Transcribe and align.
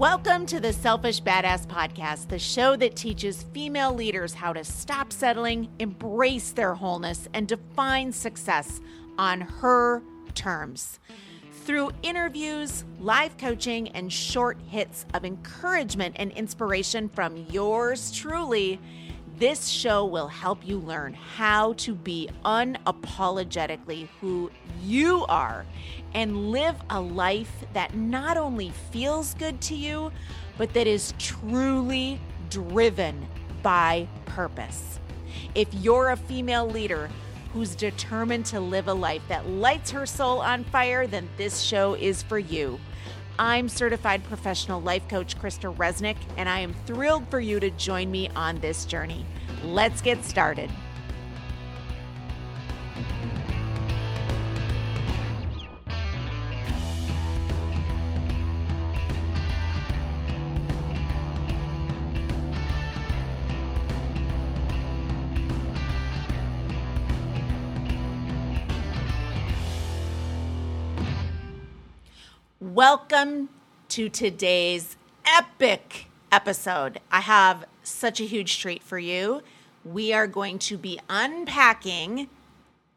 Welcome 0.00 0.46
to 0.46 0.60
the 0.60 0.72
Selfish 0.72 1.20
Badass 1.20 1.66
Podcast, 1.66 2.28
the 2.28 2.38
show 2.38 2.74
that 2.74 2.96
teaches 2.96 3.42
female 3.52 3.92
leaders 3.92 4.32
how 4.32 4.54
to 4.54 4.64
stop 4.64 5.12
settling, 5.12 5.68
embrace 5.78 6.52
their 6.52 6.72
wholeness, 6.72 7.28
and 7.34 7.46
define 7.46 8.10
success 8.10 8.80
on 9.18 9.42
her 9.42 10.02
terms. 10.34 11.00
Through 11.66 11.90
interviews, 12.02 12.86
live 12.98 13.36
coaching, 13.36 13.88
and 13.88 14.10
short 14.10 14.56
hits 14.68 15.04
of 15.12 15.26
encouragement 15.26 16.16
and 16.18 16.32
inspiration 16.32 17.10
from 17.10 17.36
yours 17.50 18.10
truly, 18.10 18.80
this 19.40 19.68
show 19.68 20.04
will 20.04 20.28
help 20.28 20.58
you 20.68 20.78
learn 20.78 21.14
how 21.14 21.72
to 21.72 21.94
be 21.94 22.28
unapologetically 22.44 24.06
who 24.20 24.50
you 24.82 25.24
are 25.30 25.64
and 26.12 26.50
live 26.50 26.76
a 26.90 27.00
life 27.00 27.64
that 27.72 27.96
not 27.96 28.36
only 28.36 28.70
feels 28.92 29.32
good 29.34 29.58
to 29.62 29.74
you, 29.74 30.12
but 30.58 30.74
that 30.74 30.86
is 30.86 31.14
truly 31.18 32.20
driven 32.50 33.26
by 33.62 34.06
purpose. 34.26 35.00
If 35.54 35.72
you're 35.72 36.10
a 36.10 36.16
female 36.18 36.68
leader 36.68 37.08
who's 37.54 37.74
determined 37.74 38.44
to 38.46 38.60
live 38.60 38.88
a 38.88 38.94
life 38.94 39.22
that 39.28 39.48
lights 39.48 39.90
her 39.90 40.04
soul 40.04 40.40
on 40.40 40.64
fire, 40.64 41.06
then 41.06 41.26
this 41.38 41.62
show 41.62 41.94
is 41.94 42.22
for 42.22 42.38
you. 42.38 42.78
I'm 43.40 43.70
certified 43.70 44.22
professional 44.24 44.82
life 44.82 45.08
coach 45.08 45.34
Krista 45.38 45.74
Resnick, 45.74 46.18
and 46.36 46.46
I 46.46 46.60
am 46.60 46.74
thrilled 46.84 47.26
for 47.30 47.40
you 47.40 47.58
to 47.58 47.70
join 47.70 48.10
me 48.10 48.28
on 48.36 48.60
this 48.60 48.84
journey. 48.84 49.24
Let's 49.64 50.02
get 50.02 50.22
started. 50.26 50.70
Welcome 72.74 73.48
to 73.88 74.08
today's 74.08 74.96
epic 75.26 76.06
episode. 76.30 77.00
I 77.10 77.18
have 77.18 77.64
such 77.82 78.20
a 78.20 78.24
huge 78.24 78.60
treat 78.60 78.84
for 78.84 78.96
you. 78.96 79.42
We 79.84 80.12
are 80.12 80.28
going 80.28 80.60
to 80.60 80.78
be 80.78 81.00
unpacking 81.08 82.28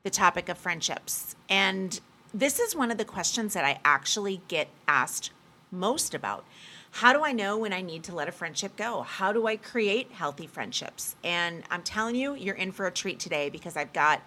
the 0.03 0.11
topic 0.11 0.47
of 0.47 0.59
friendships. 0.59 1.35
And 1.49 1.99
this 2.31 2.59
is 2.59 2.75
one 2.75 2.91
of 2.91 2.99
the 2.99 3.05
questions 3.05 3.55
that 3.55 3.65
I 3.65 3.79
actually 3.83 4.43
get 4.47 4.67
asked 4.87 5.31
most 5.71 6.13
about. 6.13 6.45
How 6.91 7.11
do 7.11 7.23
I 7.23 7.31
know 7.31 7.57
when 7.57 7.73
I 7.73 7.81
need 7.81 8.03
to 8.03 8.15
let 8.15 8.27
a 8.27 8.31
friendship 8.31 8.75
go? 8.75 9.01
How 9.01 9.33
do 9.33 9.47
I 9.47 9.55
create 9.55 10.11
healthy 10.11 10.45
friendships? 10.45 11.15
And 11.23 11.63
I'm 11.71 11.81
telling 11.81 12.15
you, 12.15 12.35
you're 12.35 12.53
in 12.53 12.73
for 12.73 12.85
a 12.85 12.91
treat 12.91 13.19
today 13.19 13.49
because 13.49 13.75
I've 13.75 13.93
got 13.93 14.21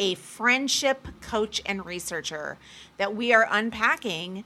a 0.00 0.16
friendship 0.16 1.06
coach 1.20 1.62
and 1.64 1.86
researcher 1.86 2.58
that 2.96 3.14
we 3.14 3.32
are 3.32 3.46
unpacking 3.48 4.42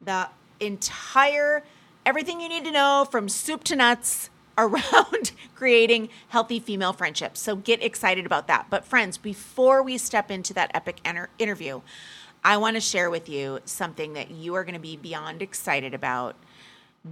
the 0.00 0.28
entire 0.60 1.62
everything 2.06 2.40
you 2.40 2.48
need 2.48 2.64
to 2.64 2.70
know 2.70 3.06
from 3.10 3.28
soup 3.28 3.62
to 3.64 3.76
nuts 3.76 4.30
around 4.58 5.30
creating 5.54 6.08
healthy 6.28 6.58
female 6.58 6.92
friendships. 6.92 7.38
So 7.40 7.54
get 7.54 7.82
excited 7.82 8.26
about 8.26 8.48
that. 8.48 8.66
But, 8.70 8.84
friends, 8.84 9.16
before 9.18 9.82
we 9.82 9.98
step 9.98 10.30
into 10.30 10.52
that 10.54 10.70
epic 10.74 11.00
enter- 11.04 11.28
interview, 11.38 11.82
I 12.42 12.56
want 12.56 12.76
to 12.76 12.80
share 12.80 13.10
with 13.10 13.28
you 13.28 13.60
something 13.64 14.14
that 14.14 14.30
you 14.30 14.54
are 14.54 14.64
going 14.64 14.74
to 14.74 14.80
be 14.80 14.96
beyond 14.96 15.42
excited 15.42 15.94
about. 15.94 16.34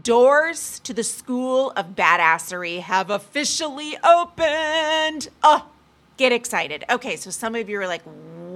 Doors 0.02 0.80
to 0.80 0.92
the 0.92 1.04
School 1.04 1.72
of 1.76 1.94
Badassery 1.94 2.80
have 2.80 3.10
officially 3.10 3.96
opened. 4.02 5.28
Oh, 5.42 5.66
get 6.16 6.32
excited. 6.32 6.84
Okay, 6.90 7.16
so 7.16 7.30
some 7.30 7.54
of 7.54 7.68
you 7.68 7.80
are 7.80 7.86
like, 7.86 8.02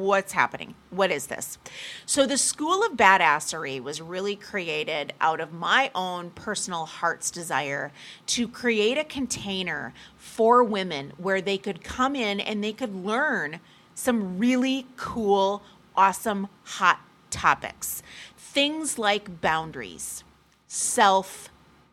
what's 0.01 0.33
happening? 0.33 0.75
What 0.91 1.11
is 1.11 1.27
this? 1.27 1.59
So, 2.07 2.27
the 2.27 2.39
School 2.39 2.83
of 2.85 2.93
Badassery 2.93 3.83
was 3.83 4.01
really 4.01 4.37
created 4.37 5.13
out 5.21 5.41
of 5.41 5.53
my 5.53 5.91
own 5.95 6.31
personal 6.31 6.87
heart's 6.87 7.31
desire 7.31 7.93
to 8.27 8.49
create 8.49 8.99
a 8.99 9.05
container 9.05 9.93
for 10.17 10.65
women 10.65 11.13
where 11.19 11.41
they 11.41 11.59
could 11.59 11.85
come 11.85 12.17
in 12.17 12.41
and 12.41 12.63
they 12.63 12.73
could 12.73 12.95
learn 12.95 13.61
some 13.95 14.39
really 14.39 14.87
cool, 14.97 15.63
awesome, 15.95 16.49
hot 16.65 17.01
topics. 17.31 18.03
Things 18.37 18.99
like 18.99 19.41
boundaries, 19.41 20.25
self 20.67 21.51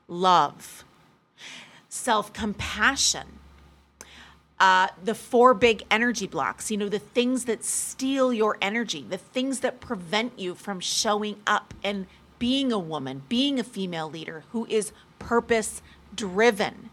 love, 0.08 0.84
self 1.90 2.34
compassion 2.34 3.40
uh, 4.60 4.88
the 5.04 5.14
four 5.14 5.54
big 5.54 5.84
energy 5.92 6.28
blocks, 6.28 6.72
you 6.72 6.78
know, 6.78 6.90
the 6.90 7.00
things 7.00 7.46
that 7.46 7.64
steal 7.64 8.34
your 8.34 8.58
energy, 8.62 9.06
the 9.08 9.18
things 9.18 9.60
that 9.60 9.80
prevent 9.80 10.38
you 10.40 10.56
from 10.56 10.80
showing 10.80 11.38
up 11.46 11.74
and 11.84 12.08
being 12.40 12.72
a 12.72 12.80
woman, 12.80 13.24
being 13.30 13.60
a 13.60 13.64
female 13.64 14.10
leader 14.10 14.44
who 14.52 14.66
is 14.68 14.92
purpose 15.20 15.82
driven. 16.16 16.90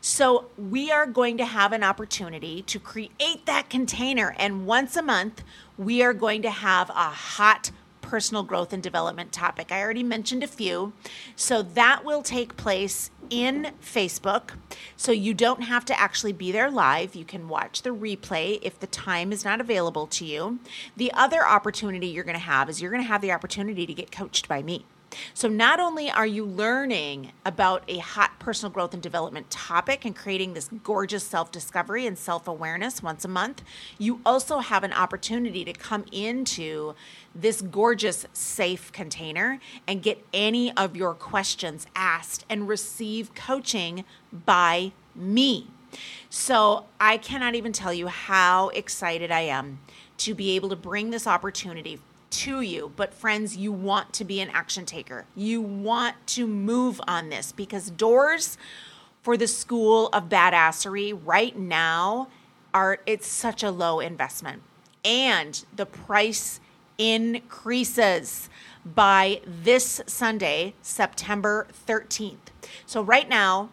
So, 0.00 0.46
we 0.58 0.90
are 0.90 1.06
going 1.06 1.38
to 1.38 1.44
have 1.46 1.72
an 1.72 1.82
opportunity 1.82 2.60
to 2.62 2.78
create 2.78 3.46
that 3.46 3.70
container. 3.70 4.34
And 4.38 4.66
once 4.66 4.94
a 4.94 5.02
month, 5.02 5.42
we 5.78 6.02
are 6.02 6.12
going 6.12 6.42
to 6.42 6.50
have 6.50 6.90
a 6.90 6.92
hot 6.92 7.70
personal 8.02 8.42
growth 8.42 8.72
and 8.72 8.82
development 8.82 9.32
topic. 9.32 9.72
I 9.72 9.80
already 9.80 10.02
mentioned 10.02 10.42
a 10.42 10.46
few. 10.46 10.92
So 11.34 11.62
that 11.62 12.04
will 12.04 12.22
take 12.22 12.56
place 12.56 13.10
in 13.30 13.72
Facebook. 13.82 14.50
So 14.96 15.12
you 15.12 15.34
don't 15.34 15.62
have 15.62 15.84
to 15.86 16.00
actually 16.00 16.32
be 16.32 16.52
there 16.52 16.70
live. 16.70 17.14
You 17.14 17.24
can 17.24 17.48
watch 17.48 17.82
the 17.82 17.90
replay 17.90 18.58
if 18.62 18.78
the 18.78 18.86
time 18.86 19.32
is 19.32 19.44
not 19.44 19.60
available 19.60 20.06
to 20.08 20.24
you. 20.24 20.58
The 20.96 21.12
other 21.12 21.46
opportunity 21.46 22.06
you're 22.08 22.24
going 22.24 22.34
to 22.34 22.40
have 22.40 22.68
is 22.68 22.80
you're 22.80 22.90
going 22.90 23.02
to 23.02 23.08
have 23.08 23.20
the 23.22 23.32
opportunity 23.32 23.86
to 23.86 23.94
get 23.94 24.10
coached 24.10 24.48
by 24.48 24.62
me. 24.62 24.84
So, 25.34 25.48
not 25.48 25.80
only 25.80 26.10
are 26.10 26.26
you 26.26 26.44
learning 26.44 27.32
about 27.44 27.84
a 27.88 27.98
hot 27.98 28.38
personal 28.38 28.72
growth 28.72 28.94
and 28.94 29.02
development 29.02 29.50
topic 29.50 30.04
and 30.04 30.14
creating 30.14 30.54
this 30.54 30.68
gorgeous 30.82 31.24
self 31.24 31.50
discovery 31.50 32.06
and 32.06 32.18
self 32.18 32.48
awareness 32.48 33.02
once 33.02 33.24
a 33.24 33.28
month, 33.28 33.62
you 33.98 34.20
also 34.24 34.58
have 34.58 34.84
an 34.84 34.92
opportunity 34.92 35.64
to 35.64 35.72
come 35.72 36.04
into 36.12 36.94
this 37.34 37.62
gorgeous 37.62 38.26
safe 38.32 38.92
container 38.92 39.60
and 39.86 40.02
get 40.02 40.24
any 40.32 40.76
of 40.76 40.96
your 40.96 41.14
questions 41.14 41.86
asked 41.94 42.44
and 42.48 42.68
receive 42.68 43.34
coaching 43.34 44.04
by 44.32 44.92
me. 45.14 45.68
So, 46.30 46.86
I 47.00 47.18
cannot 47.18 47.54
even 47.54 47.72
tell 47.72 47.92
you 47.92 48.08
how 48.08 48.68
excited 48.70 49.30
I 49.30 49.42
am 49.42 49.80
to 50.18 50.34
be 50.34 50.56
able 50.56 50.68
to 50.68 50.76
bring 50.76 51.10
this 51.10 51.26
opportunity 51.26 52.00
to 52.34 52.60
you. 52.60 52.92
But, 52.96 53.14
friends, 53.14 53.56
you 53.56 53.72
want 53.72 54.12
to 54.14 54.24
be 54.24 54.40
an 54.40 54.50
action 54.50 54.86
taker. 54.86 55.26
You 55.34 55.60
want 55.60 56.14
to 56.28 56.46
move 56.46 57.00
on 57.06 57.28
this 57.28 57.52
because 57.52 57.90
doors 57.90 58.58
for 59.22 59.36
the 59.36 59.46
school 59.46 60.08
of 60.08 60.28
badassery 60.28 61.18
right 61.24 61.56
now 61.58 62.28
are 62.72 62.98
it's 63.06 63.26
such 63.26 63.62
a 63.62 63.70
low 63.70 64.00
investment. 64.00 64.62
And 65.04 65.64
the 65.74 65.86
price 65.86 66.60
increases 66.98 68.48
by 68.84 69.40
this 69.46 70.00
Sunday, 70.06 70.74
September 70.82 71.66
13th. 71.86 72.50
So, 72.86 73.02
right 73.02 73.28
now, 73.28 73.70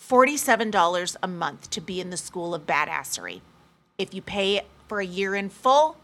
$47 0.00 1.16
a 1.22 1.28
month 1.28 1.70
to 1.70 1.80
be 1.80 2.00
in 2.00 2.10
the 2.10 2.16
school 2.16 2.54
of 2.54 2.66
badassery. 2.66 3.40
If 3.98 4.12
you 4.12 4.22
pay 4.22 4.62
for 4.86 5.00
a 5.00 5.06
year 5.06 5.34
in 5.34 5.48
full, 5.48 5.96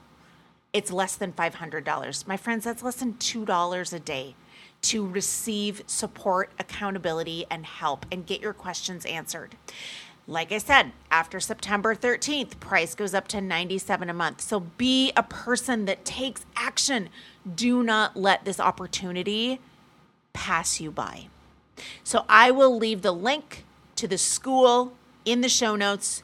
it's 0.73 0.91
less 0.91 1.17
than 1.17 1.33
$500. 1.33 2.27
My 2.27 2.37
friends, 2.37 2.65
that's 2.65 2.83
less 2.83 2.97
than 2.97 3.15
$2 3.15 3.93
a 3.93 3.99
day 3.99 4.35
to 4.83 5.07
receive 5.07 5.83
support, 5.87 6.51
accountability, 6.59 7.47
and 7.51 7.65
help 7.65 8.05
and 8.11 8.27
get 8.27 8.41
your 8.41 8.53
questions 8.53 9.05
answered. 9.07 9.57
Like 10.27 10.53
I 10.53 10.59
said, 10.59 10.93
after 11.11 11.41
September 11.41 11.95
13th, 11.95 12.61
price 12.61 12.95
goes 12.95 13.13
up 13.13 13.29
to 13.29 13.41
97 13.41 14.09
a 14.09 14.15
month. 14.15 14.41
So 14.41 14.61
be 14.61 15.13
a 15.17 15.23
person 15.23 15.85
that 15.87 16.05
takes 16.05 16.47
action. 16.57 17.09
Do 17.55 17.83
not 17.83 18.17
let 18.17 18.45
this 18.45 18.61
opportunity 18.61 19.61
pass 20.33 20.81
you 20.81 20.91
by. 20.91 21.27
So 22.05 22.25
I 22.29 22.51
will 22.51 22.77
leave 22.77 23.03
the 23.03 23.13
link 23.13 23.65
to 23.97 24.07
the 24.07 24.19
school 24.19 24.93
in 25.25 25.41
the 25.41 25.49
show 25.49 25.77
notes 25.77 26.23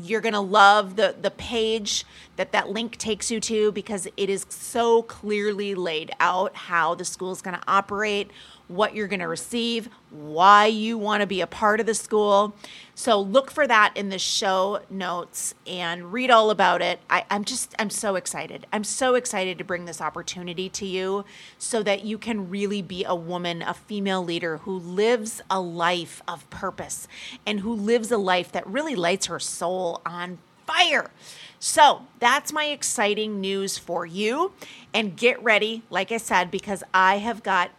you're 0.00 0.22
going 0.22 0.32
to 0.32 0.40
love 0.40 0.96
the 0.96 1.14
the 1.20 1.30
page 1.30 2.06
that 2.36 2.52
that 2.52 2.70
link 2.70 2.96
takes 2.96 3.30
you 3.30 3.38
to 3.40 3.70
because 3.72 4.08
it 4.16 4.30
is 4.30 4.46
so 4.48 5.02
clearly 5.02 5.74
laid 5.74 6.10
out 6.18 6.56
how 6.56 6.94
the 6.94 7.04
school 7.04 7.30
is 7.30 7.42
going 7.42 7.56
to 7.56 7.62
operate, 7.68 8.30
what 8.72 8.94
you're 8.94 9.08
going 9.08 9.20
to 9.20 9.28
receive, 9.28 9.88
why 10.10 10.66
you 10.66 10.98
want 10.98 11.20
to 11.20 11.26
be 11.26 11.40
a 11.40 11.46
part 11.46 11.80
of 11.80 11.86
the 11.86 11.94
school. 11.94 12.54
So 12.94 13.20
look 13.20 13.50
for 13.50 13.66
that 13.66 13.92
in 13.96 14.08
the 14.08 14.18
show 14.18 14.80
notes 14.90 15.54
and 15.66 16.12
read 16.12 16.30
all 16.30 16.50
about 16.50 16.82
it. 16.82 17.00
I, 17.08 17.24
am 17.30 17.44
just, 17.44 17.74
I'm 17.78 17.90
so 17.90 18.16
excited. 18.16 18.66
I'm 18.72 18.84
so 18.84 19.14
excited 19.14 19.58
to 19.58 19.64
bring 19.64 19.84
this 19.84 20.00
opportunity 20.00 20.68
to 20.70 20.86
you 20.86 21.24
so 21.58 21.82
that 21.82 22.04
you 22.04 22.18
can 22.18 22.50
really 22.50 22.82
be 22.82 23.04
a 23.04 23.14
woman, 23.14 23.62
a 23.62 23.74
female 23.74 24.24
leader 24.24 24.58
who 24.58 24.78
lives 24.78 25.40
a 25.50 25.60
life 25.60 26.22
of 26.28 26.48
purpose 26.50 27.08
and 27.46 27.60
who 27.60 27.72
lives 27.72 28.10
a 28.10 28.18
life 28.18 28.52
that 28.52 28.66
really 28.66 28.94
lights 28.94 29.26
her 29.26 29.40
soul 29.40 30.02
on 30.04 30.38
fire. 30.66 31.10
So 31.58 32.02
that's 32.18 32.52
my 32.52 32.66
exciting 32.66 33.40
news 33.40 33.78
for 33.78 34.04
you. 34.04 34.52
And 34.92 35.16
get 35.16 35.42
ready, 35.42 35.82
like 35.90 36.12
I 36.12 36.16
said, 36.16 36.50
because 36.50 36.82
I 36.92 37.18
have 37.18 37.42
got 37.42 37.70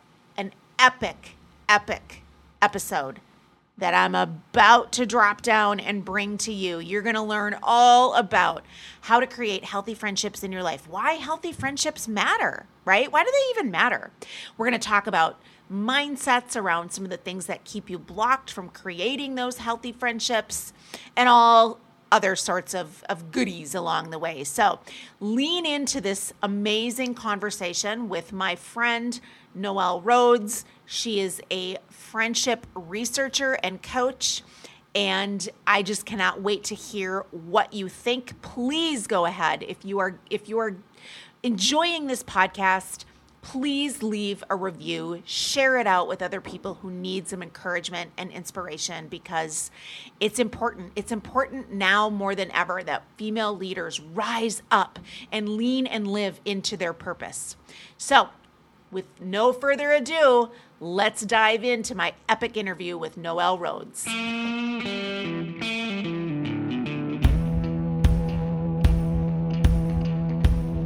epic, 0.80 1.36
epic 1.70 2.24
episode 2.62 3.20
that 3.78 3.94
I'm 3.94 4.14
about 4.14 4.92
to 4.94 5.06
drop 5.06 5.42
down 5.42 5.80
and 5.80 6.06
bring 6.06 6.38
to 6.40 6.54
you. 6.54 6.80
You're 6.80 7.02
going 7.02 7.16
to 7.16 7.22
learn 7.22 7.56
all 7.64 8.14
about 8.14 8.64
how 9.02 9.20
to 9.20 9.28
create 9.28 9.64
healthy 9.64 9.96
friendships 9.96 10.44
in 10.44 10.52
your 10.52 10.62
life, 10.62 10.88
why 10.88 11.14
healthy 11.14 11.52
friendships 11.52 12.08
matter, 12.08 12.68
right? 12.86 13.12
Why 13.12 13.24
do 13.24 13.32
they 13.32 13.60
even 13.60 13.72
matter? 13.72 14.12
We're 14.58 14.68
going 14.68 14.80
to 14.80 14.88
talk 14.88 15.08
about 15.08 15.40
mindsets 15.72 16.56
around 16.56 16.92
some 16.92 17.04
of 17.04 17.10
the 17.10 17.18
things 17.18 17.48
that 17.48 17.64
keep 17.64 17.90
you 17.90 17.98
blocked 17.98 18.52
from 18.52 18.70
creating 18.70 19.36
those 19.36 19.58
healthy 19.58 19.92
friendships 19.92 20.72
and 21.16 21.28
all 21.28 21.80
other 22.12 22.36
sorts 22.36 22.76
of, 22.76 23.04
of 23.10 23.32
goodies 23.32 23.74
along 23.74 24.12
the 24.12 24.20
way. 24.20 24.44
So 24.44 24.80
lean 25.20 25.66
into 25.66 26.00
this 26.00 26.32
amazing 26.44 27.16
conversation 27.16 28.08
with 28.08 28.32
my 28.32 28.56
friend, 28.56 29.20
Noelle 29.56 30.02
Rhodes. 30.02 30.66
She 30.86 31.20
is 31.20 31.42
a 31.52 31.78
friendship 31.90 32.66
researcher 32.74 33.54
and 33.64 33.82
coach. 33.82 34.44
And 34.96 35.50
I 35.66 35.82
just 35.82 36.06
cannot 36.06 36.42
wait 36.42 36.64
to 36.66 36.76
hear 36.76 37.26
what 37.32 37.74
you 37.74 37.90
think. 37.90 38.40
Please 38.42 39.08
go 39.08 39.26
ahead 39.26 39.64
if 39.68 39.84
you 39.84 40.00
are 40.00 40.20
if 40.30 40.48
you 40.48 40.60
are 40.60 40.78
enjoying 41.42 42.08
this 42.08 42.24
podcast 42.24 43.06
please 43.44 44.02
leave 44.02 44.42
a 44.50 44.56
review, 44.56 45.22
share 45.26 45.78
it 45.78 45.86
out 45.86 46.08
with 46.08 46.22
other 46.22 46.42
people 46.42 46.76
who 46.76 46.90
need 46.90 47.28
some 47.28 47.44
encouragement 47.44 48.10
and 48.18 48.32
inspiration 48.32 49.08
because 49.10 49.70
it's 50.20 50.40
important. 50.40 50.94
It's 50.96 51.12
important 51.12 51.72
now 51.72 52.10
more 52.10 52.34
than 52.34 52.50
ever 52.52 52.82
that 52.84 53.04
female 53.18 53.56
leaders 53.56 54.00
rise 54.00 54.64
up 54.72 54.98
and 55.32 55.50
lean 55.50 55.86
and 55.86 56.08
live 56.08 56.40
into 56.46 56.78
their 56.78 56.94
purpose. 56.94 57.58
So, 57.98 58.30
with 58.94 59.06
no 59.20 59.52
further 59.52 59.92
ado, 59.92 60.52
let's 60.80 61.26
dive 61.26 61.64
into 61.64 61.96
my 61.96 62.14
epic 62.30 62.56
interview 62.56 62.98
with 62.98 63.18
Noelle 63.18 63.58
Rhodes. 63.58 64.06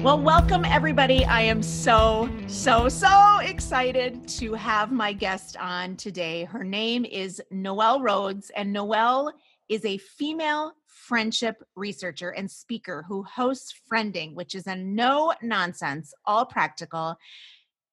Well, 0.03 0.21
welcome 0.21 0.63
everybody. 0.63 1.25
I 1.25 1.41
am 1.41 1.61
so, 1.61 2.29
so, 2.47 2.87
so 2.87 3.39
excited 3.41 4.25
to 4.29 4.53
have 4.53 4.91
my 4.91 5.11
guest 5.11 5.57
on 5.57 5.97
today. 5.97 6.45
Her 6.45 6.63
name 6.63 7.03
is 7.03 7.41
Noelle 7.51 8.01
Rhodes, 8.01 8.49
and 8.55 8.71
Noelle 8.71 9.33
is 9.67 9.83
a 9.83 9.97
female 9.97 10.71
friendship 10.85 11.61
researcher 11.75 12.29
and 12.29 12.49
speaker 12.49 13.03
who 13.07 13.23
hosts 13.23 13.73
Friending, 13.91 14.33
which 14.33 14.55
is 14.55 14.67
a 14.67 14.75
no 14.75 15.33
nonsense, 15.41 16.13
all 16.25 16.45
practical, 16.45 17.17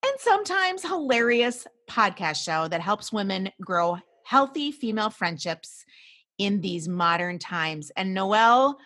and 0.05 0.21
sometimes 0.21 0.83
hilarious 0.83 1.67
podcast 1.89 2.45
show 2.45 2.69
that 2.69 2.83
helps 2.83 3.11
women 3.11 3.51
grow 3.61 3.97
healthy 4.25 4.71
female 4.71 5.09
friendships 5.09 5.85
in 6.37 6.61
these 6.61 6.89
modern 6.89 7.39
times. 7.39 7.91
And 7.97 8.12
Noelle, 8.12 8.79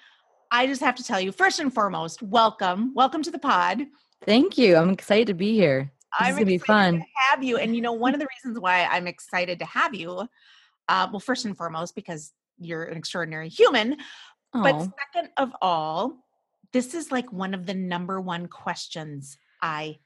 I 0.53 0.69
just 0.69 0.81
have 0.81 0.95
to 0.95 1.03
tell 1.03 1.21
you, 1.21 1.33
first 1.33 1.59
and 1.59 1.75
foremost, 1.75 2.23
welcome. 2.23 2.95
Welcome 2.95 3.23
to 3.25 3.33
the 3.33 3.39
pod. 3.39 3.85
Thank 4.25 4.57
you. 4.57 4.77
I'm 4.77 4.91
excited 4.91 5.27
to 5.27 5.35
be 5.35 5.55
here. 5.55 5.91
This 6.21 6.29
I'm 6.29 6.35
gonna 6.35 6.47
be 6.47 6.59
fun. 6.59 6.99
To 6.99 7.05
have 7.31 7.43
you. 7.43 7.57
And 7.59 7.75
you 7.75 7.83
know, 7.83 7.93
one 7.93 8.15
of 8.15 8.21
the 8.21 8.29
reasons 8.45 8.61
why 8.61 8.85
I'm 8.85 9.09
excited 9.09 9.59
to 9.59 9.65
have 9.65 9.95
you, 9.95 10.29
uh, 10.89 11.09
well, 11.11 11.21
first 11.21 11.45
and 11.45 11.57
foremost, 11.57 11.97
because 11.97 12.33
you're 12.59 12.85
an 12.85 12.97
extraordinary 12.97 13.49
human. 13.49 13.97
Aww. 14.55 14.63
But 14.63 14.89
second 15.15 15.33
of 15.37 15.53
all, 15.61 16.15
this 16.73 16.95
is 16.95 17.11
like 17.11 17.33
one 17.33 17.55
of 17.55 17.67
the 17.67 17.75
number 17.75 18.21
one 18.21 18.47
questions 18.47 19.37
I 19.61 19.99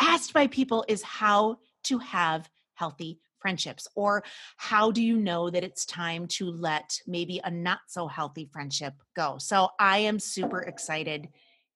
asked 0.00 0.32
by 0.32 0.46
people 0.46 0.84
is 0.88 1.02
how 1.02 1.58
to 1.84 1.98
have 1.98 2.48
healthy 2.74 3.20
friendships 3.38 3.86
or 3.94 4.24
how 4.56 4.90
do 4.90 5.02
you 5.02 5.16
know 5.16 5.50
that 5.50 5.62
it's 5.62 5.86
time 5.86 6.26
to 6.26 6.50
let 6.50 6.98
maybe 7.06 7.40
a 7.44 7.50
not 7.50 7.78
so 7.86 8.06
healthy 8.06 8.48
friendship 8.52 8.94
go? 9.14 9.36
So 9.38 9.68
i 9.78 9.98
am 9.98 10.18
super 10.18 10.62
excited 10.62 11.28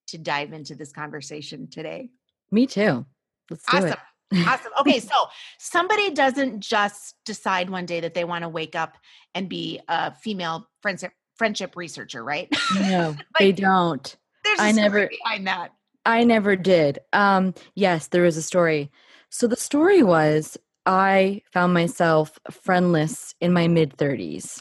to 0.08 0.18
dive 0.18 0.52
into 0.52 0.74
this 0.74 0.92
conversation 0.92 1.68
today. 1.68 2.10
Me 2.50 2.66
too. 2.66 3.06
Let's 3.48 3.64
do 3.70 3.76
awesome 3.76 3.90
it. 4.32 4.46
Awesome. 4.46 4.72
Okay 4.80 4.98
so 5.12 5.14
somebody 5.58 6.10
doesn't 6.10 6.60
just 6.60 7.14
decide 7.24 7.70
one 7.70 7.86
day 7.86 8.00
that 8.00 8.14
they 8.14 8.24
want 8.24 8.42
to 8.42 8.48
wake 8.48 8.74
up 8.74 8.96
and 9.34 9.48
be 9.48 9.80
a 9.88 10.12
female 10.14 10.68
friendship 10.82 11.12
friendship 11.36 11.76
researcher 11.76 12.24
right? 12.24 12.48
No 12.74 13.10
like, 13.16 13.38
they 13.38 13.52
don't. 13.52 14.16
I 14.58 14.72
never 14.72 15.08
behind 15.08 15.46
that 15.46 15.70
I 16.10 16.24
never 16.24 16.56
did. 16.56 16.98
Um, 17.12 17.54
yes, 17.74 18.08
there 18.08 18.24
is 18.24 18.36
a 18.36 18.42
story. 18.42 18.90
So 19.30 19.46
the 19.46 19.56
story 19.56 20.02
was 20.02 20.56
I 20.84 21.42
found 21.52 21.72
myself 21.72 22.38
friendless 22.50 23.34
in 23.40 23.52
my 23.52 23.68
mid 23.68 23.96
30s. 23.96 24.60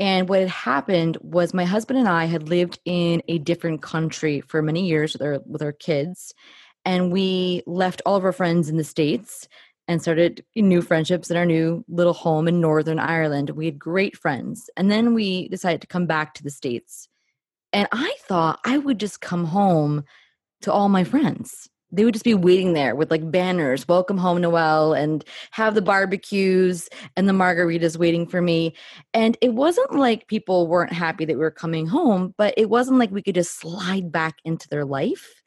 And 0.00 0.28
what 0.28 0.40
had 0.40 0.48
happened 0.48 1.16
was 1.20 1.54
my 1.54 1.64
husband 1.64 2.00
and 2.00 2.08
I 2.08 2.24
had 2.24 2.48
lived 2.48 2.80
in 2.84 3.22
a 3.28 3.38
different 3.38 3.82
country 3.82 4.40
for 4.40 4.60
many 4.60 4.86
years 4.88 5.12
with 5.12 5.22
our, 5.22 5.40
with 5.46 5.62
our 5.62 5.72
kids. 5.72 6.34
And 6.84 7.12
we 7.12 7.62
left 7.66 8.02
all 8.04 8.16
of 8.16 8.24
our 8.24 8.32
friends 8.32 8.68
in 8.68 8.76
the 8.76 8.84
States 8.84 9.48
and 9.86 10.02
started 10.02 10.44
new 10.56 10.82
friendships 10.82 11.30
in 11.30 11.36
our 11.36 11.46
new 11.46 11.84
little 11.86 12.14
home 12.14 12.48
in 12.48 12.60
Northern 12.60 12.98
Ireland. 12.98 13.50
We 13.50 13.66
had 13.66 13.78
great 13.78 14.16
friends. 14.16 14.68
And 14.76 14.90
then 14.90 15.14
we 15.14 15.48
decided 15.48 15.82
to 15.82 15.86
come 15.86 16.06
back 16.06 16.34
to 16.34 16.42
the 16.42 16.50
States. 16.50 17.08
And 17.72 17.86
I 17.92 18.16
thought 18.20 18.58
I 18.64 18.78
would 18.78 18.98
just 18.98 19.20
come 19.20 19.44
home 19.44 20.04
to 20.64 20.72
all 20.72 20.88
my 20.88 21.04
friends. 21.04 21.68
They 21.92 22.04
would 22.04 22.14
just 22.14 22.24
be 22.24 22.34
waiting 22.34 22.72
there 22.72 22.96
with 22.96 23.10
like 23.10 23.30
banners, 23.30 23.86
welcome 23.86 24.18
home, 24.18 24.40
Noelle, 24.40 24.94
and 24.94 25.24
have 25.52 25.74
the 25.74 25.82
barbecues 25.82 26.88
and 27.16 27.28
the 27.28 27.32
margaritas 27.32 27.96
waiting 27.96 28.26
for 28.26 28.42
me. 28.42 28.74
And 29.12 29.36
it 29.40 29.54
wasn't 29.54 29.94
like 29.94 30.26
people 30.26 30.66
weren't 30.66 30.92
happy 30.92 31.24
that 31.24 31.34
we 31.34 31.40
were 31.40 31.52
coming 31.52 31.86
home, 31.86 32.34
but 32.36 32.52
it 32.56 32.68
wasn't 32.68 32.98
like 32.98 33.12
we 33.12 33.22
could 33.22 33.36
just 33.36 33.60
slide 33.60 34.10
back 34.10 34.34
into 34.44 34.68
their 34.68 34.84
life. 34.84 35.42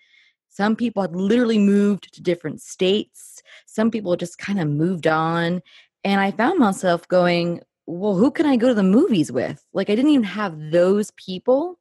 Some 0.50 0.76
people 0.76 1.02
had 1.02 1.16
literally 1.16 1.60
moved 1.60 2.14
to 2.14 2.22
different 2.22 2.62
states. 2.62 3.42
Some 3.66 3.92
people 3.92 4.16
just 4.16 4.38
kind 4.38 4.60
of 4.60 4.70
moved 4.70 5.06
on. 5.06 5.62
And 6.04 6.22
I 6.22 6.32
found 6.32 6.60
myself 6.60 7.08
going, 7.08 7.62
well, 7.88 8.16
who 8.16 8.32
can 8.32 8.46
I 8.46 8.56
go 8.56 8.70
to 8.70 8.74
the 8.74 8.84
movies 8.84 9.32
with? 9.32 9.64
Like, 9.74 9.90
I 9.90 9.96
didn't 9.96 10.12
even 10.12 10.24
have 10.24 10.72
those 10.72 11.12
people. 11.12 11.78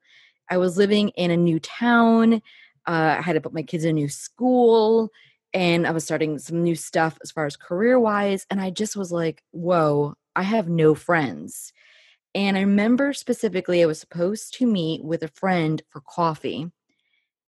I 0.50 0.58
was 0.58 0.76
living 0.76 1.10
in 1.10 1.30
a 1.30 1.37
new 1.37 1.60
town. 1.60 2.42
Uh, 2.86 3.16
I 3.18 3.22
had 3.22 3.34
to 3.34 3.40
put 3.40 3.54
my 3.54 3.62
kids 3.62 3.84
in 3.84 3.90
a 3.90 3.92
new 3.94 4.08
school 4.08 5.10
and 5.56 5.86
I 5.86 5.90
was 5.90 6.04
starting 6.04 6.38
some 6.38 6.62
new 6.62 6.74
stuff 6.74 7.18
as 7.22 7.30
far 7.30 7.46
as 7.46 7.56
career 7.56 7.98
wise. 7.98 8.46
And 8.50 8.60
I 8.60 8.70
just 8.70 8.96
was 8.96 9.10
like, 9.10 9.42
whoa, 9.52 10.14
I 10.34 10.42
have 10.42 10.68
no 10.68 10.94
friends. 10.94 11.72
And 12.34 12.58
I 12.58 12.60
remember 12.60 13.14
specifically, 13.14 13.82
I 13.82 13.86
was 13.86 13.98
supposed 13.98 14.52
to 14.58 14.66
meet 14.66 15.02
with 15.02 15.22
a 15.22 15.28
friend 15.28 15.82
for 15.88 16.02
coffee, 16.02 16.70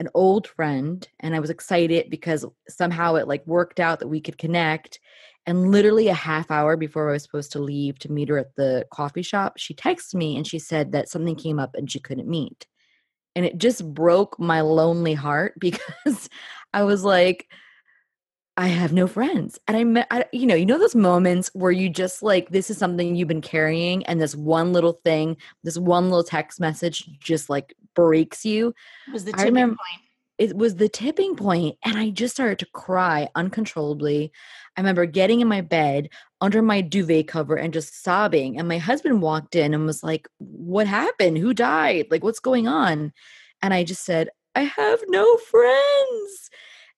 an 0.00 0.09
old 0.14 0.47
friend. 0.47 1.07
And 1.21 1.35
I 1.35 1.40
was 1.40 1.50
excited 1.50 2.09
because 2.09 2.47
somehow 2.68 3.16
it 3.16 3.28
like 3.28 3.47
worked 3.47 3.80
out 3.80 3.99
that 3.99 4.09
we 4.09 4.23
could 4.23 4.38
connect. 4.38 4.99
And 5.45 5.71
literally 5.71 6.09
a 6.09 6.14
half 6.14 6.50
hour 6.50 6.78
before 6.78 7.11
I 7.11 7.12
was 7.12 7.23
supposed 7.23 7.52
to 7.52 7.59
leave 7.59 7.99
to 8.00 8.12
meet 8.12 8.30
her 8.30 8.38
at 8.38 8.54
the 8.57 8.87
coffee 8.90 9.23
shop, 9.23 9.59
she 9.59 9.75
texted 9.75 10.14
me 10.14 10.37
and 10.37 10.47
she 10.47 10.59
said 10.59 10.92
that 10.92 11.11
something 11.11 11.37
came 11.37 11.59
up 11.59 11.75
and 11.75 11.90
she 11.90 12.00
couldn't 12.00 12.28
meet 12.28 12.66
and 13.35 13.45
it 13.45 13.59
just 13.59 13.95
broke 13.95 14.39
my 14.39 14.61
lonely 14.61 15.15
heart 15.15 15.55
because 15.59 16.29
I 16.73 16.83
was 16.85 17.05
like, 17.05 17.49
I 18.57 18.67
have 18.67 18.93
no 18.93 19.07
friends. 19.07 19.57
And 19.69 19.77
I 19.77 19.85
met, 19.85 20.09
I, 20.11 20.25
you 20.33 20.45
know, 20.45 20.57
you 20.57 20.67
know 20.67 20.81
those 20.81 20.97
moments 20.97 21.49
where 21.55 21.71
you 21.71 21.89
just 21.89 22.25
like, 22.25 22.51
this 22.51 22.71
is 22.71 22.77
something 22.77 23.15
you've 23.15 23.29
been 23.29 23.41
carrying, 23.41 24.05
and 24.07 24.21
this 24.21 24.35
one 24.35 24.73
little 24.73 25.01
thing, 25.05 25.37
this 25.63 25.79
one 25.79 26.11
little 26.11 26.25
text 26.25 26.59
message 26.59 27.09
just 27.21 27.49
like 27.49 27.75
breaks 27.95 28.45
you. 28.45 28.75
It 29.07 29.13
was 29.13 29.25
the 29.25 29.31
tipping 29.31 29.47
remember, 29.47 29.77
point. 29.77 30.08
It 30.38 30.57
was 30.57 30.76
the 30.76 30.88
tipping 30.88 31.35
point, 31.35 31.76
and 31.85 31.99
I 31.99 32.11
just 32.11 32.35
started 32.35 32.61
to 32.61 32.66
cry 32.73 33.28
uncontrollably. 33.35 34.30
I 34.76 34.80
remember 34.80 35.04
getting 35.04 35.40
in 35.40 35.49
my 35.49 35.61
bed 35.61 36.11
under 36.40 36.62
my 36.62 36.80
duvet 36.80 37.26
cover 37.26 37.57
and 37.57 37.73
just 37.73 38.02
sobbing. 38.02 38.59
And 38.59 38.68
my 38.68 38.78
husband 38.78 39.21
walked 39.21 39.57
in 39.57 39.75
and 39.75 39.85
was 39.85 40.04
like, 40.04 40.28
What 40.38 40.87
happened? 40.87 41.38
Who 41.38 41.52
died? 41.52 42.07
Like, 42.11 42.23
what's 42.23 42.38
going 42.38 42.68
on? 42.68 43.12
And 43.62 43.75
I 43.75 43.83
just 43.83 44.04
said, 44.04 44.28
I 44.54 44.62
have 44.62 45.00
no 45.09 45.37
friends. 45.38 46.50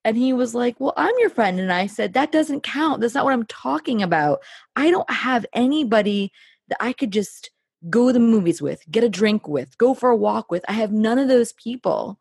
And 0.04 0.16
he 0.16 0.32
was 0.32 0.54
like, 0.54 0.78
Well, 0.78 0.94
I'm 0.97 1.14
your 1.18 1.30
friend. 1.30 1.59
And 1.59 1.73
I 1.73 1.87
said, 1.87 2.12
That 2.12 2.32
doesn't 2.32 2.62
count. 2.62 3.00
That's 3.00 3.14
not 3.14 3.25
what 3.25 3.32
I'm 3.32 3.47
talking 3.47 4.02
about. 4.02 4.40
I 4.76 4.90
don't 4.90 5.11
have 5.11 5.47
anybody 5.54 6.32
that 6.68 6.78
I 6.80 6.92
could 6.92 7.11
just 7.11 7.50
go 7.88 8.09
to 8.09 8.12
the 8.12 8.20
movies 8.20 8.61
with, 8.61 8.82
get 8.90 9.04
a 9.04 9.09
drink 9.09 9.49
with, 9.49 9.78
go 9.78 9.94
for 9.94 10.11
a 10.11 10.16
walk 10.16 10.50
with. 10.50 10.64
I 10.68 10.73
have 10.75 10.92
none 10.92 11.18
of 11.18 11.28
those 11.28 11.52
people. 11.54 12.18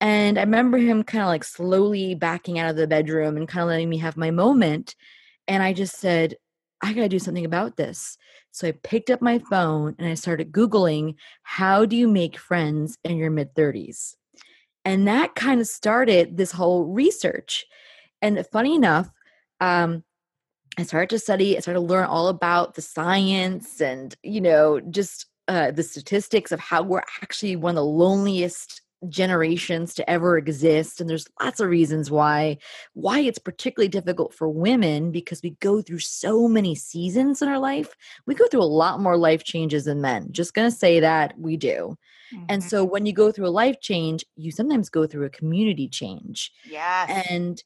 And 0.00 0.38
I 0.38 0.42
remember 0.42 0.78
him 0.78 1.02
kind 1.02 1.22
of 1.22 1.28
like 1.28 1.44
slowly 1.44 2.14
backing 2.14 2.58
out 2.58 2.70
of 2.70 2.76
the 2.76 2.86
bedroom 2.86 3.36
and 3.36 3.48
kind 3.48 3.62
of 3.62 3.68
letting 3.68 3.88
me 3.88 3.98
have 3.98 4.16
my 4.16 4.30
moment. 4.30 4.94
And 5.48 5.62
I 5.62 5.72
just 5.72 5.96
said, 5.96 6.36
I 6.82 6.92
got 6.92 7.02
to 7.02 7.08
do 7.08 7.18
something 7.18 7.44
about 7.44 7.76
this. 7.76 8.16
So 8.52 8.68
I 8.68 8.72
picked 8.72 9.10
up 9.10 9.20
my 9.20 9.38
phone 9.38 9.96
and 9.98 10.08
I 10.08 10.14
started 10.14 10.52
Googling, 10.52 11.14
how 11.42 11.84
do 11.84 11.96
you 11.96 12.06
make 12.06 12.38
friends 12.38 12.96
in 13.04 13.16
your 13.16 13.30
mid 13.30 13.54
30s? 13.54 14.14
And 14.84 15.06
that 15.08 15.34
kind 15.34 15.60
of 15.60 15.66
started 15.66 16.36
this 16.36 16.52
whole 16.52 16.84
research. 16.84 17.66
And 18.22 18.44
funny 18.52 18.74
enough, 18.74 19.10
um, 19.60 20.04
I 20.78 20.84
started 20.84 21.10
to 21.10 21.18
study, 21.18 21.56
I 21.56 21.60
started 21.60 21.80
to 21.80 21.86
learn 21.86 22.06
all 22.06 22.28
about 22.28 22.74
the 22.74 22.82
science 22.82 23.80
and, 23.80 24.14
you 24.22 24.40
know, 24.40 24.80
just 24.80 25.26
uh, 25.48 25.72
the 25.72 25.82
statistics 25.82 26.52
of 26.52 26.60
how 26.60 26.82
we're 26.82 27.02
actually 27.20 27.56
one 27.56 27.72
of 27.72 27.76
the 27.76 27.84
loneliest 27.84 28.82
generations 29.08 29.94
to 29.94 30.10
ever 30.10 30.36
exist 30.36 31.00
and 31.00 31.08
there's 31.08 31.28
lots 31.40 31.60
of 31.60 31.68
reasons 31.68 32.10
why 32.10 32.58
why 32.94 33.20
it's 33.20 33.38
particularly 33.38 33.88
difficult 33.88 34.34
for 34.34 34.48
women 34.48 35.12
because 35.12 35.40
we 35.42 35.50
go 35.60 35.80
through 35.80 36.00
so 36.00 36.48
many 36.48 36.74
seasons 36.74 37.40
in 37.40 37.48
our 37.48 37.58
life. 37.58 37.94
We 38.26 38.34
go 38.34 38.46
through 38.48 38.62
a 38.62 38.64
lot 38.64 39.00
more 39.00 39.16
life 39.16 39.44
changes 39.44 39.84
than 39.84 40.00
men 40.00 40.28
just 40.32 40.54
going 40.54 40.68
to 40.68 40.76
say 40.76 41.00
that 41.00 41.38
we 41.38 41.56
do. 41.56 41.96
Mm-hmm. 42.34 42.44
and 42.50 42.62
so 42.62 42.84
when 42.84 43.06
you 43.06 43.14
go 43.14 43.32
through 43.32 43.46
a 43.46 43.48
life 43.48 43.80
change 43.80 44.22
you 44.36 44.50
sometimes 44.50 44.90
go 44.90 45.06
through 45.06 45.26
a 45.26 45.30
community 45.30 45.88
change. 45.88 46.52
Yeah 46.68 47.22
and 47.30 47.62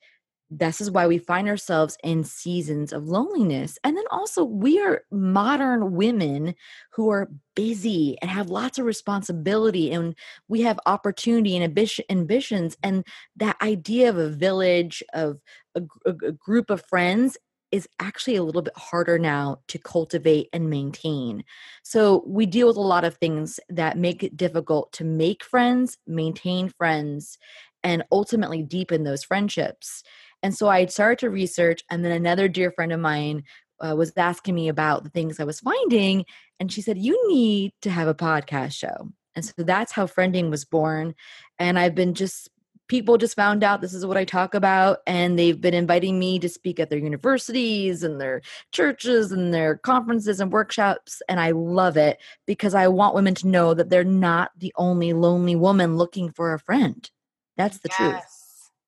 this 0.58 0.80
is 0.80 0.90
why 0.90 1.06
we 1.06 1.18
find 1.18 1.48
ourselves 1.48 1.96
in 2.04 2.24
seasons 2.24 2.92
of 2.92 3.08
loneliness. 3.08 3.78
And 3.84 3.96
then 3.96 4.04
also, 4.10 4.44
we 4.44 4.78
are 4.80 5.02
modern 5.10 5.92
women 5.92 6.54
who 6.92 7.10
are 7.10 7.30
busy 7.54 8.18
and 8.20 8.30
have 8.30 8.50
lots 8.50 8.78
of 8.78 8.84
responsibility, 8.84 9.90
and 9.92 10.14
we 10.48 10.60
have 10.62 10.78
opportunity 10.84 11.56
and 11.56 11.78
ambitions. 12.10 12.76
And 12.82 13.06
that 13.36 13.56
idea 13.62 14.10
of 14.10 14.18
a 14.18 14.28
village, 14.28 15.02
of 15.14 15.40
a, 15.74 15.82
a 16.06 16.32
group 16.32 16.68
of 16.68 16.84
friends, 16.84 17.38
is 17.70 17.88
actually 17.98 18.36
a 18.36 18.42
little 18.42 18.60
bit 18.60 18.76
harder 18.76 19.18
now 19.18 19.60
to 19.68 19.78
cultivate 19.78 20.50
and 20.52 20.68
maintain. 20.68 21.44
So, 21.82 22.24
we 22.26 22.44
deal 22.44 22.66
with 22.66 22.76
a 22.76 22.80
lot 22.80 23.04
of 23.04 23.16
things 23.16 23.58
that 23.70 23.96
make 23.96 24.22
it 24.22 24.36
difficult 24.36 24.92
to 24.94 25.04
make 25.04 25.42
friends, 25.42 25.96
maintain 26.06 26.68
friends, 26.68 27.38
and 27.82 28.04
ultimately 28.12 28.62
deepen 28.62 29.04
those 29.04 29.24
friendships. 29.24 30.02
And 30.42 30.54
so 30.54 30.68
I 30.68 30.86
started 30.86 31.20
to 31.20 31.30
research, 31.30 31.82
and 31.90 32.04
then 32.04 32.12
another 32.12 32.48
dear 32.48 32.70
friend 32.72 32.92
of 32.92 33.00
mine 33.00 33.44
uh, 33.82 33.94
was 33.96 34.12
asking 34.16 34.54
me 34.54 34.68
about 34.68 35.04
the 35.04 35.10
things 35.10 35.40
I 35.40 35.44
was 35.44 35.60
finding. 35.60 36.24
And 36.60 36.72
she 36.72 36.82
said, 36.82 36.98
You 36.98 37.28
need 37.28 37.72
to 37.82 37.90
have 37.90 38.08
a 38.08 38.14
podcast 38.14 38.72
show. 38.72 39.10
And 39.34 39.44
so 39.44 39.52
that's 39.58 39.92
how 39.92 40.06
Friending 40.06 40.50
was 40.50 40.64
born. 40.64 41.14
And 41.58 41.78
I've 41.78 41.94
been 41.94 42.14
just, 42.14 42.50
people 42.88 43.16
just 43.16 43.34
found 43.34 43.64
out 43.64 43.80
this 43.80 43.94
is 43.94 44.04
what 44.04 44.18
I 44.18 44.24
talk 44.24 44.54
about. 44.54 44.98
And 45.06 45.38
they've 45.38 45.58
been 45.60 45.74
inviting 45.74 46.18
me 46.18 46.38
to 46.40 46.48
speak 46.48 46.78
at 46.78 46.90
their 46.90 46.98
universities 46.98 48.02
and 48.02 48.20
their 48.20 48.42
churches 48.72 49.32
and 49.32 49.52
their 49.52 49.78
conferences 49.78 50.38
and 50.38 50.52
workshops. 50.52 51.22
And 51.28 51.40
I 51.40 51.52
love 51.52 51.96
it 51.96 52.18
because 52.46 52.74
I 52.74 52.88
want 52.88 53.14
women 53.14 53.34
to 53.36 53.48
know 53.48 53.72
that 53.74 53.88
they're 53.88 54.04
not 54.04 54.50
the 54.56 54.72
only 54.76 55.14
lonely 55.14 55.56
woman 55.56 55.96
looking 55.96 56.30
for 56.30 56.52
a 56.52 56.58
friend. 56.58 57.10
That's 57.56 57.78
the 57.78 57.88
yes. 57.88 57.98
truth. 57.98 58.41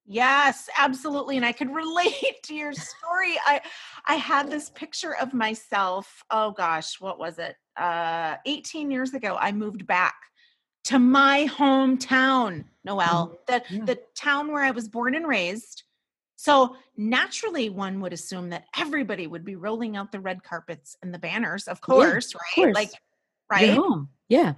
Yes, 0.06 0.68
absolutely. 0.78 1.36
And 1.36 1.46
I 1.46 1.52
could 1.52 1.70
relate 1.74 2.42
to 2.44 2.54
your 2.54 2.72
story. 2.72 3.36
I 3.46 3.60
I 4.06 4.14
had 4.16 4.50
this 4.50 4.70
picture 4.70 5.14
of 5.16 5.32
myself. 5.32 6.22
Oh 6.30 6.50
gosh, 6.50 7.00
what 7.00 7.18
was 7.18 7.38
it? 7.38 7.56
Uh 7.76 8.36
18 8.46 8.90
years 8.90 9.14
ago, 9.14 9.36
I 9.38 9.52
moved 9.52 9.86
back 9.86 10.14
to 10.84 10.98
my 10.98 11.48
hometown, 11.50 12.64
Noelle, 12.84 13.28
mm-hmm. 13.28 13.36
the 13.46 13.62
yeah. 13.74 13.84
the 13.84 14.00
town 14.16 14.52
where 14.52 14.62
I 14.62 14.70
was 14.70 14.88
born 14.88 15.14
and 15.14 15.26
raised. 15.26 15.82
So 16.36 16.76
naturally, 16.96 17.70
one 17.70 18.00
would 18.00 18.12
assume 18.12 18.50
that 18.50 18.64
everybody 18.76 19.26
would 19.26 19.44
be 19.44 19.56
rolling 19.56 19.96
out 19.96 20.12
the 20.12 20.20
red 20.20 20.42
carpets 20.42 20.94
and 21.02 21.14
the 21.14 21.18
banners, 21.18 21.68
of 21.68 21.80
course, 21.80 22.34
yeah, 22.34 22.38
right? 22.38 22.68
Of 22.68 22.74
course. 22.74 22.74
Like, 22.74 22.90
right? 23.50 23.78
Yeah 24.28 24.54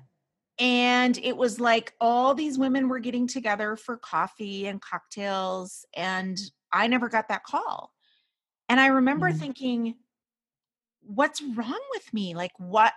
and 0.59 1.19
it 1.19 1.37
was 1.37 1.61
like 1.61 1.93
all 2.01 2.35
these 2.35 2.59
women 2.59 2.89
were 2.89 2.99
getting 2.99 3.27
together 3.27 3.77
for 3.77 3.97
coffee 3.97 4.67
and 4.67 4.81
cocktails 4.81 5.85
and 5.95 6.39
i 6.73 6.87
never 6.87 7.09
got 7.09 7.29
that 7.29 7.45
call 7.45 7.93
and 8.69 8.81
i 8.81 8.87
remember 8.87 9.31
mm. 9.31 9.39
thinking 9.39 9.95
what's 11.03 11.43
wrong 11.43 11.81
with 11.95 12.13
me 12.13 12.35
like 12.35 12.53
what 12.59 12.93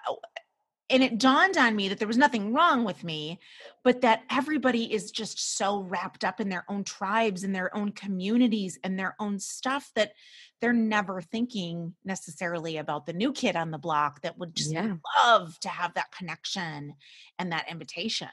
and 0.90 1.04
it 1.04 1.18
dawned 1.18 1.58
on 1.58 1.76
me 1.76 1.90
that 1.90 2.00
there 2.00 2.08
was 2.08 2.18
nothing 2.18 2.54
wrong 2.54 2.84
with 2.84 3.04
me 3.04 3.40
but 3.84 4.02
that 4.02 4.24
everybody 4.30 4.92
is 4.92 5.12
just 5.12 5.58
so 5.58 5.82
wrapped 5.84 6.24
up 6.24 6.40
in 6.40 6.50
their 6.50 6.66
own 6.70 6.84
tribes 6.84 7.44
and 7.44 7.54
their 7.54 7.76
own 7.76 7.92
communities 7.92 8.80
and 8.84 8.98
their 8.98 9.16
own 9.20 9.40
stuff 9.40 9.92
that 9.96 10.14
they're 10.62 10.74
never 10.74 11.22
thinking 11.22 11.94
necessarily 12.04 12.78
about 12.78 13.06
the 13.06 13.14
new 13.14 13.32
kid 13.32 13.56
on 13.56 13.72
the 13.72 13.78
block 13.78 14.22
that 14.22 14.38
would 14.38 14.56
just 14.56 14.72
yeah. 14.72 14.96
love 15.24 15.60
to 15.60 15.70
have 15.70 15.94
that 15.94 16.12
connection 16.12 16.94
and 17.38 17.52
that 17.52 17.70
invitation. 17.70 18.30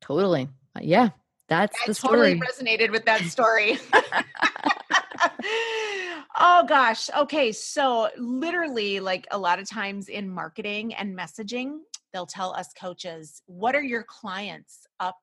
Totally. 0.00 0.48
Uh, 0.76 0.80
yeah 0.82 1.10
that's 1.48 1.76
I 1.82 1.86
the 1.86 1.94
totally 1.94 2.40
resonated 2.40 2.90
with 2.90 3.04
that 3.04 3.22
story 3.22 3.78
Oh 6.38 6.64
gosh. 6.68 7.08
Okay. 7.16 7.50
So, 7.52 8.10
literally, 8.18 9.00
like 9.00 9.26
a 9.30 9.38
lot 9.38 9.58
of 9.58 9.68
times 9.68 10.08
in 10.08 10.28
marketing 10.28 10.94
and 10.94 11.16
messaging, 11.16 11.78
they'll 12.12 12.26
tell 12.26 12.52
us 12.54 12.68
coaches, 12.78 13.42
What 13.46 13.74
are 13.74 13.82
your 13.82 14.02
clients 14.02 14.86
up 15.00 15.16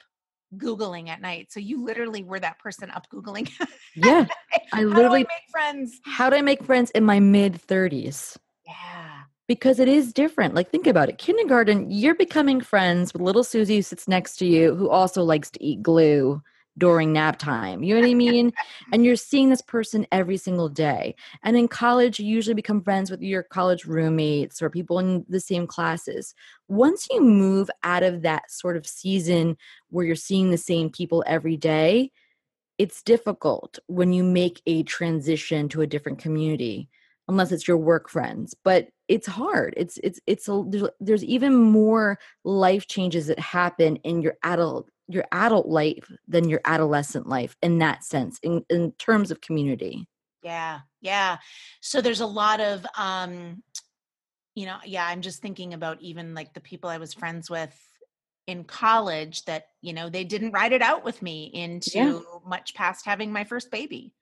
Googling 0.58 1.10
at 1.10 1.22
night? 1.22 1.52
So, 1.52 1.60
you 1.60 1.84
literally 1.84 2.24
were 2.24 2.40
that 2.40 2.58
person 2.60 2.90
up 2.90 3.08
Googling. 3.12 3.52
yeah. 3.96 4.26
I 4.74 4.84
literally 4.84 5.20
I 5.20 5.24
make 5.24 5.52
friends. 5.52 6.00
How 6.04 6.30
do 6.30 6.36
I 6.36 6.42
make 6.42 6.64
friends 6.64 6.90
in 6.92 7.04
my 7.04 7.20
mid 7.20 7.62
30s? 7.62 8.38
Yeah. 8.66 9.22
Because 9.48 9.80
it 9.80 9.88
is 9.88 10.14
different. 10.14 10.56
Like, 10.56 10.72
think 10.72 10.88
about 10.88 11.10
it. 11.10 11.20
Kindergarten, 11.20 11.92
you're 11.92 12.16
becoming 12.16 12.60
friends 12.60 13.14
with 13.14 13.22
little 13.22 13.44
Susie 13.44 13.76
who 13.76 13.82
sits 13.84 14.08
next 14.08 14.38
to 14.38 14.48
you, 14.48 14.74
who 14.74 14.90
also 14.90 15.22
likes 15.22 15.52
to 15.52 15.64
eat 15.64 15.84
glue 15.84 16.42
during 16.78 17.14
nap 17.14 17.38
time. 17.38 17.84
You 17.84 17.96
know 17.96 18.02
what 18.02 18.10
I 18.10 18.14
mean? 18.14 18.52
and 18.92 19.06
you're 19.06 19.16
seeing 19.16 19.50
this 19.50 19.62
person 19.62 20.08
every 20.12 20.38
single 20.38 20.70
day. 20.70 21.16
And 21.44 21.56
in 21.56 21.68
college, 21.68 22.20
you 22.20 22.26
usually 22.26 22.56
become 22.56 22.82
friends 22.82 23.12
with 23.12 23.22
your 23.22 23.44
college 23.44 23.86
roommates 23.86 24.62
or 24.62 24.70
people 24.70 25.00
in 25.00 25.26
the 25.30 25.40
same 25.40 25.68
classes. 25.68 26.34
Once 26.68 27.08
you 27.10 27.22
move 27.22 27.70
out 27.84 28.04
of 28.04 28.22
that 28.24 28.50
sort 28.52 28.78
of 28.78 28.88
season 28.88 29.58
where 29.90 30.06
you're 30.06 30.16
seeing 30.16 30.52
the 30.52 30.58
same 30.58 30.90
people 30.90 31.24
every 31.28 31.58
day, 31.58 32.12
it's 32.78 33.04
difficult 33.04 33.80
when 33.88 34.14
you 34.14 34.24
make 34.24 34.62
a 34.66 34.84
transition 34.84 35.70
to 35.70 35.82
a 35.82 35.88
different 35.88 36.20
community 36.20 36.90
unless 37.28 37.52
it's 37.52 37.68
your 37.68 37.78
work 37.78 38.10
friends 38.10 38.54
but 38.64 38.90
it's 39.08 39.28
hard 39.28 39.74
it's 39.78 39.98
it's 40.04 40.20
it's 40.28 40.48
a, 40.50 40.64
there's, 40.68 40.90
there's 41.00 41.24
even 41.24 41.54
more 41.56 42.20
life 42.44 42.88
changes 42.88 43.28
that 43.28 43.40
happen 43.40 43.96
in 43.98 44.22
your 44.22 44.36
adult 44.44 44.90
your 45.08 45.26
adult 45.32 45.68
life 45.68 46.12
than 46.28 46.50
your 46.50 46.62
adolescent 46.66 47.28
life 47.28 47.56
in 47.62 47.80
that 47.80 48.04
sense 48.04 48.40
in, 48.42 48.66
in 48.70 48.92
terms 48.94 49.32
of 49.32 49.42
community. 49.42 50.08
Yeah 50.44 50.80
yeah. 51.04 51.38
So 51.82 52.02
there's 52.02 52.22
a 52.22 52.26
lot 52.26 52.60
of 52.60 52.86
um 52.98 53.62
you 54.56 54.68
know 54.68 54.78
yeah 54.86 55.08
i'm 55.08 55.22
just 55.22 55.42
thinking 55.42 55.74
about 55.74 56.00
even 56.00 56.36
like 56.36 56.54
the 56.54 56.60
people 56.60 56.88
i 56.88 57.00
was 57.00 57.12
friends 57.12 57.50
with 57.50 57.76
in 58.46 58.64
college 58.64 59.44
that 59.46 59.66
you 59.82 59.94
know 59.94 60.10
they 60.10 60.24
didn't 60.24 60.52
ride 60.52 60.74
it 60.74 60.82
out 60.84 61.04
with 61.04 61.24
me 61.24 61.50
into 61.54 61.92
yeah. 61.96 62.20
much 62.48 62.76
past 62.76 63.04
having 63.04 63.32
my 63.32 63.44
first 63.44 63.72
baby. 63.72 64.14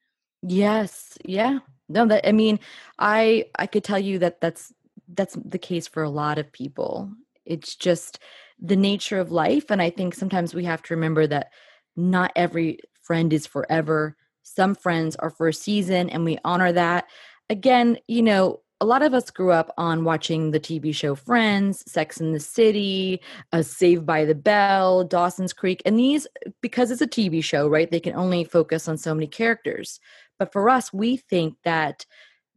Yes 0.42 1.18
yeah. 1.26 1.60
No 1.90 2.06
that 2.08 2.28
i 2.28 2.32
mean 2.32 2.60
i 2.98 3.46
i 3.56 3.68
could 3.68 3.84
tell 3.84 4.00
you 4.00 4.20
that 4.20 4.40
that's 4.40 4.74
that's 5.14 5.38
the 5.44 5.60
case 5.60 5.88
for 5.88 6.04
a 6.04 6.10
lot 6.10 6.40
of 6.40 6.54
people. 6.54 7.12
It's 7.44 7.76
just 7.76 8.20
the 8.62 8.76
nature 8.76 9.20
of 9.20 9.32
life. 9.32 9.66
And 9.70 9.82
I 9.82 9.90
think 9.90 10.14
sometimes 10.14 10.54
we 10.54 10.64
have 10.66 10.84
to 10.84 10.94
remember 10.94 11.28
that 11.28 11.52
not 11.96 12.32
every 12.36 12.80
friend 13.02 13.34
is 13.34 13.48
forever. 13.48 14.16
Some 14.44 14.76
friends 14.76 15.16
are 15.18 15.30
for 15.30 15.48
a 15.48 15.54
season, 15.54 16.10
and 16.10 16.24
we 16.24 16.38
honor 16.46 16.72
that. 16.72 17.06
Again, 17.50 17.98
you 18.08 18.22
know, 18.22 18.62
a 18.80 18.86
lot 18.86 19.04
of 19.04 19.14
us 19.14 19.30
grew 19.30 19.52
up 19.52 19.72
on 19.78 20.04
watching 20.04 20.50
the 20.50 20.60
TV 20.60 20.94
show 20.94 21.14
Friends, 21.14 21.84
Sex 21.92 22.20
in 22.20 22.32
the 22.32 22.40
City, 22.40 23.22
uh, 23.52 23.62
Saved 23.62 24.08
by 24.08 24.26
the 24.26 24.34
Bell, 24.34 25.04
Dawson's 25.04 25.54
Creek. 25.54 25.84
And 25.86 26.00
these, 26.00 26.26
because 26.62 26.90
it's 26.90 27.02
a 27.02 27.08
TV 27.08 27.44
show, 27.44 27.68
right, 27.68 27.92
they 27.92 28.00
can 28.00 28.16
only 28.16 28.44
focus 28.44 28.88
on 28.88 28.98
so 28.98 29.14
many 29.14 29.28
characters. 29.28 30.00
But 30.40 30.52
for 30.52 30.68
us, 30.68 30.92
we 30.92 31.18
think 31.18 31.58
that 31.64 32.08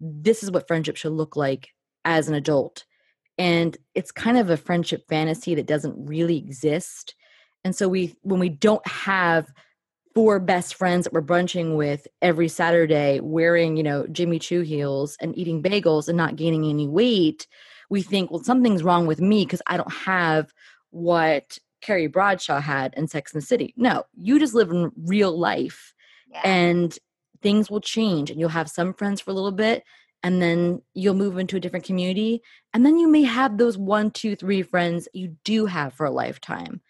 this 0.01 0.43
is 0.43 0.51
what 0.51 0.67
friendship 0.67 0.97
should 0.97 1.13
look 1.13 1.37
like 1.37 1.69
as 2.07 2.29
an 2.29 2.35
adult 2.35 2.87
and 3.39 3.77
it's 3.95 4.13
kind 4.13 4.39
of 4.39 4.51
a 4.51 4.57
friendship 4.57 5.05
fantasy 5.09 5.55
that 5.55 5.67
doesn't 5.67 6.07
really 6.07 6.37
exist 6.37 7.15
And 7.65 7.75
so 7.75 7.89
we 7.89 8.15
when 8.23 8.41
we 8.41 8.51
don't 8.51 8.87
have 8.87 9.53
four 10.15 10.39
best 10.39 10.77
friends 10.77 11.05
that 11.05 11.13
we're 11.13 11.23
brunching 11.23 11.77
with 11.77 12.07
every 12.23 12.47
Saturday 12.47 13.19
wearing, 13.21 13.77
you 13.77 13.83
know, 13.83 14.07
Jimmy 14.07 14.39
Choo 14.39 14.61
heels 14.61 15.17
and 15.21 15.37
eating 15.37 15.63
bagels 15.63 16.07
and 16.07 16.17
not 16.17 16.37
gaining 16.37 16.65
any 16.67 16.87
weight, 16.87 17.49
we 17.91 18.01
think, 18.01 18.31
well, 18.31 18.43
something's 18.43 18.85
wrong 18.85 19.07
with 19.07 19.21
me 19.21 19.45
because 19.45 19.63
I 19.67 19.77
don't 19.77 19.93
have 19.93 20.53
what 20.91 21.59
Carrie 21.81 22.07
Bradshaw 22.07 22.61
had 22.61 22.95
in 22.97 23.09
Sex 23.09 23.35
and 23.35 23.43
the 23.43 23.47
City. 23.47 23.75
No, 23.77 24.05
you 24.15 24.39
just 24.39 24.55
live 24.55 24.71
in 24.71 24.93
real 25.05 25.37
life 25.37 25.93
yeah. 26.31 26.43
and 26.45 26.97
things 27.43 27.69
will 27.69 27.81
change 27.81 28.31
and 28.31 28.39
you'll 28.39 28.49
have 28.51 28.71
some 28.71 28.95
friends 28.95 29.21
for 29.21 29.33
a 29.33 29.35
little 29.35 29.53
bit 29.53 29.83
and 30.25 30.41
then 30.41 30.83
you'll 30.95 31.15
move 31.15 31.39
into 31.39 31.57
a 31.57 31.61
different 31.61 31.85
community 31.85 32.43
and 32.73 32.85
then 32.85 32.99
you 32.99 33.07
may 33.07 33.23
have 33.23 33.57
those 33.57 33.79
one 33.79 34.11
two 34.11 34.35
three 34.35 34.63
friends 34.63 35.07
you 35.13 35.37
do 35.45 35.67
have 35.67 35.93
for 35.93 36.07
a 36.07 36.11
lifetime 36.11 36.81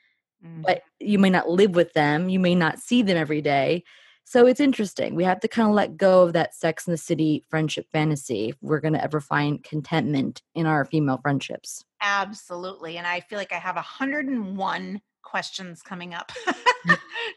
mm. 0.43 0.62
but 0.62 0.83
you 1.00 1.19
may 1.19 1.29
not 1.29 1.50
live 1.50 1.75
with 1.75 1.93
them 1.93 2.31
you 2.31 2.38
may 2.38 2.55
not 2.55 2.79
see 2.79 3.03
them 3.03 3.19
every 3.19 3.43
day. 3.43 3.85
So 4.26 4.47
it's 4.47 4.61
interesting 4.61 5.14
we 5.14 5.25
have 5.25 5.41
to 5.41 5.49
kind 5.49 5.69
of 5.69 5.75
let 5.75 5.99
go 5.99 6.23
of 6.23 6.33
that 6.33 6.55
sex 6.55 6.87
in 6.87 6.93
the 6.93 6.97
city 6.97 7.45
friendship 7.50 7.87
fantasy 7.93 8.50
if 8.50 8.57
we're 8.62 8.81
going 8.81 8.95
to 8.95 9.05
ever 9.05 9.21
find 9.21 9.62
contentment 9.62 10.41
in 10.55 10.64
our 10.64 10.87
female 10.87 11.19
friendships. 11.19 11.85
Absolutely 12.00 12.97
and 12.97 13.07
i 13.07 13.21
feel 13.21 13.38
like 13.38 13.53
i 13.53 13.59
have 13.59 13.76
101 13.76 15.00
questions 15.23 15.83
coming 15.83 16.14
up 16.14 16.33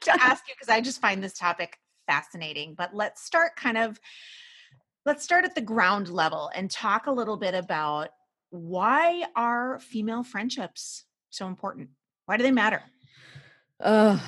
to 0.02 0.12
ask 0.22 0.48
you 0.48 0.54
because 0.56 0.70
i 0.70 0.80
just 0.80 1.02
find 1.02 1.24
this 1.24 1.38
topic 1.38 1.78
fascinating 2.06 2.74
but 2.78 2.94
let's 2.94 3.22
start 3.24 3.56
kind 3.56 3.78
of 3.78 4.00
let's 5.08 5.24
start 5.24 5.46
at 5.46 5.56
the 5.56 5.62
ground 5.62 6.10
level 6.10 6.52
and 6.54 6.70
talk 6.70 7.08
a 7.08 7.12
little 7.12 7.38
bit 7.38 7.56
about 7.56 8.10
why 8.50 9.24
are 9.38 9.80
female 9.80 10.22
friendships 10.22 11.06
so 11.30 11.48
important? 11.48 11.90
Why 12.26 12.36
do 12.36 12.44
they 12.44 12.52
matter? 12.52 12.84
Uh, 13.80 14.20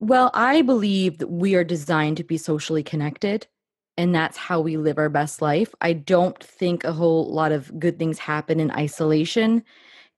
well, 0.00 0.30
I 0.32 0.62
believe 0.62 1.18
that 1.18 1.28
we 1.28 1.54
are 1.56 1.64
designed 1.64 2.16
to 2.16 2.24
be 2.24 2.38
socially 2.38 2.82
connected, 2.82 3.46
and 3.98 4.14
that's 4.14 4.38
how 4.38 4.62
we 4.62 4.78
live 4.78 4.96
our 4.96 5.10
best 5.10 5.42
life. 5.42 5.74
I 5.82 5.92
don't 5.92 6.42
think 6.42 6.82
a 6.82 6.92
whole 6.94 7.30
lot 7.30 7.52
of 7.52 7.78
good 7.78 7.98
things 7.98 8.18
happen 8.18 8.60
in 8.60 8.70
isolation. 8.70 9.62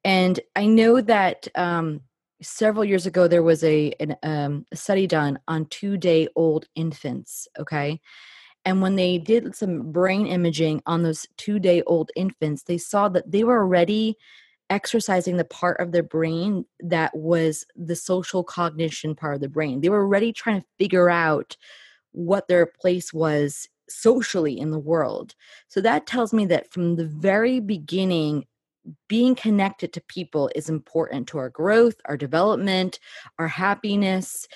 And 0.04 0.38
I 0.54 0.66
know 0.66 1.00
that 1.00 1.48
um, 1.56 2.02
several 2.40 2.84
years 2.84 3.06
ago 3.06 3.26
there 3.26 3.42
was 3.42 3.64
a, 3.64 3.92
an, 3.98 4.16
um, 4.22 4.66
a 4.70 4.76
study 4.76 5.08
done 5.08 5.40
on 5.48 5.66
two 5.66 5.96
day 5.96 6.28
old 6.36 6.66
infants. 6.76 7.48
Okay, 7.58 8.00
and 8.64 8.80
when 8.80 8.96
they 8.96 9.18
did 9.18 9.54
some 9.56 9.90
brain 9.90 10.26
imaging 10.26 10.82
on 10.86 11.02
those 11.02 11.26
two 11.36 11.58
day 11.58 11.82
old 11.82 12.10
infants, 12.16 12.62
they 12.62 12.78
saw 12.78 13.08
that 13.10 13.30
they 13.30 13.44
were 13.44 13.58
already 13.58 14.16
exercising 14.70 15.36
the 15.36 15.44
part 15.44 15.80
of 15.80 15.92
their 15.92 16.02
brain 16.02 16.64
that 16.80 17.14
was 17.14 17.66
the 17.76 17.96
social 17.96 18.42
cognition 18.42 19.14
part 19.14 19.34
of 19.34 19.40
the 19.40 19.48
brain. 19.48 19.80
They 19.80 19.88
were 19.88 20.02
already 20.02 20.32
trying 20.32 20.60
to 20.60 20.66
figure 20.78 21.10
out 21.10 21.56
what 22.12 22.48
their 22.48 22.66
place 22.66 23.12
was 23.12 23.68
socially 23.88 24.58
in 24.58 24.70
the 24.70 24.78
world. 24.78 25.34
So 25.68 25.80
that 25.80 26.06
tells 26.06 26.32
me 26.32 26.46
that 26.46 26.72
from 26.72 26.96
the 26.96 27.06
very 27.06 27.60
beginning, 27.60 28.44
being 29.08 29.34
connected 29.34 29.92
to 29.92 30.00
people 30.08 30.50
is 30.54 30.68
important 30.68 31.28
to 31.28 31.38
our 31.38 31.50
growth, 31.50 31.96
our 32.06 32.16
development, 32.16 32.98
our 33.38 33.48
happiness. 33.48 34.46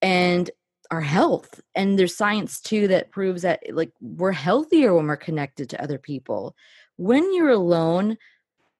And 0.00 0.50
our 0.90 1.00
health 1.00 1.60
and 1.74 1.98
there's 1.98 2.16
science 2.16 2.60
too 2.60 2.88
that 2.88 3.10
proves 3.10 3.42
that 3.42 3.62
like 3.72 3.92
we're 4.00 4.32
healthier 4.32 4.94
when 4.94 5.06
we're 5.06 5.16
connected 5.16 5.68
to 5.70 5.82
other 5.82 5.98
people. 5.98 6.56
When 6.96 7.34
you're 7.34 7.50
alone 7.50 8.16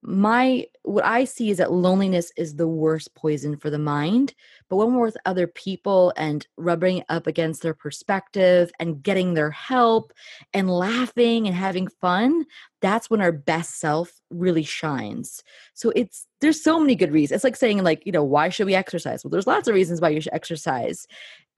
my 0.02 0.64
what 0.84 1.04
i 1.04 1.24
see 1.24 1.50
is 1.50 1.58
that 1.58 1.72
loneliness 1.72 2.30
is 2.36 2.54
the 2.54 2.68
worst 2.68 3.12
poison 3.16 3.56
for 3.56 3.68
the 3.68 3.78
mind 3.78 4.32
but 4.68 4.76
when 4.76 4.94
we're 4.94 5.06
with 5.06 5.16
other 5.26 5.48
people 5.48 6.12
and 6.16 6.46
rubbing 6.56 7.02
up 7.08 7.26
against 7.26 7.62
their 7.62 7.74
perspective 7.74 8.70
and 8.78 9.02
getting 9.02 9.34
their 9.34 9.50
help 9.50 10.12
and 10.54 10.70
laughing 10.70 11.48
and 11.48 11.56
having 11.56 11.88
fun 12.00 12.44
that's 12.80 13.10
when 13.10 13.20
our 13.20 13.32
best 13.32 13.80
self 13.80 14.20
really 14.30 14.62
shines. 14.62 15.42
So 15.74 15.90
it's 15.96 16.26
there's 16.40 16.62
so 16.62 16.78
many 16.78 16.94
good 16.94 17.12
reasons. 17.12 17.38
It's 17.38 17.44
like 17.44 17.56
saying 17.56 17.82
like 17.82 18.04
you 18.06 18.12
know 18.12 18.24
why 18.24 18.48
should 18.48 18.66
we 18.66 18.74
exercise? 18.74 19.24
Well 19.24 19.30
there's 19.30 19.46
lots 19.46 19.68
of 19.68 19.74
reasons 19.74 20.00
why 20.00 20.10
you 20.10 20.20
should 20.20 20.32
exercise 20.32 21.06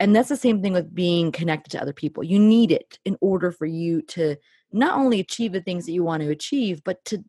and 0.00 0.16
that's 0.16 0.30
the 0.30 0.36
same 0.36 0.62
thing 0.62 0.72
with 0.72 0.94
being 0.94 1.30
connected 1.30 1.70
to 1.70 1.80
other 1.80 1.92
people. 1.92 2.24
You 2.24 2.38
need 2.38 2.72
it 2.72 2.98
in 3.04 3.18
order 3.20 3.52
for 3.52 3.66
you 3.66 4.00
to 4.02 4.36
not 4.72 4.98
only 4.98 5.20
achieve 5.20 5.52
the 5.52 5.60
things 5.60 5.84
that 5.84 5.92
you 5.92 6.02
want 6.02 6.22
to 6.22 6.30
achieve 6.30 6.82
but 6.82 7.04
to 7.04 7.22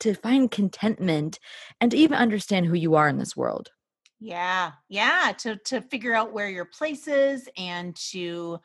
to 0.00 0.14
find 0.14 0.48
contentment 0.48 1.40
and 1.80 1.90
to 1.90 1.96
even 1.96 2.16
understand 2.16 2.66
who 2.66 2.74
you 2.74 2.94
are 2.94 3.08
in 3.08 3.18
this 3.18 3.36
world. 3.36 3.70
Yeah 4.20 4.72
yeah 4.88 5.32
to 5.38 5.56
to 5.56 5.80
figure 5.80 6.14
out 6.14 6.32
where 6.32 6.50
your 6.50 6.66
place 6.66 7.08
is 7.08 7.48
and 7.56 7.96
to 8.10 8.58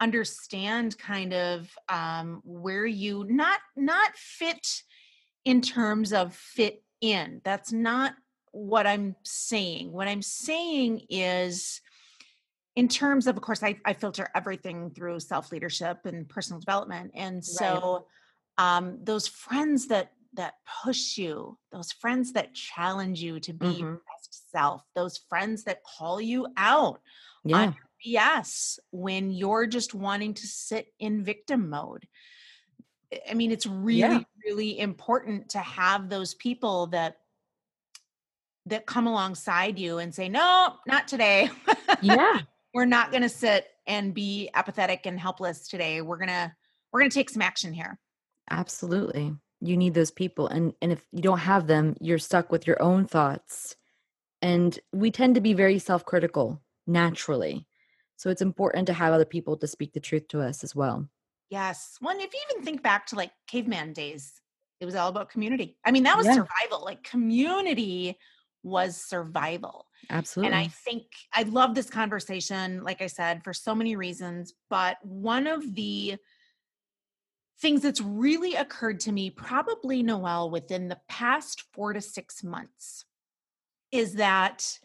understand 0.00 0.98
kind 0.98 1.34
of 1.34 1.68
um 1.88 2.40
where 2.44 2.86
you 2.86 3.24
not 3.28 3.60
not 3.76 4.16
fit 4.16 4.82
in 5.44 5.60
terms 5.60 6.12
of 6.12 6.34
fit 6.34 6.82
in. 7.00 7.40
That's 7.44 7.72
not 7.72 8.14
what 8.52 8.86
i'm 8.86 9.16
saying. 9.22 9.92
What 9.92 10.08
i'm 10.08 10.22
saying 10.22 11.06
is 11.08 11.80
in 12.76 12.88
terms 12.88 13.26
of 13.26 13.36
of 13.36 13.42
course 13.42 13.62
i, 13.62 13.76
I 13.84 13.92
filter 13.92 14.28
everything 14.34 14.90
through 14.90 15.20
self 15.20 15.52
leadership 15.52 15.98
and 16.04 16.28
personal 16.28 16.60
development 16.60 17.12
and 17.14 17.44
so 17.44 18.06
right. 18.58 18.78
um 18.78 18.98
those 19.02 19.26
friends 19.26 19.88
that 19.88 20.12
that 20.34 20.54
push 20.84 21.18
you 21.18 21.58
those 21.72 21.92
friends 21.92 22.32
that 22.32 22.54
challenge 22.54 23.22
you 23.22 23.40
to 23.40 23.52
be 23.52 23.66
mm-hmm. 23.66 23.80
your 23.80 24.02
best 24.16 24.50
self 24.50 24.82
those 24.94 25.20
friends 25.28 25.64
that 25.64 25.82
call 25.84 26.20
you 26.20 26.46
out 26.56 27.00
yeah. 27.44 27.56
on 27.56 27.76
BS 28.04 28.78
when 28.90 29.30
you're 29.30 29.66
just 29.66 29.94
wanting 29.94 30.34
to 30.34 30.46
sit 30.46 30.86
in 30.98 31.22
victim 31.22 31.68
mode 31.68 32.06
i 33.30 33.34
mean 33.34 33.52
it's 33.52 33.66
really 33.66 34.00
yeah. 34.00 34.20
really 34.46 34.78
important 34.78 35.50
to 35.50 35.58
have 35.58 36.08
those 36.08 36.34
people 36.34 36.86
that 36.88 37.18
that 38.66 38.86
come 38.86 39.06
alongside 39.06 39.78
you 39.78 39.98
and 39.98 40.14
say 40.14 40.28
no 40.28 40.74
not 40.86 41.06
today 41.06 41.50
yeah 42.00 42.40
we're 42.74 42.84
not 42.84 43.10
going 43.10 43.22
to 43.22 43.28
sit 43.28 43.66
and 43.86 44.14
be 44.14 44.50
apathetic 44.54 45.06
and 45.06 45.18
helpless 45.18 45.68
today. 45.68 46.00
We're 46.00 46.16
going 46.16 46.28
to 46.28 46.52
we're 46.92 47.00
going 47.00 47.10
to 47.10 47.14
take 47.14 47.30
some 47.30 47.42
action 47.42 47.72
here. 47.72 47.98
Absolutely. 48.50 49.34
You 49.60 49.76
need 49.76 49.94
those 49.94 50.10
people 50.10 50.48
and 50.48 50.74
and 50.82 50.92
if 50.92 51.04
you 51.12 51.22
don't 51.22 51.38
have 51.38 51.66
them 51.66 51.96
you're 52.00 52.18
stuck 52.18 52.50
with 52.50 52.66
your 52.66 52.80
own 52.82 53.06
thoughts. 53.06 53.76
And 54.40 54.76
we 54.92 55.10
tend 55.12 55.36
to 55.36 55.40
be 55.40 55.54
very 55.54 55.78
self-critical 55.78 56.60
naturally. 56.86 57.66
So 58.16 58.28
it's 58.28 58.42
important 58.42 58.86
to 58.88 58.92
have 58.92 59.12
other 59.12 59.24
people 59.24 59.56
to 59.56 59.66
speak 59.66 59.92
the 59.92 60.00
truth 60.00 60.26
to 60.28 60.40
us 60.40 60.64
as 60.64 60.74
well. 60.74 61.08
Yes. 61.48 61.96
One, 62.00 62.20
if 62.20 62.32
you 62.32 62.40
even 62.50 62.64
think 62.64 62.82
back 62.82 63.06
to 63.06 63.16
like 63.16 63.30
caveman 63.46 63.92
days 63.92 64.40
it 64.80 64.84
was 64.84 64.96
all 64.96 65.08
about 65.08 65.30
community. 65.30 65.76
I 65.84 65.92
mean 65.92 66.02
that 66.02 66.16
was 66.16 66.26
yeah. 66.26 66.34
survival 66.34 66.84
like 66.84 67.04
community 67.04 68.18
was 68.62 68.96
survival 68.96 69.86
Absolutely. 70.10 70.54
And 70.54 70.54
I 70.54 70.68
think 70.68 71.04
I 71.32 71.42
love 71.44 71.74
this 71.74 71.90
conversation, 71.90 72.82
like 72.82 73.02
I 73.02 73.06
said, 73.06 73.44
for 73.44 73.52
so 73.52 73.74
many 73.74 73.96
reasons. 73.96 74.54
But 74.68 74.96
one 75.02 75.46
of 75.46 75.74
the 75.74 76.16
things 77.60 77.82
that's 77.82 78.00
really 78.00 78.54
occurred 78.54 79.00
to 79.00 79.12
me, 79.12 79.30
probably, 79.30 80.02
Noelle, 80.02 80.50
within 80.50 80.88
the 80.88 81.00
past 81.08 81.64
four 81.72 81.92
to 81.92 82.00
six 82.00 82.42
months, 82.42 83.04
is 83.92 84.14
that 84.14 84.78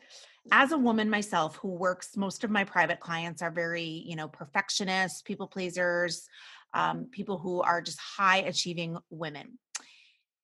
as 0.52 0.72
a 0.72 0.78
woman 0.78 1.10
myself 1.10 1.56
who 1.58 1.70
works, 1.70 2.16
most 2.16 2.44
of 2.44 2.52
my 2.52 2.64
private 2.64 3.00
clients 3.00 3.42
are 3.42 3.52
very, 3.52 3.84
you 3.84 4.16
know, 4.16 4.28
perfectionists, 4.28 5.22
people 5.22 5.48
pleasers, 5.48 6.28
um, 6.74 7.08
people 7.12 7.38
who 7.38 7.62
are 7.62 7.82
just 7.82 8.00
high 8.00 8.38
achieving 8.38 8.98
women. 9.10 9.58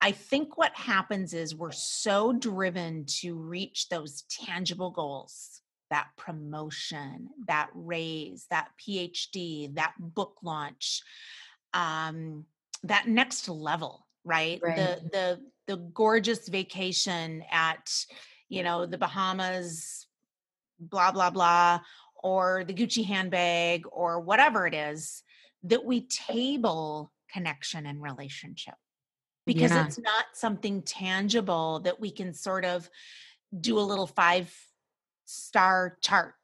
I 0.04 0.12
think 0.12 0.58
what 0.58 0.76
happens 0.76 1.34
is 1.34 1.56
we're 1.56 1.72
so 1.72 2.34
driven 2.34 3.06
to 3.22 3.36
reach 3.36 3.88
those 3.88 4.24
tangible 4.24 4.92
goals 4.92 5.62
that 5.92 6.08
promotion, 6.18 7.30
that 7.48 7.70
raise, 7.74 8.46
that 8.50 8.68
PhD, 8.78 9.74
that 9.76 9.94
book 9.98 10.40
launch, 10.44 11.02
um, 11.74 12.44
that 12.84 13.08
next 13.08 13.48
level, 13.48 14.06
right? 14.26 14.60
right? 14.62 14.76
The 14.76 15.10
the 15.14 15.40
the 15.68 15.78
gorgeous 15.94 16.50
vacation 16.50 17.42
at 17.50 17.90
you 18.50 18.62
know 18.62 18.86
the 18.86 18.98
Bahamas, 18.98 20.06
blah 20.82 21.14
blah 21.14 21.30
blah, 21.30 21.80
or 22.22 22.66
the 22.66 22.74
Gucci 22.74 23.06
handbag, 23.06 23.86
or 23.90 24.20
whatever 24.20 24.68
it 24.68 24.74
is 24.74 25.24
that 25.64 25.86
we 25.86 26.08
table 26.08 27.10
connection 27.32 27.86
and 27.86 28.02
relationship 28.02 28.76
because 29.46 29.72
yeah. 29.72 29.86
it's 29.86 30.00
not 30.00 30.26
something 30.34 30.82
tangible 30.82 31.80
that 31.82 32.00
we 32.00 32.12
can 32.12 32.34
sort 32.34 32.66
of 32.66 32.90
do 33.60 33.78
a 33.78 33.82
little 33.82 34.08
five 34.08 34.54
star 35.26 35.98
chart, 36.02 36.36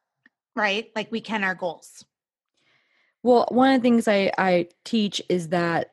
right? 0.56 0.90
Like 0.96 1.12
we 1.12 1.22
can 1.22 1.44
our 1.44 1.56
goals. 1.56 2.04
Well, 3.24 3.48
one 3.50 3.74
of 3.74 3.82
the 3.82 3.90
things 3.90 4.08
I, 4.08 4.32
I 4.38 4.68
teach 4.86 5.22
is 5.30 5.50
that 5.50 5.90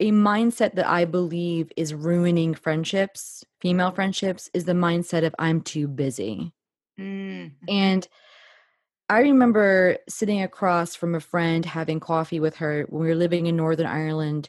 a 0.00 0.10
mindset 0.10 0.74
that 0.74 0.86
I 0.88 1.04
believe 1.04 1.70
is 1.76 1.94
ruining 1.94 2.54
friendships, 2.54 3.44
female 3.60 3.92
friendships, 3.92 4.50
is 4.52 4.64
the 4.64 4.72
mindset 4.72 5.24
of 5.24 5.34
I'm 5.38 5.60
too 5.60 5.86
busy. 5.86 6.52
Mm. 6.98 7.52
And 7.68 8.08
I 9.08 9.20
remember 9.20 9.98
sitting 10.08 10.42
across 10.42 10.96
from 10.96 11.14
a 11.14 11.20
friend 11.20 11.64
having 11.64 12.00
coffee 12.00 12.40
with 12.40 12.56
her 12.56 12.86
when 12.88 13.02
we 13.02 13.08
were 13.08 13.14
living 13.14 13.46
in 13.46 13.56
Northern 13.56 13.86
Ireland. 13.86 14.48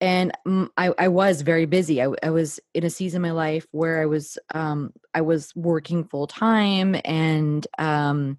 And 0.00 0.32
I, 0.78 0.94
I 0.98 1.08
was 1.08 1.42
very 1.42 1.66
busy. 1.66 2.02
I, 2.02 2.08
I 2.22 2.30
was 2.30 2.58
in 2.72 2.84
a 2.84 2.90
season 2.90 3.18
of 3.18 3.22
my 3.22 3.32
life 3.32 3.66
where 3.72 4.00
I 4.00 4.06
was 4.06 4.38
um, 4.54 4.92
I 5.14 5.20
was 5.20 5.54
working 5.54 6.04
full 6.04 6.26
time 6.26 6.96
and 7.04 7.66
um, 7.78 8.38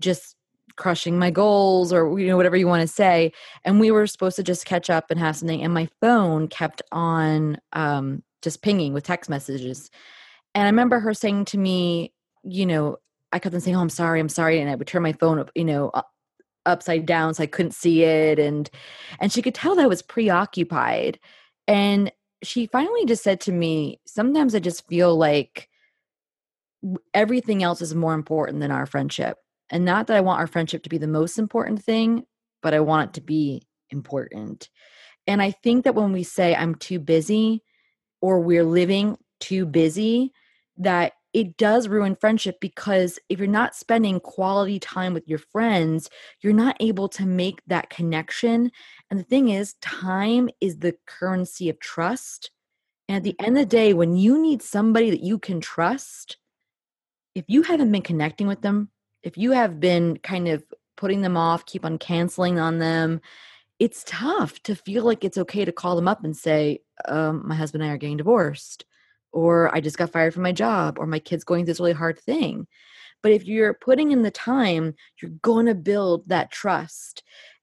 just 0.00 0.36
crushing 0.76 1.18
my 1.18 1.30
goals 1.30 1.92
or 1.92 2.18
you 2.18 2.26
know 2.26 2.38
whatever 2.38 2.56
you 2.56 2.66
want 2.66 2.80
to 2.80 2.88
say 2.88 3.30
and 3.64 3.78
we 3.78 3.90
were 3.90 4.06
supposed 4.06 4.36
to 4.36 4.42
just 4.42 4.64
catch 4.64 4.88
up 4.88 5.10
and 5.10 5.20
have 5.20 5.36
something 5.36 5.62
and 5.62 5.74
my 5.74 5.86
phone 6.00 6.48
kept 6.48 6.80
on 6.90 7.58
um 7.74 8.22
just 8.40 8.62
pinging 8.62 8.94
with 8.94 9.04
text 9.04 9.28
messages 9.28 9.90
and 10.54 10.64
i 10.64 10.66
remember 10.66 10.98
her 10.98 11.12
saying 11.12 11.44
to 11.44 11.58
me 11.58 12.14
you 12.44 12.64
know 12.64 12.96
i 13.30 13.38
kept 13.38 13.54
on 13.54 13.60
saying 13.60 13.76
oh 13.76 13.80
i'm 13.80 13.90
sorry 13.90 14.20
i'm 14.20 14.28
sorry 14.28 14.58
and 14.58 14.70
i 14.70 14.74
would 14.74 14.86
turn 14.86 15.02
my 15.02 15.12
phone 15.12 15.38
up 15.38 15.50
you 15.54 15.64
know 15.64 15.90
upside 16.66 17.06
down 17.06 17.34
so 17.34 17.42
i 17.42 17.46
couldn't 17.46 17.74
see 17.74 18.04
it 18.04 18.38
and 18.38 18.70
and 19.18 19.32
she 19.32 19.42
could 19.42 19.54
tell 19.54 19.74
that 19.74 19.84
i 19.84 19.88
was 19.88 20.02
preoccupied 20.02 21.18
and 21.66 22.12
she 22.42 22.66
finally 22.66 23.04
just 23.06 23.22
said 23.22 23.40
to 23.40 23.52
me 23.52 24.00
sometimes 24.06 24.54
i 24.54 24.58
just 24.58 24.86
feel 24.88 25.16
like 25.16 25.68
everything 27.12 27.62
else 27.62 27.82
is 27.82 27.94
more 27.94 28.14
important 28.14 28.60
than 28.60 28.70
our 28.70 28.86
friendship 28.86 29.36
and 29.70 29.84
not 29.84 30.08
that 30.08 30.16
I 30.16 30.20
want 30.20 30.40
our 30.40 30.46
friendship 30.46 30.82
to 30.82 30.88
be 30.88 30.98
the 30.98 31.06
most 31.06 31.38
important 31.38 31.82
thing, 31.82 32.24
but 32.60 32.74
I 32.74 32.80
want 32.80 33.10
it 33.10 33.14
to 33.14 33.20
be 33.20 33.62
important. 33.90 34.68
And 35.26 35.40
I 35.40 35.52
think 35.52 35.84
that 35.84 35.94
when 35.94 36.12
we 36.12 36.24
say 36.24 36.54
I'm 36.54 36.74
too 36.74 36.98
busy 36.98 37.62
or 38.20 38.40
we're 38.40 38.64
living 38.64 39.16
too 39.38 39.64
busy, 39.64 40.32
that 40.78 41.12
it 41.32 41.56
does 41.56 41.88
ruin 41.88 42.16
friendship 42.16 42.58
because 42.60 43.18
if 43.28 43.38
you're 43.38 43.48
not 43.48 43.74
spending 43.74 44.20
quality 44.20 44.78
time 44.78 45.14
with 45.14 45.28
your 45.28 45.38
friends, 45.38 46.10
you're 46.40 46.52
not 46.52 46.76
able 46.80 47.08
to 47.10 47.26
make 47.26 47.62
that 47.66 47.90
connection. 47.90 48.72
And 49.10 49.20
the 49.20 49.24
thing 49.24 49.48
is, 49.48 49.74
time 49.74 50.48
is 50.60 50.78
the 50.78 50.96
currency 51.06 51.68
of 51.68 51.78
trust. 51.78 52.50
And 53.08 53.16
at 53.16 53.22
the 53.22 53.36
end 53.38 53.56
of 53.56 53.62
the 53.62 53.66
day, 53.66 53.92
when 53.94 54.16
you 54.16 54.40
need 54.40 54.62
somebody 54.62 55.10
that 55.10 55.22
you 55.22 55.38
can 55.38 55.60
trust, 55.60 56.36
if 57.34 57.44
you 57.48 57.62
haven't 57.62 57.92
been 57.92 58.02
connecting 58.02 58.46
with 58.46 58.62
them 58.62 58.90
if 59.22 59.36
you 59.36 59.52
have 59.52 59.80
been 59.80 60.18
kind 60.18 60.48
of 60.48 60.64
putting 60.96 61.22
them 61.22 61.36
off, 61.36 61.66
keep 61.66 61.84
on 61.84 61.98
canceling 61.98 62.58
on 62.58 62.78
them, 62.78 63.20
it's 63.78 64.04
tough 64.06 64.62
to 64.62 64.74
feel 64.74 65.04
like 65.04 65.24
it's 65.24 65.38
okay 65.38 65.64
to 65.64 65.72
call 65.72 65.96
them 65.96 66.08
up 66.08 66.24
and 66.24 66.36
say, 66.36 66.80
um, 67.06 67.46
my 67.46 67.54
husband 67.54 67.82
and 67.82 67.90
I 67.90 67.94
are 67.94 67.98
getting 67.98 68.18
divorced, 68.18 68.84
or 69.32 69.74
I 69.74 69.80
just 69.80 69.98
got 69.98 70.10
fired 70.10 70.34
from 70.34 70.42
my 70.42 70.52
job, 70.52 70.98
or 70.98 71.06
my 71.06 71.18
kid's 71.18 71.44
going 71.44 71.64
through 71.64 71.72
this 71.72 71.80
really 71.80 71.92
hard 71.92 72.18
thing. 72.18 72.66
But 73.22 73.32
if 73.32 73.44
you're 73.46 73.74
putting 73.74 74.12
in 74.12 74.22
the 74.22 74.30
time, 74.30 74.94
you're 75.20 75.32
going 75.42 75.66
to 75.66 75.74
build 75.74 76.28
that 76.28 76.50
trust 76.50 77.22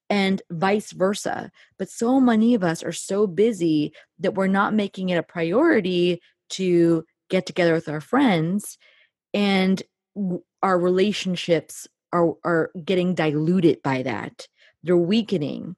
and 0.09 0.41
vice 0.51 0.91
versa. 0.91 1.51
But 1.77 1.89
so 1.89 2.19
many 2.19 2.53
of 2.53 2.63
us 2.63 2.83
are 2.83 2.91
so 2.91 3.27
busy 3.27 3.93
that 4.19 4.35
we're 4.35 4.47
not 4.47 4.73
making 4.73 5.09
it 5.09 5.17
a 5.17 5.23
priority 5.23 6.21
to 6.51 7.03
get 7.29 7.45
together 7.45 7.73
with 7.73 7.89
our 7.89 8.01
friends. 8.01 8.77
And 9.33 9.81
our 10.63 10.79
relationships 10.79 11.87
are 12.13 12.33
are 12.43 12.71
getting 12.83 13.13
diluted 13.13 13.81
by 13.83 14.03
that 14.03 14.47
they're 14.83 14.97
weakening 14.97 15.75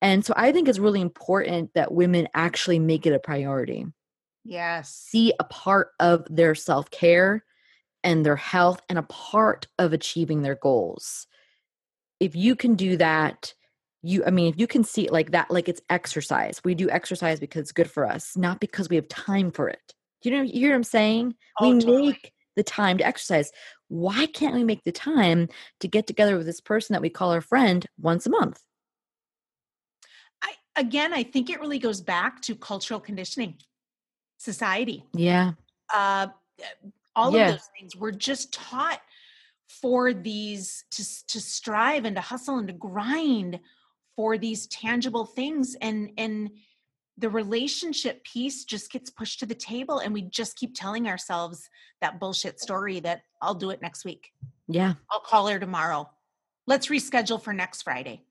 and 0.00 0.24
so 0.24 0.32
i 0.36 0.52
think 0.52 0.68
it's 0.68 0.78
really 0.78 1.00
important 1.00 1.72
that 1.74 1.92
women 1.92 2.28
actually 2.34 2.78
make 2.78 3.06
it 3.06 3.12
a 3.12 3.18
priority 3.18 3.86
yes 4.48 4.90
see 4.90 5.32
a 5.38 5.44
part 5.44 5.90
of 6.00 6.26
their 6.30 6.54
self-care 6.54 7.44
and 8.04 8.24
their 8.24 8.36
health 8.36 8.80
and 8.88 8.98
a 8.98 9.02
part 9.02 9.66
of 9.78 9.92
achieving 9.92 10.42
their 10.42 10.56
goals 10.56 11.26
if 12.20 12.34
you 12.34 12.56
can 12.56 12.74
do 12.74 12.96
that 12.96 13.52
you 14.02 14.24
i 14.24 14.30
mean 14.30 14.52
if 14.52 14.58
you 14.58 14.66
can 14.66 14.84
see 14.84 15.04
it 15.04 15.12
like 15.12 15.32
that 15.32 15.50
like 15.50 15.68
it's 15.68 15.82
exercise 15.90 16.60
we 16.64 16.74
do 16.74 16.88
exercise 16.90 17.40
because 17.40 17.62
it's 17.62 17.72
good 17.72 17.90
for 17.90 18.06
us 18.06 18.36
not 18.36 18.60
because 18.60 18.88
we 18.88 18.96
have 18.96 19.08
time 19.08 19.50
for 19.50 19.68
it 19.68 19.94
do 20.22 20.30
you 20.30 20.36
know 20.36 20.42
you 20.42 20.60
hear 20.60 20.70
what 20.70 20.76
i'm 20.76 20.84
saying 20.84 21.34
oh, 21.60 21.72
we 21.74 21.80
totally. 21.80 22.06
make 22.08 22.32
the 22.58 22.62
time 22.64 22.98
to 22.98 23.06
exercise. 23.06 23.50
Why 23.86 24.26
can't 24.26 24.54
we 24.54 24.64
make 24.64 24.84
the 24.84 24.92
time 24.92 25.48
to 25.80 25.88
get 25.88 26.06
together 26.06 26.36
with 26.36 26.44
this 26.44 26.60
person 26.60 26.92
that 26.92 27.00
we 27.00 27.08
call 27.08 27.32
our 27.32 27.40
friend 27.40 27.86
once 27.98 28.26
a 28.26 28.30
month? 28.30 28.60
I 30.42 30.52
again, 30.76 31.14
I 31.14 31.22
think 31.22 31.48
it 31.48 31.60
really 31.60 31.78
goes 31.78 32.02
back 32.02 32.42
to 32.42 32.54
cultural 32.54 33.00
conditioning, 33.00 33.56
society. 34.38 35.04
Yeah. 35.12 35.52
Uh, 35.92 36.28
all 37.14 37.32
yeah. 37.32 37.46
of 37.46 37.52
those 37.52 37.68
things. 37.78 37.96
We're 37.96 38.12
just 38.12 38.52
taught 38.52 39.00
for 39.68 40.14
these 40.14 40.84
to 40.92 41.26
to 41.26 41.40
strive 41.40 42.04
and 42.04 42.16
to 42.16 42.22
hustle 42.22 42.58
and 42.58 42.68
to 42.68 42.74
grind 42.74 43.60
for 44.16 44.38
these 44.38 44.66
tangible 44.68 45.26
things 45.26 45.76
and 45.82 46.10
and 46.16 46.50
the 47.18 47.28
relationship 47.28 48.22
piece 48.24 48.64
just 48.64 48.92
gets 48.92 49.10
pushed 49.10 49.40
to 49.40 49.46
the 49.46 49.54
table 49.54 49.98
and 49.98 50.14
we 50.14 50.22
just 50.22 50.56
keep 50.56 50.72
telling 50.74 51.08
ourselves 51.08 51.68
that 52.00 52.20
bullshit 52.20 52.60
story 52.60 53.00
that 53.00 53.22
I'll 53.42 53.56
do 53.56 53.70
it 53.70 53.82
next 53.82 54.04
week. 54.04 54.30
Yeah. 54.68 54.94
I'll 55.10 55.20
call 55.20 55.48
her 55.48 55.58
tomorrow. 55.58 56.08
Let's 56.68 56.86
reschedule 56.86 57.42
for 57.42 57.52
next 57.52 57.82
Friday 57.82 58.22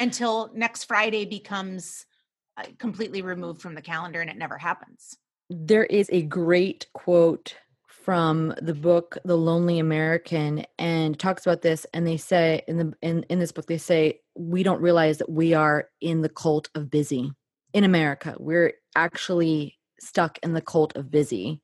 until 0.00 0.50
next 0.54 0.84
Friday 0.84 1.26
becomes 1.26 2.06
Uh, 2.56 2.64
completely 2.78 3.22
removed 3.22 3.62
from 3.62 3.74
the 3.74 3.82
calendar 3.82 4.20
and 4.20 4.28
it 4.28 4.36
never 4.36 4.58
happens. 4.58 5.16
There 5.48 5.84
is 5.84 6.10
a 6.12 6.22
great 6.22 6.86
quote 6.92 7.56
from 7.86 8.54
the 8.60 8.74
book 8.74 9.16
The 9.24 9.36
Lonely 9.36 9.78
American 9.78 10.64
and 10.78 11.18
talks 11.18 11.46
about 11.46 11.62
this 11.62 11.86
and 11.94 12.06
they 12.06 12.16
say 12.16 12.62
in 12.66 12.76
the 12.76 12.92
in, 13.00 13.22
in 13.30 13.38
this 13.38 13.52
book 13.52 13.66
they 13.66 13.78
say 13.78 14.20
we 14.34 14.62
don't 14.62 14.82
realize 14.82 15.18
that 15.18 15.30
we 15.30 15.54
are 15.54 15.88
in 16.00 16.20
the 16.20 16.28
cult 16.28 16.68
of 16.74 16.90
busy 16.90 17.32
in 17.72 17.84
America. 17.84 18.34
We're 18.38 18.74
actually 18.96 19.78
stuck 20.00 20.38
in 20.42 20.52
the 20.52 20.60
cult 20.60 20.96
of 20.96 21.10
busy. 21.10 21.62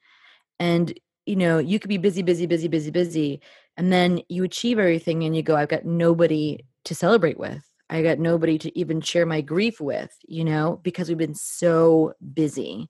And, 0.58 0.98
you 1.26 1.36
know, 1.36 1.58
you 1.58 1.78
could 1.78 1.88
be 1.88 1.98
busy, 1.98 2.22
busy, 2.22 2.46
busy, 2.46 2.68
busy, 2.68 2.90
busy. 2.90 3.40
And 3.76 3.92
then 3.92 4.20
you 4.28 4.44
achieve 4.44 4.78
everything 4.78 5.24
and 5.24 5.36
you 5.36 5.42
go, 5.42 5.56
I've 5.56 5.68
got 5.68 5.84
nobody 5.84 6.64
to 6.84 6.94
celebrate 6.94 7.38
with. 7.38 7.67
I 7.90 8.02
got 8.02 8.18
nobody 8.18 8.58
to 8.58 8.78
even 8.78 9.00
share 9.00 9.26
my 9.26 9.40
grief 9.40 9.80
with, 9.80 10.14
you 10.26 10.44
know, 10.44 10.80
because 10.82 11.08
we've 11.08 11.16
been 11.16 11.34
so 11.34 12.14
busy. 12.34 12.88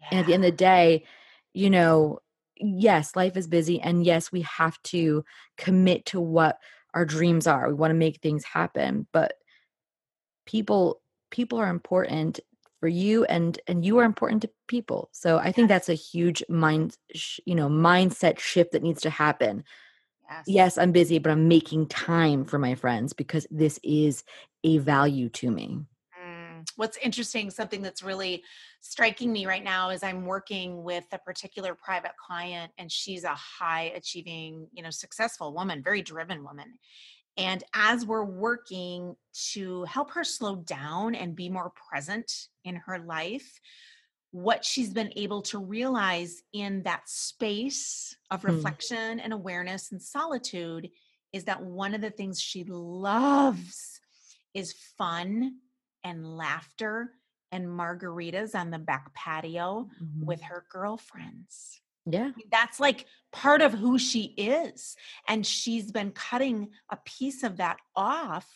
Yeah. 0.00 0.08
And 0.10 0.20
at 0.20 0.26
the 0.26 0.34
end 0.34 0.44
of 0.44 0.50
the 0.50 0.56
day, 0.56 1.04
you 1.54 1.70
know, 1.70 2.18
yes, 2.56 3.14
life 3.14 3.36
is 3.36 3.46
busy. 3.46 3.80
And 3.80 4.04
yes, 4.04 4.32
we 4.32 4.42
have 4.42 4.80
to 4.84 5.24
commit 5.56 6.06
to 6.06 6.20
what 6.20 6.58
our 6.94 7.04
dreams 7.04 7.46
are. 7.46 7.68
We 7.68 7.74
want 7.74 7.90
to 7.92 7.96
make 7.96 8.20
things 8.20 8.44
happen. 8.44 9.06
But 9.12 9.34
people 10.46 11.00
people 11.30 11.58
are 11.58 11.68
important 11.68 12.40
for 12.80 12.88
you 12.88 13.24
and 13.26 13.60
and 13.68 13.84
you 13.84 13.98
are 13.98 14.04
important 14.04 14.42
to 14.42 14.50
people 14.66 15.08
so 15.12 15.38
i 15.38 15.52
think 15.52 15.68
that's 15.68 15.88
a 15.88 15.94
huge 15.94 16.42
mind 16.48 16.96
sh- 17.14 17.38
you 17.44 17.54
know 17.54 17.68
mindset 17.68 18.38
shift 18.38 18.72
that 18.72 18.82
needs 18.82 19.02
to 19.02 19.10
happen 19.10 19.62
yes. 20.30 20.44
yes 20.46 20.78
i'm 20.78 20.92
busy 20.92 21.18
but 21.18 21.30
i'm 21.30 21.48
making 21.48 21.86
time 21.86 22.44
for 22.44 22.58
my 22.58 22.74
friends 22.74 23.12
because 23.12 23.46
this 23.50 23.78
is 23.82 24.24
a 24.64 24.78
value 24.78 25.28
to 25.28 25.50
me 25.50 25.78
mm. 26.22 26.66
what's 26.76 26.96
interesting 26.98 27.50
something 27.50 27.82
that's 27.82 28.02
really 28.02 28.42
striking 28.80 29.32
me 29.32 29.46
right 29.46 29.64
now 29.64 29.90
is 29.90 30.02
i'm 30.02 30.24
working 30.24 30.82
with 30.82 31.04
a 31.12 31.18
particular 31.18 31.74
private 31.74 32.12
client 32.24 32.70
and 32.78 32.90
she's 32.90 33.24
a 33.24 33.34
high 33.34 33.92
achieving 33.94 34.66
you 34.72 34.82
know 34.82 34.90
successful 34.90 35.52
woman 35.52 35.82
very 35.82 36.02
driven 36.02 36.42
woman 36.44 36.72
and 37.36 37.64
as 37.74 38.04
we're 38.04 38.24
working 38.24 39.16
to 39.52 39.84
help 39.84 40.10
her 40.12 40.24
slow 40.24 40.56
down 40.56 41.14
and 41.14 41.36
be 41.36 41.48
more 41.48 41.72
present 41.90 42.30
in 42.64 42.76
her 42.76 42.98
life, 42.98 43.60
what 44.32 44.64
she's 44.64 44.92
been 44.92 45.12
able 45.16 45.42
to 45.42 45.58
realize 45.58 46.42
in 46.52 46.82
that 46.84 47.08
space 47.08 48.16
of 48.30 48.42
hmm. 48.42 48.48
reflection 48.48 49.18
mm. 49.18 49.20
and 49.22 49.32
awareness 49.32 49.90
and 49.90 50.00
solitude 50.00 50.88
is 51.32 51.44
that 51.44 51.62
one 51.62 51.94
of 51.94 52.00
the 52.00 52.10
things 52.10 52.40
she 52.40 52.64
loves 52.64 54.00
is 54.54 54.74
fun 54.98 55.56
and 56.04 56.36
laughter 56.36 57.12
and 57.52 57.66
margaritas 57.66 58.54
on 58.54 58.70
the 58.70 58.78
back 58.78 59.12
patio 59.14 59.88
mm-hmm. 60.02 60.26
with 60.26 60.40
her 60.42 60.64
girlfriends. 60.70 61.80
Yeah. 62.06 62.30
That's 62.50 62.80
like 62.80 63.06
part 63.32 63.60
of 63.60 63.72
who 63.72 63.98
she 63.98 64.34
is. 64.36 64.96
And 65.28 65.46
she's 65.46 65.92
been 65.92 66.12
cutting 66.12 66.70
a 66.90 66.98
piece 67.04 67.42
of 67.42 67.58
that 67.58 67.78
off 67.94 68.48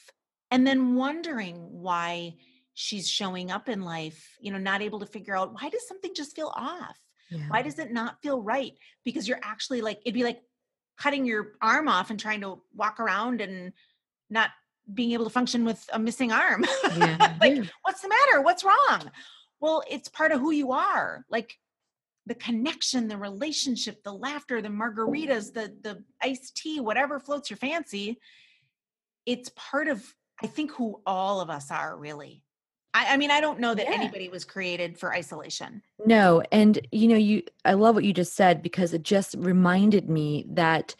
and 0.50 0.66
then 0.66 0.94
wondering 0.94 1.56
why 1.56 2.36
she's 2.74 3.08
showing 3.08 3.50
up 3.50 3.68
in 3.68 3.82
life, 3.82 4.36
you 4.40 4.52
know, 4.52 4.58
not 4.58 4.82
able 4.82 5.00
to 5.00 5.06
figure 5.06 5.36
out 5.36 5.54
why 5.54 5.68
does 5.68 5.86
something 5.86 6.14
just 6.14 6.36
feel 6.36 6.52
off? 6.54 6.98
Yeah. 7.30 7.48
Why 7.48 7.62
does 7.62 7.78
it 7.78 7.92
not 7.92 8.20
feel 8.22 8.42
right? 8.42 8.72
Because 9.04 9.26
you're 9.26 9.40
actually 9.42 9.80
like, 9.80 10.00
it'd 10.04 10.14
be 10.14 10.24
like 10.24 10.42
cutting 10.98 11.24
your 11.24 11.52
arm 11.62 11.88
off 11.88 12.10
and 12.10 12.20
trying 12.20 12.40
to 12.42 12.60
walk 12.74 13.00
around 13.00 13.40
and 13.40 13.72
not 14.28 14.50
being 14.92 15.12
able 15.12 15.24
to 15.24 15.30
function 15.30 15.64
with 15.64 15.88
a 15.92 15.98
missing 15.98 16.32
arm. 16.32 16.64
Yeah. 16.96 17.36
like, 17.40 17.64
what's 17.82 18.02
the 18.02 18.08
matter? 18.08 18.42
What's 18.42 18.64
wrong? 18.64 19.10
Well, 19.60 19.82
it's 19.90 20.08
part 20.08 20.32
of 20.32 20.40
who 20.40 20.50
you 20.50 20.72
are. 20.72 21.24
Like, 21.30 21.58
the 22.26 22.34
connection, 22.34 23.08
the 23.08 23.18
relationship, 23.18 24.02
the 24.02 24.12
laughter, 24.12 24.62
the 24.62 24.68
margaritas, 24.68 25.52
the 25.52 25.74
the 25.82 26.02
iced 26.22 26.56
tea, 26.56 26.80
whatever 26.80 27.20
floats 27.20 27.50
your 27.50 27.58
fancy. 27.58 28.18
It's 29.26 29.50
part 29.54 29.88
of 29.88 30.02
I 30.42 30.46
think 30.46 30.72
who 30.72 31.00
all 31.06 31.40
of 31.40 31.50
us 31.50 31.70
are 31.70 31.96
really. 31.96 32.43
I, 32.94 33.14
I 33.14 33.16
mean, 33.16 33.30
I 33.30 33.40
don't 33.40 33.60
know 33.60 33.74
that 33.74 33.86
yeah. 33.86 33.94
anybody 33.94 34.28
was 34.28 34.44
created 34.44 34.96
for 34.96 35.12
isolation. 35.12 35.82
No, 36.06 36.42
and 36.52 36.78
you 36.92 37.08
know, 37.08 37.16
you 37.16 37.42
I 37.64 37.74
love 37.74 37.96
what 37.96 38.04
you 38.04 38.12
just 38.12 38.34
said 38.34 38.62
because 38.62 38.94
it 38.94 39.02
just 39.02 39.34
reminded 39.36 40.08
me 40.08 40.46
that 40.50 40.94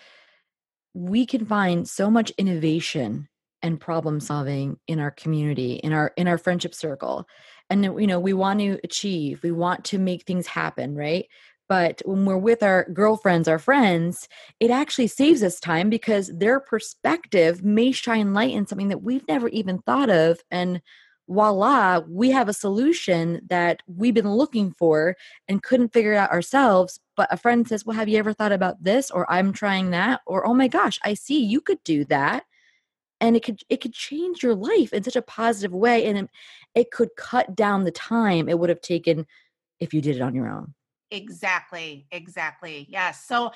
we 0.92 1.24
can 1.24 1.46
find 1.46 1.88
so 1.88 2.11
much 2.11 2.30
innovation 2.38 3.28
and 3.62 3.80
problem 3.80 4.20
solving 4.20 4.78
in 4.87 5.00
our 5.00 5.11
community 5.11 5.74
in 5.76 5.92
our 5.92 6.12
in 6.16 6.28
our 6.28 6.37
friendship 6.37 6.74
circle 6.74 7.26
and 7.70 7.83
you 7.83 8.07
know 8.07 8.20
we 8.20 8.35
want 8.35 8.61
to 8.61 8.78
achieve 8.85 9.42
we 9.42 9.50
want 9.50 9.85
to 9.87 9.98
make 9.98 10.24
things 10.24 10.46
happen 10.46 10.94
right 10.94 11.26
but 11.66 12.02
when 12.04 12.26
we're 12.26 12.37
with 12.37 12.62
our 12.62 12.85
girlfriends 12.92 13.48
our 13.48 13.59
friends 13.59 14.28
it 14.61 14.70
actually 14.70 15.07
saves 15.07 15.42
us 15.42 15.59
time 15.59 15.88
because 15.88 16.30
their 16.35 16.61
perspective 16.61 17.64
may 17.64 17.90
shine 17.90 18.35
light 18.35 18.52
in 18.52 18.66
something 18.66 18.88
that 18.88 19.02
we've 19.02 19.26
never 19.26 19.48
even 19.48 19.78
thought 19.78 20.11
of 20.11 20.40
and 20.50 20.83
voila 21.29 22.01
we 22.09 22.31
have 22.31 22.49
a 22.49 22.53
solution 22.53 23.41
that 23.49 23.83
we've 23.87 24.15
been 24.15 24.31
looking 24.31 24.71
for 24.71 25.17
and 25.49 25.63
couldn't 25.63 25.93
figure 25.93 26.13
it 26.13 26.19
out 26.19 26.31
ourselves 26.31 27.01
but 27.17 27.33
a 27.33 27.37
friend 27.37 27.67
says 27.67 27.87
well 27.87 27.97
have 27.97 28.09
you 28.09 28.19
ever 28.19 28.33
thought 28.33 28.53
about 28.53 28.83
this 28.83 29.11
or 29.11 29.31
i'm 29.31 29.53
trying 29.53 29.91
that? 29.91 30.21
Or 30.27 30.47
oh 30.47 30.55
my 30.55 30.69
gosh 30.69 30.99
i 31.03 31.15
see 31.15 31.43
you 31.43 31.61
could 31.61 31.83
do 31.85 32.05
that. 32.07 32.45
And 33.21 33.37
it 33.37 33.43
could 33.43 33.63
it 33.69 33.81
could 33.81 33.95
change 33.95 34.43
your 34.43 34.55
life 34.55 34.93
in 34.93 35.03
such 35.03 35.17
a 35.17 35.23
positive 35.23 35.73
way 35.73 36.05
and 36.07 36.19
it, 36.19 36.31
it 36.75 36.91
could 36.91 37.11
cut 37.17 37.55
down 37.55 37.85
the 37.85 37.91
time 37.91 38.49
it 38.49 38.59
would 38.59 38.69
have 38.69 38.83
taken 38.83 39.27
if 39.81 39.95
you 39.95 40.03
did 40.03 40.17
it 40.17 40.23
on 40.23 40.35
your 40.35 40.49
own. 40.49 40.75
Exactly 41.11 42.07
exactly 42.11 42.87
yes. 42.91 43.25
So 43.25 43.53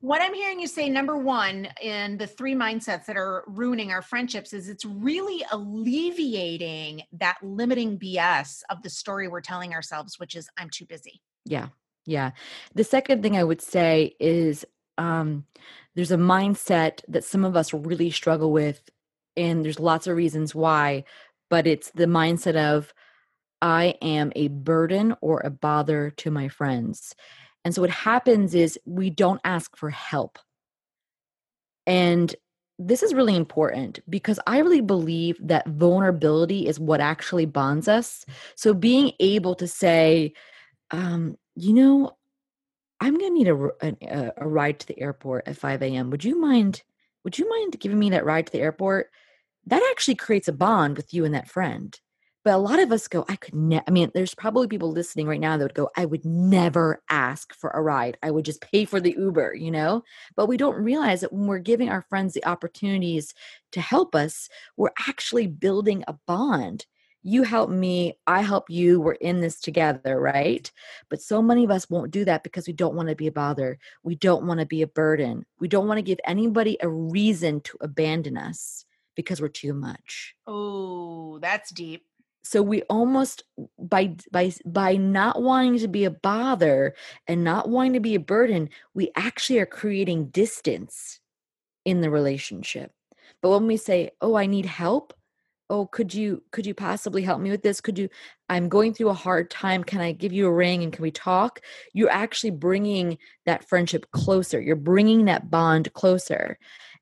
what 0.00 0.22
i'm 0.22 0.34
hearing 0.34 0.60
you 0.60 0.66
say 0.66 0.88
number 0.88 1.16
one 1.16 1.68
in 1.82 2.16
the 2.18 2.26
three 2.26 2.54
mindsets 2.54 3.06
that 3.06 3.16
are 3.16 3.44
ruining 3.48 3.90
our 3.90 4.02
friendships 4.02 4.52
is 4.52 4.68
it's 4.68 4.84
really 4.84 5.44
alleviating 5.50 7.02
that 7.12 7.36
limiting 7.42 7.98
bs 7.98 8.62
of 8.70 8.82
the 8.82 8.90
story 8.90 9.26
we're 9.26 9.40
telling 9.40 9.74
ourselves 9.74 10.18
which 10.18 10.36
is 10.36 10.48
i'm 10.56 10.70
too 10.70 10.86
busy. 10.86 11.20
Yeah. 11.44 11.68
Yeah. 12.06 12.30
The 12.74 12.84
second 12.84 13.22
thing 13.22 13.36
i 13.36 13.44
would 13.44 13.60
say 13.60 14.14
is 14.20 14.64
um 14.96 15.44
there's 15.94 16.12
a 16.12 16.16
mindset 16.16 17.00
that 17.08 17.24
some 17.24 17.44
of 17.44 17.56
us 17.56 17.74
really 17.74 18.10
struggle 18.10 18.52
with 18.52 18.88
and 19.36 19.64
there's 19.64 19.80
lots 19.80 20.06
of 20.06 20.16
reasons 20.16 20.54
why 20.54 21.04
but 21.50 21.66
it's 21.66 21.90
the 21.90 22.06
mindset 22.06 22.56
of 22.56 22.94
i 23.60 23.94
am 24.00 24.32
a 24.36 24.48
burden 24.48 25.16
or 25.20 25.40
a 25.40 25.50
bother 25.50 26.10
to 26.10 26.30
my 26.30 26.48
friends 26.48 27.14
and 27.68 27.74
so 27.74 27.82
what 27.82 27.90
happens 27.90 28.54
is 28.54 28.80
we 28.86 29.10
don't 29.10 29.42
ask 29.44 29.76
for 29.76 29.90
help 29.90 30.38
and 31.86 32.34
this 32.78 33.02
is 33.02 33.12
really 33.12 33.36
important 33.36 33.98
because 34.08 34.40
I 34.46 34.60
really 34.60 34.80
believe 34.80 35.36
that 35.42 35.68
vulnerability 35.68 36.66
is 36.66 36.80
what 36.80 37.02
actually 37.02 37.44
bonds 37.44 37.88
us. 37.88 38.24
So 38.54 38.72
being 38.72 39.12
able 39.20 39.54
to 39.56 39.68
say, 39.68 40.32
um, 40.90 41.36
you 41.56 41.74
know, 41.74 42.16
I'm 43.00 43.18
going 43.18 43.32
to 43.32 43.38
need 43.38 43.48
a, 43.48 43.70
a, 43.82 44.32
a 44.38 44.48
ride 44.48 44.80
to 44.80 44.86
the 44.86 44.98
airport 44.98 45.46
at 45.46 45.58
5 45.58 45.82
a.m. 45.82 46.08
Would 46.10 46.24
you 46.24 46.40
mind? 46.40 46.82
Would 47.24 47.38
you 47.38 47.46
mind 47.50 47.78
giving 47.78 47.98
me 47.98 48.10
that 48.10 48.24
ride 48.24 48.46
to 48.46 48.52
the 48.52 48.60
airport? 48.60 49.10
That 49.66 49.86
actually 49.90 50.14
creates 50.14 50.48
a 50.48 50.52
bond 50.52 50.96
with 50.96 51.12
you 51.12 51.26
and 51.26 51.34
that 51.34 51.50
friend. 51.50 51.98
But 52.48 52.54
a 52.54 52.56
lot 52.56 52.78
of 52.78 52.92
us 52.92 53.08
go, 53.08 53.26
I 53.28 53.36
could 53.36 53.54
never. 53.54 53.84
I 53.86 53.90
mean, 53.90 54.10
there's 54.14 54.34
probably 54.34 54.68
people 54.68 54.90
listening 54.90 55.26
right 55.26 55.38
now 55.38 55.58
that 55.58 55.64
would 55.64 55.74
go, 55.74 55.90
I 55.98 56.06
would 56.06 56.24
never 56.24 57.02
ask 57.10 57.52
for 57.52 57.68
a 57.68 57.82
ride. 57.82 58.16
I 58.22 58.30
would 58.30 58.46
just 58.46 58.62
pay 58.62 58.86
for 58.86 59.00
the 59.00 59.14
Uber, 59.18 59.54
you 59.54 59.70
know? 59.70 60.02
But 60.34 60.46
we 60.46 60.56
don't 60.56 60.82
realize 60.82 61.20
that 61.20 61.30
when 61.30 61.46
we're 61.46 61.58
giving 61.58 61.90
our 61.90 62.06
friends 62.08 62.32
the 62.32 62.46
opportunities 62.46 63.34
to 63.72 63.82
help 63.82 64.14
us, 64.14 64.48
we're 64.78 64.94
actually 65.06 65.46
building 65.46 66.04
a 66.08 66.14
bond 66.26 66.86
you 67.22 67.42
help 67.42 67.68
me, 67.68 68.16
I 68.26 68.40
help 68.40 68.70
you, 68.70 69.00
we're 69.00 69.12
in 69.12 69.40
this 69.40 69.60
together, 69.60 70.18
right? 70.18 70.70
But 71.10 71.20
so 71.20 71.42
many 71.42 71.64
of 71.64 71.70
us 71.70 71.90
won't 71.90 72.12
do 72.12 72.24
that 72.24 72.44
because 72.44 72.66
we 72.66 72.72
don't 72.72 72.94
want 72.94 73.10
to 73.10 73.16
be 73.16 73.26
a 73.26 73.32
bother. 73.32 73.78
We 74.04 74.14
don't 74.14 74.46
want 74.46 74.60
to 74.60 74.66
be 74.66 74.80
a 74.80 74.86
burden. 74.86 75.44
We 75.58 75.68
don't 75.68 75.88
want 75.88 75.98
to 75.98 76.02
give 76.02 76.20
anybody 76.24 76.78
a 76.80 76.88
reason 76.88 77.60
to 77.62 77.76
abandon 77.82 78.38
us 78.38 78.86
because 79.16 79.42
we're 79.42 79.48
too 79.48 79.74
much. 79.74 80.36
Oh, 80.46 81.38
that's 81.40 81.70
deep. 81.70 82.06
So 82.42 82.62
we 82.62 82.82
almost 82.82 83.42
by 83.78 84.16
by 84.32 84.52
by 84.64 84.96
not 84.96 85.42
wanting 85.42 85.78
to 85.78 85.88
be 85.88 86.04
a 86.04 86.10
bother 86.10 86.94
and 87.26 87.44
not 87.44 87.68
wanting 87.68 87.94
to 87.94 88.00
be 88.00 88.14
a 88.14 88.20
burden, 88.20 88.70
we 88.94 89.10
actually 89.16 89.58
are 89.58 89.66
creating 89.66 90.28
distance 90.30 91.20
in 91.84 92.00
the 92.00 92.10
relationship. 92.10 92.92
But 93.42 93.50
when 93.50 93.66
we 93.66 93.76
say, 93.76 94.10
"Oh, 94.20 94.34
I 94.36 94.46
need 94.46 94.66
help," 94.66 95.12
oh 95.70 95.86
could 95.86 96.14
you 96.14 96.42
could 96.52 96.66
you 96.66 96.74
possibly 96.74 97.22
help 97.22 97.40
me 97.40 97.50
with 97.50 97.62
this? 97.62 97.80
Could 97.80 97.98
you 97.98 98.08
i'm 98.48 98.68
going 98.68 98.94
through 98.94 99.10
a 99.10 99.14
hard 99.14 99.50
time. 99.50 99.84
Can 99.84 100.00
i 100.00 100.12
give 100.12 100.32
you 100.32 100.46
a 100.46 100.52
ring 100.52 100.82
and 100.82 100.92
can 100.92 101.02
we 101.02 101.10
talk? 101.10 101.60
You're 101.92 102.10
actually 102.10 102.50
bringing 102.50 103.18
that 103.46 103.68
friendship 103.68 104.10
closer. 104.12 104.60
You're 104.60 104.76
bringing 104.76 105.26
that 105.26 105.50
bond 105.50 105.92
closer. 105.92 106.58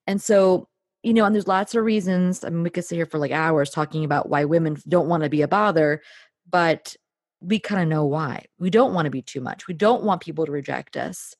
And 0.07 0.20
so 0.20 0.68
you 1.07 1.14
know 1.14 1.25
and 1.25 1.35
there's 1.35 1.47
lots 1.47 1.75
of 1.75 1.85
reasons 1.85 2.42
i 2.42 2.49
mean 2.49 2.64
we 2.64 2.71
could 2.71 2.85
sit 2.85 2.97
here 2.97 3.07
for 3.07 3.19
like 3.19 3.31
hours 3.31 3.71
talking 3.71 4.05
about 4.05 4.29
why 4.29 4.45
women 4.45 4.77
don't 4.88 5.09
want 5.09 5.23
to 5.23 5.31
be 5.31 5.42
a 5.42 5.49
bother 5.49 6.03
but 6.51 6.97
we 7.40 7.61
kind 7.61 7.81
of 7.81 7.88
know 7.88 8.05
why 8.05 8.45
we 8.59 8.71
don't 8.71 8.92
want 8.92 9.07
to 9.07 9.11
be 9.11 9.23
too 9.23 9.40
much 9.40 9.69
we 9.69 9.75
don't 9.75 10.03
want 10.03 10.21
people 10.21 10.45
to 10.45 10.53
reject 10.53 10.97
us 10.97 11.35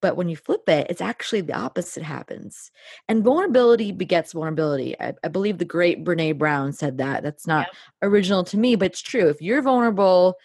but 0.00 0.16
when 0.16 0.28
you 0.28 0.36
flip 0.36 0.68
it, 0.68 0.86
it's 0.88 1.00
actually 1.00 1.40
the 1.40 1.58
opposite 1.58 2.04
happens. 2.04 2.70
And 3.08 3.24
vulnerability 3.24 3.90
begets 3.90 4.32
vulnerability. 4.32 4.94
I, 5.00 5.14
I 5.24 5.28
believe 5.28 5.58
the 5.58 5.64
great 5.64 6.04
Brene 6.04 6.38
Brown 6.38 6.72
said 6.72 6.98
that. 6.98 7.24
That's 7.24 7.48
not 7.48 7.66
yep. 7.66 7.76
original 8.02 8.44
to 8.44 8.56
me, 8.56 8.76
but 8.76 8.92
it's 8.92 9.02
true. 9.02 9.28
If 9.28 9.42
you're 9.42 9.60
vulnerable, 9.60 10.36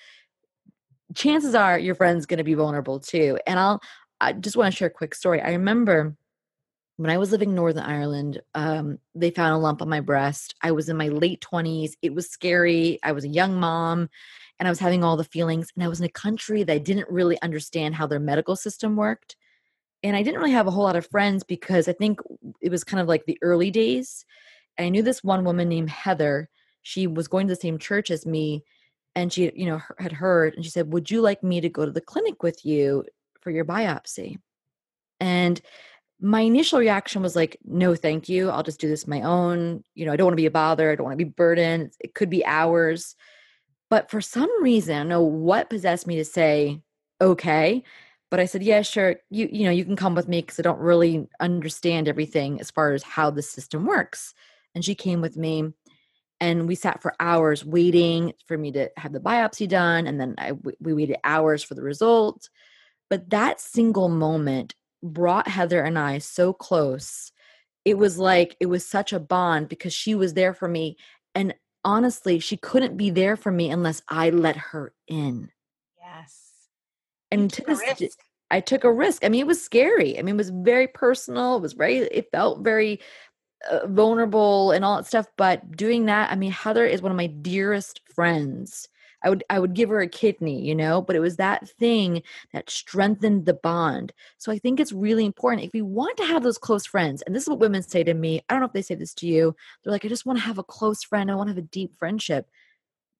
chances 1.13 1.53
are 1.53 1.77
your 1.77 1.93
friend's 1.93 2.25
going 2.25 2.39
to 2.39 2.43
be 2.43 2.55
vulnerable 2.55 2.99
too. 2.99 3.37
And 3.45 3.59
I'll, 3.59 3.79
I 4.19 4.33
just 4.33 4.57
want 4.57 4.73
to 4.73 4.75
share 4.75 4.87
a 4.87 4.91
quick 4.91 5.13
story. 5.13 5.39
I 5.39 5.51
remember 5.51 6.15
when 6.97 7.09
I 7.09 7.17
was 7.17 7.31
living 7.31 7.49
in 7.49 7.55
Northern 7.55 7.83
Ireland, 7.83 8.41
um, 8.53 8.99
they 9.15 9.31
found 9.31 9.55
a 9.55 9.57
lump 9.57 9.81
on 9.81 9.89
my 9.89 9.99
breast. 9.99 10.55
I 10.61 10.71
was 10.71 10.89
in 10.89 10.97
my 10.97 11.07
late 11.07 11.41
20s. 11.41 11.93
It 12.01 12.13
was 12.13 12.29
scary. 12.29 12.99
I 13.03 13.11
was 13.13 13.25
a 13.25 13.29
young 13.29 13.59
mom 13.59 14.09
and 14.59 14.67
I 14.67 14.71
was 14.71 14.79
having 14.79 15.03
all 15.03 15.17
the 15.17 15.23
feelings. 15.23 15.69
And 15.75 15.83
I 15.83 15.87
was 15.87 15.99
in 15.99 16.05
a 16.05 16.09
country 16.09 16.63
that 16.63 16.73
I 16.73 16.77
didn't 16.77 17.09
really 17.09 17.41
understand 17.41 17.95
how 17.95 18.05
their 18.05 18.19
medical 18.19 18.55
system 18.55 18.95
worked 18.95 19.35
and 20.03 20.15
I 20.15 20.21
didn't 20.21 20.39
really 20.39 20.51
have 20.51 20.67
a 20.67 20.71
whole 20.71 20.83
lot 20.83 20.97
of 20.97 21.07
friends 21.07 21.43
because 21.43 21.87
I 21.87 21.93
think 21.93 22.19
it 22.61 22.69
was 22.69 22.83
kind 22.83 23.01
of 23.01 23.07
like 23.07 23.25
the 23.25 23.37
early 23.41 23.71
days. 23.71 24.25
And 24.77 24.85
I 24.85 24.89
knew 24.89 25.01
this 25.01 25.23
one 25.23 25.45
woman 25.45 25.69
named 25.69 25.89
Heather. 25.89 26.49
She 26.81 27.07
was 27.07 27.27
going 27.27 27.47
to 27.47 27.53
the 27.53 27.59
same 27.59 27.77
church 27.77 28.11
as 28.11 28.25
me, 28.25 28.63
and 29.15 29.31
she, 29.31 29.51
you 29.55 29.65
know, 29.65 29.81
had 29.97 30.11
heard, 30.11 30.55
and 30.55 30.65
she 30.65 30.71
said, 30.71 30.91
"Would 30.91 31.09
you 31.09 31.21
like 31.21 31.43
me 31.43 31.61
to 31.61 31.69
go 31.69 31.85
to 31.85 31.91
the 31.91 32.01
clinic 32.01 32.43
with 32.43 32.65
you 32.65 33.05
for 33.41 33.51
your 33.51 33.65
biopsy?" 33.65 34.37
And 35.19 35.61
my 36.23 36.41
initial 36.41 36.79
reaction 36.79 37.21
was 37.21 37.35
like, 37.35 37.57
"No, 37.65 37.95
thank 37.95 38.29
you. 38.29 38.49
I'll 38.49 38.63
just 38.63 38.79
do 38.79 38.89
this 38.89 39.07
my 39.07 39.21
own. 39.21 39.83
You 39.93 40.05
know, 40.05 40.13
I 40.13 40.15
don't 40.15 40.25
want 40.25 40.33
to 40.33 40.41
be 40.41 40.47
a 40.47 40.51
bother. 40.51 40.91
I 40.91 40.95
don't 40.95 41.05
want 41.05 41.19
to 41.19 41.25
be 41.25 41.29
burdened. 41.31 41.93
It 41.99 42.15
could 42.15 42.29
be 42.29 42.45
hours." 42.45 43.15
But 43.89 44.09
for 44.09 44.21
some 44.21 44.49
reason, 44.63 44.95
I 44.95 44.99
don't 44.99 45.09
know 45.09 45.21
what 45.21 45.69
possessed 45.69 46.07
me 46.07 46.15
to 46.17 46.25
say, 46.25 46.81
"Okay." 47.21 47.83
but 48.33 48.39
I 48.39 48.45
said, 48.45 48.63
yeah, 48.63 48.81
sure. 48.81 49.17
You 49.29 49.47
you 49.51 49.65
know 49.65 49.69
you 49.69 49.85
can 49.85 49.95
come 49.95 50.15
with 50.15 50.27
me 50.27 50.41
because 50.41 50.57
I 50.57 50.63
don't 50.63 50.79
really 50.79 51.27
understand 51.39 52.07
everything 52.07 52.59
as 52.59 52.71
far 52.71 52.93
as 52.93 53.03
how 53.03 53.29
the 53.29 53.43
system 53.43 53.85
works. 53.85 54.33
And 54.73 54.83
she 54.83 54.95
came 54.95 55.21
with 55.21 55.37
me, 55.37 55.71
and 56.39 56.67
we 56.67 56.73
sat 56.73 56.99
for 57.03 57.13
hours 57.19 57.63
waiting 57.63 58.33
for 58.47 58.57
me 58.57 58.71
to 58.71 58.89
have 58.97 59.13
the 59.13 59.19
biopsy 59.19 59.69
done, 59.69 60.07
and 60.07 60.19
then 60.19 60.33
I 60.39 60.53
we 60.79 60.95
waited 60.95 61.17
hours 61.23 61.61
for 61.61 61.75
the 61.75 61.83
result. 61.83 62.49
But 63.07 63.29
that 63.29 63.61
single 63.61 64.09
moment 64.09 64.73
brought 65.03 65.47
Heather 65.47 65.83
and 65.83 65.99
I 65.99 66.17
so 66.17 66.53
close. 66.53 67.31
It 67.85 67.97
was 67.97 68.17
like 68.17 68.55
it 68.59 68.67
was 68.67 68.85
such 68.85 69.13
a 69.13 69.19
bond 69.19 69.69
because 69.69 69.93
she 69.93 70.15
was 70.15 70.33
there 70.33 70.53
for 70.53 70.67
me, 70.67 70.97
and 71.35 71.53
honestly, 71.83 72.39
she 72.39 72.57
couldn't 72.57 72.97
be 72.97 73.09
there 73.09 73.35
for 73.35 73.51
me 73.51 73.69
unless 73.69 74.01
I 74.07 74.29
let 74.29 74.55
her 74.55 74.93
in. 75.07 75.51
Yes 76.01 76.43
and 77.33 77.51
to 77.51 77.63
this 77.63 78.17
I 78.51 78.59
took 78.59 78.83
a 78.83 78.91
risk. 78.91 79.25
I 79.25 79.29
mean, 79.29 79.41
it 79.41 79.47
was 79.47 79.63
scary. 79.63 80.19
I 80.19 80.21
mean, 80.21 80.35
it 80.35 80.37
was 80.37 80.51
very 80.51 80.87
personal. 80.87 81.55
It 81.55 81.61
was 81.63 81.73
very, 81.73 81.97
it 81.97 82.29
felt 82.31 82.63
very 82.63 82.99
uh, 83.69 83.87
vulnerable 83.87 84.71
and 84.71 84.85
all 84.85 84.97
that 84.97 85.07
stuff. 85.07 85.25
But 85.37 85.75
doing 85.75 86.05
that, 86.05 86.31
I 86.31 86.35
mean, 86.35 86.51
Heather 86.51 86.85
is 86.85 87.01
one 87.01 87.11
of 87.11 87.17
my 87.17 87.27
dearest 87.27 88.01
friends. 88.13 88.87
I 89.23 89.29
would, 89.29 89.43
I 89.49 89.59
would 89.59 89.73
give 89.73 89.89
her 89.89 90.01
a 90.01 90.07
kidney, 90.07 90.61
you 90.61 90.75
know, 90.75 91.01
but 91.01 91.15
it 91.15 91.19
was 91.19 91.37
that 91.37 91.69
thing 91.69 92.23
that 92.51 92.69
strengthened 92.69 93.45
the 93.45 93.53
bond. 93.53 94.13
So 94.37 94.51
I 94.51 94.59
think 94.59 94.79
it's 94.79 94.91
really 94.91 95.25
important 95.25 95.65
if 95.65 95.73
we 95.73 95.81
want 95.81 96.17
to 96.17 96.25
have 96.25 96.43
those 96.43 96.57
close 96.57 96.85
friends. 96.85 97.21
And 97.21 97.35
this 97.35 97.43
is 97.43 97.49
what 97.49 97.59
women 97.59 97.83
say 97.83 98.03
to 98.03 98.13
me. 98.13 98.41
I 98.47 98.53
don't 98.53 98.61
know 98.61 98.67
if 98.67 98.73
they 98.73 98.81
say 98.81 98.95
this 98.95 99.13
to 99.15 99.27
you. 99.27 99.55
They're 99.83 99.91
like, 99.91 100.05
I 100.05 100.09
just 100.09 100.25
want 100.25 100.39
to 100.39 100.45
have 100.45 100.57
a 100.57 100.63
close 100.63 101.03
friend. 101.03 101.31
I 101.31 101.35
want 101.35 101.47
to 101.47 101.55
have 101.55 101.63
a 101.63 101.67
deep 101.67 101.95
friendship. 101.97 102.47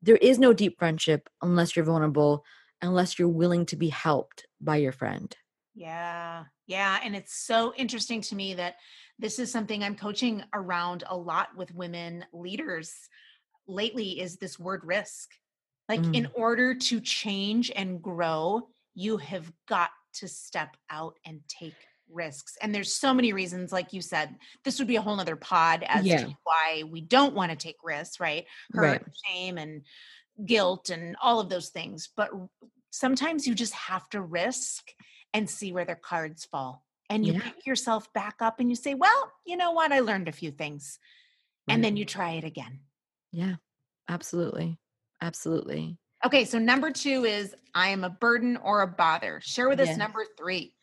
There 0.02 0.18
is 0.18 0.40
no 0.40 0.54
deep 0.54 0.78
friendship 0.78 1.30
unless 1.42 1.76
you're 1.76 1.86
vulnerable 1.86 2.44
unless 2.84 3.18
you're 3.18 3.30
willing 3.30 3.66
to 3.66 3.78
be 3.78 3.90
helped 3.90 4.46
by 4.60 4.76
your 4.76 4.92
friend. 4.92 5.36
Yeah. 5.74 6.44
Yeah. 6.68 7.00
And 7.04 7.16
it's 7.16 7.34
so 7.34 7.74
interesting 7.76 8.22
to 8.22 8.36
me 8.36 8.54
that 8.56 8.76
this 9.18 9.40
is 9.40 9.52
something 9.52 9.84
I'm 9.84 9.96
coaching 9.96 10.44
around 10.54 11.04
a 11.08 11.16
lot 11.16 11.56
with 11.56 11.74
women 11.74 12.26
leaders 12.34 12.94
lately 13.68 14.20
is 14.20 14.38
this 14.38 14.60
word 14.60 14.82
risk. 14.84 15.30
Like, 15.90 16.02
mm. 16.02 16.16
in 16.16 16.28
order 16.34 16.74
to 16.76 17.00
change 17.02 17.72
and 17.76 18.02
grow, 18.02 18.70
you 18.96 19.18
have 19.18 19.52
got 19.68 19.90
to 20.16 20.28
step 20.28 20.78
out 20.90 21.18
and 21.26 21.42
take 21.48 21.76
risks. 22.10 22.58
And 22.62 22.74
there's 22.74 22.94
so 22.94 23.14
many 23.14 23.34
reasons, 23.34 23.72
like 23.72 23.92
you 23.94 24.02
said, 24.02 24.36
this 24.64 24.80
would 24.80 24.88
be 24.88 24.96
a 24.96 25.02
whole 25.02 25.16
nother 25.16 25.36
pod 25.36 25.84
as 25.88 26.06
yeah. 26.06 26.26
to 26.26 26.38
why 26.44 26.84
we 26.90 27.02
don't 27.02 27.34
want 27.34 27.52
to 27.52 27.58
take 27.58 27.78
risks, 27.84 28.20
right? 28.20 28.46
Hurt, 28.72 28.84
right. 28.84 29.02
shame, 29.26 29.58
and 29.58 29.82
guilt, 30.46 30.90
and 30.90 31.16
all 31.22 31.40
of 31.40 31.50
those 31.50 31.70
things. 31.70 32.10
But 32.16 32.32
sometimes 32.92 33.48
you 33.48 33.56
just 33.56 33.74
have 33.74 34.08
to 34.10 34.22
risk 34.22 34.92
and 35.34 35.50
see 35.50 35.72
where 35.72 35.86
their 35.86 35.96
cards 35.96 36.46
fall. 36.46 36.86
And 37.10 37.26
you 37.26 37.34
yeah. 37.34 37.42
pick 37.42 37.66
yourself 37.66 38.12
back 38.14 38.36
up 38.40 38.60
and 38.60 38.70
you 38.70 38.76
say, 38.76 38.94
well, 38.94 39.32
you 39.46 39.58
know 39.58 39.72
what? 39.72 39.92
I 39.92 40.00
learned 40.00 40.28
a 40.28 40.32
few 40.32 40.52
things. 40.52 41.00
Right. 41.68 41.74
And 41.74 41.84
then 41.84 41.98
you 41.98 42.06
try 42.06 42.32
it 42.34 42.44
again. 42.44 42.80
Yeah, 43.32 43.56
absolutely. 44.08 44.78
Absolutely. 45.24 45.98
Okay, 46.26 46.44
so 46.44 46.60
number 46.60 46.92
two 46.92 47.24
is 47.24 47.56
I 47.74 47.90
am 47.90 48.04
a 48.04 48.10
burden 48.10 48.58
or 48.58 48.82
a 48.82 48.88
bother. 48.88 49.40
Share 49.42 49.70
with 49.70 49.80
us 49.80 49.88
yes. 49.88 49.98
number 49.98 50.26
three. 50.38 50.74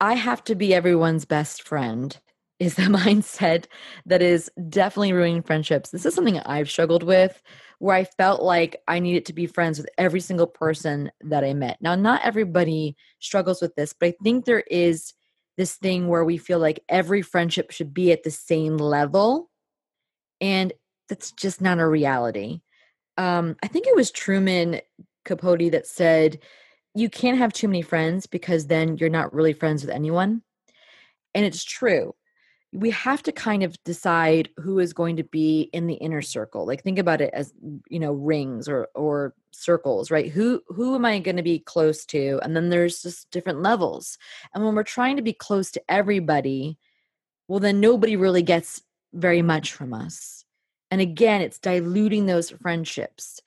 I 0.00 0.14
have 0.14 0.42
to 0.44 0.56
be 0.56 0.74
everyone's 0.74 1.24
best 1.24 1.66
friend 1.66 2.18
is 2.58 2.74
the 2.74 2.82
mindset 2.82 3.66
that 4.06 4.20
is 4.20 4.50
definitely 4.68 5.12
ruining 5.12 5.42
friendships. 5.42 5.90
This 5.90 6.04
is 6.04 6.12
something 6.12 6.40
I've 6.40 6.68
struggled 6.68 7.04
with 7.04 7.40
where 7.78 7.94
I 7.94 8.02
felt 8.04 8.42
like 8.42 8.82
I 8.88 8.98
needed 8.98 9.26
to 9.26 9.32
be 9.32 9.46
friends 9.46 9.78
with 9.78 9.88
every 9.96 10.20
single 10.20 10.48
person 10.48 11.12
that 11.20 11.44
I 11.44 11.54
met. 11.54 11.78
Now, 11.80 11.94
not 11.94 12.22
everybody 12.24 12.96
struggles 13.20 13.62
with 13.62 13.76
this, 13.76 13.92
but 13.92 14.08
I 14.08 14.14
think 14.24 14.44
there 14.44 14.64
is 14.68 15.14
this 15.56 15.74
thing 15.76 16.08
where 16.08 16.24
we 16.24 16.36
feel 16.36 16.58
like 16.58 16.82
every 16.88 17.22
friendship 17.22 17.70
should 17.70 17.94
be 17.94 18.10
at 18.10 18.24
the 18.24 18.30
same 18.30 18.76
level. 18.76 19.50
And 20.40 20.72
that's 21.08 21.30
just 21.32 21.60
not 21.60 21.78
a 21.78 21.86
reality. 21.86 22.60
Um, 23.18 23.56
I 23.62 23.68
think 23.68 23.86
it 23.86 23.96
was 23.96 24.10
Truman 24.10 24.80
Capote 25.24 25.72
that 25.72 25.86
said, 25.86 26.38
You 26.94 27.08
can't 27.08 27.38
have 27.38 27.52
too 27.52 27.68
many 27.68 27.82
friends 27.82 28.26
because 28.26 28.66
then 28.66 28.96
you're 28.96 29.08
not 29.08 29.32
really 29.34 29.52
friends 29.52 29.82
with 29.82 29.94
anyone. 29.94 30.42
And 31.34 31.44
it's 31.44 31.64
true. 31.64 32.14
We 32.74 32.90
have 32.90 33.22
to 33.24 33.32
kind 33.32 33.62
of 33.62 33.76
decide 33.84 34.48
who 34.56 34.78
is 34.78 34.94
going 34.94 35.16
to 35.16 35.24
be 35.24 35.68
in 35.74 35.86
the 35.86 35.94
inner 35.94 36.22
circle. 36.22 36.66
Like 36.66 36.82
think 36.82 36.98
about 36.98 37.20
it 37.20 37.30
as 37.34 37.52
you 37.88 37.98
know 37.98 38.12
rings 38.12 38.66
or 38.68 38.88
or 38.94 39.34
circles 39.50 40.10
right? 40.10 40.30
Who 40.30 40.62
who 40.68 40.94
am 40.94 41.04
i 41.04 41.18
going 41.18 41.36
to 41.36 41.42
be 41.42 41.58
close 41.58 42.06
to? 42.06 42.40
And 42.42 42.56
then 42.56 42.70
there's 42.70 43.02
just 43.02 43.30
different 43.30 43.60
levels. 43.62 44.16
And 44.54 44.64
when 44.64 44.74
we're 44.74 44.84
trying 44.84 45.16
to 45.16 45.22
be 45.22 45.34
close 45.34 45.70
to 45.72 45.82
everybody 45.88 46.78
well 47.48 47.60
then 47.60 47.80
nobody 47.80 48.16
really 48.16 48.42
gets 48.42 48.82
very 49.12 49.42
much 49.42 49.72
from 49.72 49.92
us 49.92 50.41
and 50.92 51.00
again 51.00 51.40
it's 51.40 51.58
diluting 51.58 52.26
those 52.26 52.50
friendships 52.50 53.40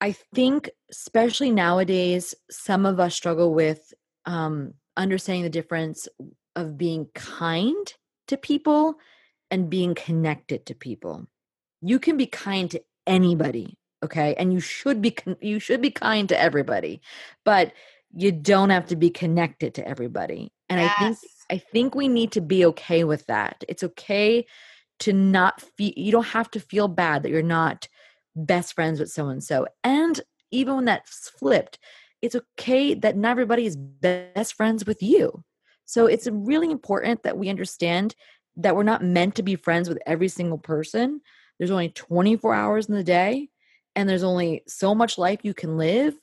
i 0.00 0.12
think 0.34 0.70
especially 0.90 1.50
nowadays 1.50 2.34
some 2.50 2.86
of 2.86 2.98
us 2.98 3.14
struggle 3.14 3.52
with 3.52 3.92
um 4.24 4.72
understanding 4.96 5.42
the 5.42 5.50
difference 5.50 6.08
of 6.56 6.78
being 6.78 7.08
kind 7.14 7.94
to 8.28 8.36
people 8.36 8.94
and 9.50 9.70
being 9.70 9.94
connected 9.94 10.66
to 10.66 10.74
people. 10.74 11.26
You 11.80 11.98
can 11.98 12.16
be 12.16 12.26
kind 12.26 12.70
to 12.70 12.82
anybody, 13.06 13.76
okay? 14.02 14.34
And 14.38 14.52
you 14.52 14.60
should 14.60 15.02
be 15.02 15.16
you 15.40 15.58
should 15.60 15.82
be 15.82 15.90
kind 15.90 16.28
to 16.28 16.40
everybody. 16.40 17.00
But 17.44 17.72
you 18.16 18.32
don't 18.32 18.70
have 18.70 18.86
to 18.86 18.96
be 18.96 19.10
connected 19.10 19.74
to 19.74 19.86
everybody. 19.86 20.52
And 20.68 20.80
yes. 20.80 20.92
I 20.98 21.04
think 21.04 21.18
I 21.50 21.58
think 21.58 21.94
we 21.94 22.08
need 22.08 22.32
to 22.32 22.40
be 22.40 22.64
okay 22.66 23.04
with 23.04 23.26
that. 23.26 23.64
It's 23.68 23.82
okay 23.82 24.46
to 25.00 25.12
not 25.12 25.60
feel 25.60 25.92
you 25.96 26.12
don't 26.12 26.26
have 26.26 26.50
to 26.52 26.60
feel 26.60 26.88
bad 26.88 27.22
that 27.22 27.30
you're 27.30 27.42
not 27.42 27.88
best 28.36 28.74
friends 28.74 29.00
with 29.00 29.10
so 29.10 29.28
and 29.28 29.42
so. 29.42 29.66
And 29.82 30.20
even 30.50 30.76
when 30.76 30.84
that's 30.84 31.28
flipped, 31.30 31.78
it's 32.22 32.36
okay 32.36 32.94
that 32.94 33.16
not 33.16 33.32
everybody 33.32 33.66
is 33.66 33.76
best 33.76 34.54
friends 34.54 34.86
with 34.86 35.02
you. 35.02 35.44
So 35.84 36.06
it's 36.06 36.28
really 36.30 36.70
important 36.70 37.22
that 37.22 37.36
we 37.36 37.50
understand 37.50 38.14
that 38.56 38.76
we're 38.76 38.82
not 38.82 39.04
meant 39.04 39.34
to 39.34 39.42
be 39.42 39.56
friends 39.56 39.88
with 39.88 39.98
every 40.06 40.28
single 40.28 40.58
person. 40.58 41.20
There's 41.58 41.70
only 41.70 41.90
24 41.90 42.54
hours 42.54 42.86
in 42.86 42.94
the 42.94 43.04
day, 43.04 43.48
and 43.94 44.08
there's 44.08 44.22
only 44.22 44.62
so 44.66 44.94
much 44.94 45.18
life 45.18 45.40
you 45.42 45.54
can 45.54 45.76
live. 45.76 46.14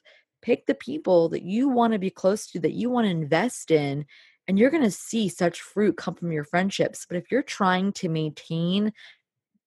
Pick 0.42 0.66
the 0.66 0.74
people 0.74 1.30
that 1.30 1.44
you 1.44 1.70
want 1.70 1.94
to 1.94 2.00
be 2.00 2.10
close 2.10 2.48
to, 2.48 2.60
that 2.62 2.74
you 2.74 2.90
want 2.90 3.06
to 3.06 3.12
invest 3.12 3.70
in, 3.70 4.06
and 4.52 4.60
you're 4.60 4.70
going 4.70 4.84
to 4.84 4.92
see 4.92 5.30
such 5.30 5.62
fruit 5.62 5.96
come 5.96 6.14
from 6.14 6.34
your 6.34 6.44
friendships. 6.44 7.06
But 7.08 7.16
if 7.16 7.32
you're 7.32 7.42
trying 7.42 7.94
to 7.94 8.10
maintain 8.10 8.92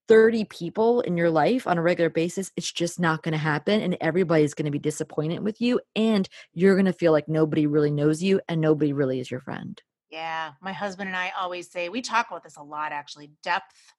30 0.08 0.44
people 0.44 1.00
in 1.00 1.16
your 1.16 1.30
life 1.30 1.66
on 1.66 1.78
a 1.78 1.82
regular 1.82 2.10
basis, 2.10 2.52
it's 2.54 2.70
just 2.70 3.00
not 3.00 3.22
going 3.22 3.32
to 3.32 3.38
happen. 3.38 3.80
And 3.80 3.96
everybody's 4.02 4.52
going 4.52 4.66
to 4.66 4.70
be 4.70 4.78
disappointed 4.78 5.42
with 5.42 5.58
you. 5.58 5.80
And 5.96 6.28
you're 6.52 6.74
going 6.74 6.84
to 6.84 6.92
feel 6.92 7.12
like 7.12 7.28
nobody 7.28 7.66
really 7.66 7.90
knows 7.90 8.22
you 8.22 8.42
and 8.46 8.60
nobody 8.60 8.92
really 8.92 9.20
is 9.20 9.30
your 9.30 9.40
friend. 9.40 9.80
Yeah. 10.10 10.50
My 10.60 10.74
husband 10.74 11.08
and 11.08 11.16
I 11.16 11.32
always 11.40 11.70
say, 11.70 11.88
we 11.88 12.02
talk 12.02 12.26
about 12.28 12.44
this 12.44 12.58
a 12.58 12.62
lot 12.62 12.92
actually 12.92 13.30
depth, 13.42 13.94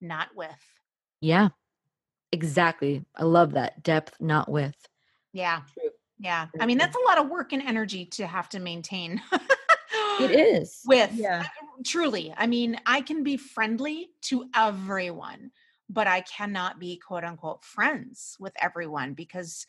not 0.00 0.28
width. 0.34 0.80
Yeah. 1.20 1.50
Exactly. 2.32 3.04
I 3.14 3.24
love 3.24 3.52
that. 3.52 3.82
Depth, 3.82 4.16
not 4.20 4.50
width. 4.50 4.88
Yeah. 5.34 5.60
True. 5.74 5.90
Yeah. 6.18 6.46
I 6.58 6.64
mean, 6.64 6.78
that's 6.78 6.96
a 6.96 7.06
lot 7.06 7.18
of 7.18 7.28
work 7.28 7.52
and 7.52 7.60
energy 7.60 8.06
to 8.12 8.26
have 8.26 8.48
to 8.48 8.58
maintain. 8.58 9.20
it 10.20 10.30
is. 10.30 10.80
With 10.86 11.12
yeah. 11.14 11.46
truly. 11.84 12.34
I 12.36 12.46
mean, 12.46 12.78
I 12.86 13.00
can 13.00 13.22
be 13.22 13.36
friendly 13.36 14.10
to 14.22 14.48
everyone, 14.54 15.50
but 15.88 16.06
I 16.06 16.20
cannot 16.22 16.78
be 16.78 16.96
quote 16.96 17.24
unquote 17.24 17.64
friends 17.64 18.36
with 18.38 18.52
everyone 18.60 19.14
because 19.14 19.66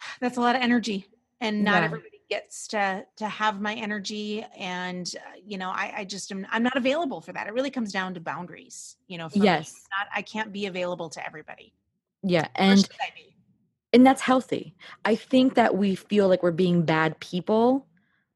that's 0.20 0.36
a 0.36 0.40
lot 0.40 0.56
of 0.56 0.62
energy 0.62 1.06
and 1.40 1.64
not 1.64 1.80
yeah. 1.80 1.84
everybody 1.84 2.20
gets 2.28 2.68
to 2.68 3.04
to 3.16 3.26
have 3.26 3.60
my 3.60 3.74
energy 3.74 4.46
and 4.56 5.14
uh, 5.16 5.36
you 5.44 5.58
know 5.58 5.70
I, 5.70 5.92
I 5.98 6.04
just 6.04 6.30
am 6.30 6.46
i'm 6.50 6.62
not 6.62 6.76
available 6.76 7.20
for 7.20 7.32
that 7.32 7.48
it 7.48 7.52
really 7.52 7.70
comes 7.70 7.92
down 7.92 8.14
to 8.14 8.20
boundaries 8.20 8.96
you 9.08 9.18
know 9.18 9.28
yes 9.32 9.74
not, 9.98 10.06
i 10.14 10.22
can't 10.22 10.52
be 10.52 10.66
available 10.66 11.08
to 11.10 11.26
everybody 11.26 11.74
yeah 12.22 12.46
and 12.54 12.88
and 13.92 14.06
that's 14.06 14.20
healthy 14.20 14.76
i 15.04 15.16
think 15.16 15.54
that 15.54 15.76
we 15.76 15.96
feel 15.96 16.28
like 16.28 16.42
we're 16.42 16.52
being 16.52 16.82
bad 16.82 17.18
people 17.18 17.86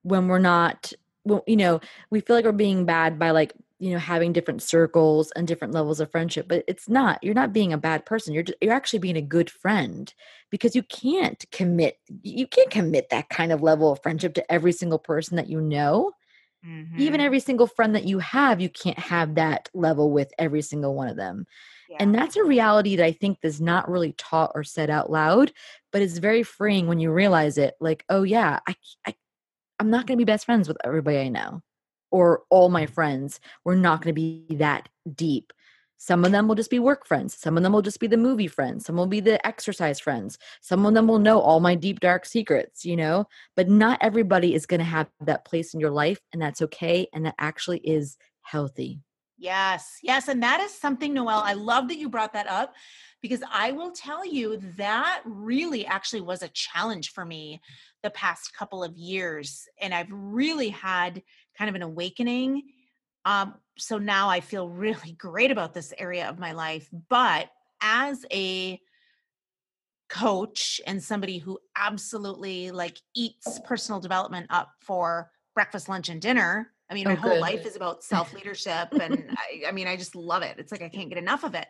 when 0.04 0.28
we're 0.28 0.38
not 0.38 0.92
well, 1.24 1.42
you 1.46 1.56
know 1.56 1.80
we 2.10 2.20
feel 2.20 2.36
like 2.36 2.44
we're 2.44 2.52
being 2.52 2.84
bad 2.84 3.18
by 3.18 3.30
like 3.30 3.52
you 3.78 3.90
know 3.90 3.98
having 3.98 4.32
different 4.32 4.62
circles 4.62 5.32
and 5.32 5.48
different 5.48 5.74
levels 5.74 5.98
of 6.00 6.10
friendship 6.10 6.46
but 6.48 6.62
it's 6.68 6.88
not 6.88 7.18
you're 7.22 7.34
not 7.34 7.52
being 7.52 7.72
a 7.72 7.78
bad 7.78 8.06
person 8.06 8.32
you're 8.32 8.42
just, 8.42 8.58
you're 8.60 8.72
actually 8.72 8.98
being 8.98 9.16
a 9.16 9.22
good 9.22 9.50
friend 9.50 10.14
because 10.50 10.76
you 10.76 10.82
can't 10.84 11.44
commit 11.50 11.98
you 12.22 12.46
can't 12.46 12.70
commit 12.70 13.08
that 13.10 13.28
kind 13.28 13.50
of 13.50 13.62
level 13.62 13.90
of 13.90 14.02
friendship 14.02 14.34
to 14.34 14.52
every 14.52 14.72
single 14.72 14.98
person 14.98 15.36
that 15.36 15.48
you 15.48 15.60
know 15.60 16.12
mm-hmm. 16.64 17.00
even 17.00 17.20
every 17.20 17.40
single 17.40 17.66
friend 17.66 17.94
that 17.94 18.04
you 18.04 18.18
have 18.20 18.60
you 18.60 18.68
can't 18.68 18.98
have 18.98 19.34
that 19.34 19.68
level 19.74 20.10
with 20.10 20.30
every 20.38 20.62
single 20.62 20.94
one 20.94 21.08
of 21.08 21.16
them 21.16 21.46
yeah. 21.90 21.96
and 22.00 22.14
that's 22.14 22.36
a 22.36 22.44
reality 22.44 22.96
that 22.96 23.04
i 23.04 23.12
think 23.12 23.38
is 23.42 23.60
not 23.60 23.90
really 23.90 24.12
taught 24.12 24.52
or 24.54 24.62
said 24.62 24.88
out 24.88 25.10
loud 25.10 25.52
but 25.90 26.00
it's 26.00 26.18
very 26.18 26.42
freeing 26.42 26.86
when 26.86 27.00
you 27.00 27.10
realize 27.10 27.58
it 27.58 27.74
like 27.80 28.04
oh 28.08 28.22
yeah 28.22 28.60
i, 28.68 28.76
I 29.06 29.14
i'm 29.78 29.90
not 29.90 30.06
going 30.06 30.18
to 30.18 30.24
be 30.24 30.30
best 30.30 30.46
friends 30.46 30.68
with 30.68 30.76
everybody 30.84 31.18
i 31.18 31.28
know 31.28 31.62
or 32.14 32.44
all 32.48 32.68
my 32.68 32.87
friends. 32.87 33.40
We're 33.64 33.74
not 33.74 34.00
going 34.00 34.14
to 34.14 34.20
be 34.20 34.46
that 34.58 34.88
deep. 35.16 35.52
Some 35.98 36.24
of 36.24 36.30
them 36.30 36.46
will 36.46 36.54
just 36.54 36.70
be 36.70 36.78
work 36.78 37.08
friends. 37.08 37.37
Some 37.37 37.56
of 37.56 37.64
them 37.64 37.72
will 37.72 37.82
just 37.82 37.98
be 37.98 38.06
the 38.06 38.16
movie 38.16 38.46
friends. 38.46 38.87
Some 38.87 38.94
will 38.94 39.08
be 39.08 39.18
the 39.18 39.44
exercise 39.44 39.98
friends. 39.98 40.38
Some 40.60 40.87
of 40.87 40.94
them 40.94 41.08
will 41.08 41.18
know 41.18 41.40
all 41.40 41.58
my 41.58 41.74
deep, 41.74 41.98
dark 41.98 42.24
secrets, 42.24 42.84
you 42.84 42.94
know? 42.94 43.26
But 43.56 43.68
not 43.68 43.98
everybody 44.00 44.54
is 44.54 44.64
going 44.64 44.78
to 44.78 44.84
have 44.84 45.08
that 45.22 45.44
place 45.44 45.74
in 45.74 45.80
your 45.80 45.90
life, 45.90 46.20
and 46.32 46.40
that's 46.40 46.62
okay. 46.62 47.08
And 47.12 47.26
that 47.26 47.34
actually 47.40 47.78
is 47.78 48.16
healthy. 48.42 49.00
Yes, 49.37 49.98
yes. 50.00 50.28
And 50.28 50.40
that 50.44 50.60
is 50.60 50.72
something, 50.72 51.14
Noelle, 51.14 51.42
I 51.44 51.54
love 51.54 51.88
that 51.88 51.98
you 51.98 52.08
brought 52.08 52.34
that 52.34 52.46
up 52.48 52.74
because 53.20 53.42
I 53.52 53.72
will 53.72 53.90
tell 53.90 54.24
you 54.24 54.60
that 54.76 55.22
really 55.24 55.84
actually 55.84 56.20
was 56.20 56.42
a 56.42 56.48
challenge 56.48 57.10
for 57.10 57.24
me 57.24 57.60
the 58.04 58.10
past 58.10 58.55
couple 58.55 58.84
of 58.84 58.96
years. 58.96 59.66
And 59.80 59.92
I've 59.92 60.11
really 60.11 60.68
had 60.68 61.22
kind 61.59 61.68
of 61.68 61.74
an 61.74 61.82
awakening. 61.82 62.62
Um, 63.24 63.55
so 63.76 63.98
now 63.98 64.28
I 64.28 64.40
feel 64.40 64.68
really 64.84 65.16
great 65.18 65.50
about 65.50 65.74
this 65.74 65.92
area 65.98 66.28
of 66.28 66.38
my 66.38 66.52
life. 66.52 66.88
But 67.09 67.48
as 67.80 68.24
a 68.32 68.78
coach 70.09 70.80
and 70.86 71.02
somebody 71.02 71.38
who 71.38 71.59
absolutely 71.76 72.70
like 72.70 72.98
eats 73.16 73.59
personal 73.64 74.00
development 74.00 74.46
up 74.50 74.70
for 74.80 75.30
breakfast, 75.55 75.88
lunch, 75.88 76.09
and 76.09 76.20
dinner. 76.20 76.70
I 76.90 76.94
mean, 76.94 77.05
my 77.05 77.14
oh, 77.14 77.16
whole 77.16 77.40
life 77.40 77.64
is 77.64 77.74
about 77.74 78.05
self 78.05 78.32
leadership. 78.34 78.88
and 78.92 79.30
I, 79.30 79.68
I, 79.68 79.72
mean, 79.72 79.88
I 79.88 79.96
just 79.96 80.14
love 80.14 80.42
it. 80.42 80.57
It's 80.59 80.70
like 80.70 80.82
I 80.82 80.90
can't 80.90 81.09
get 81.09 81.16
enough 81.16 81.42
of 81.42 81.55
it. 81.55 81.66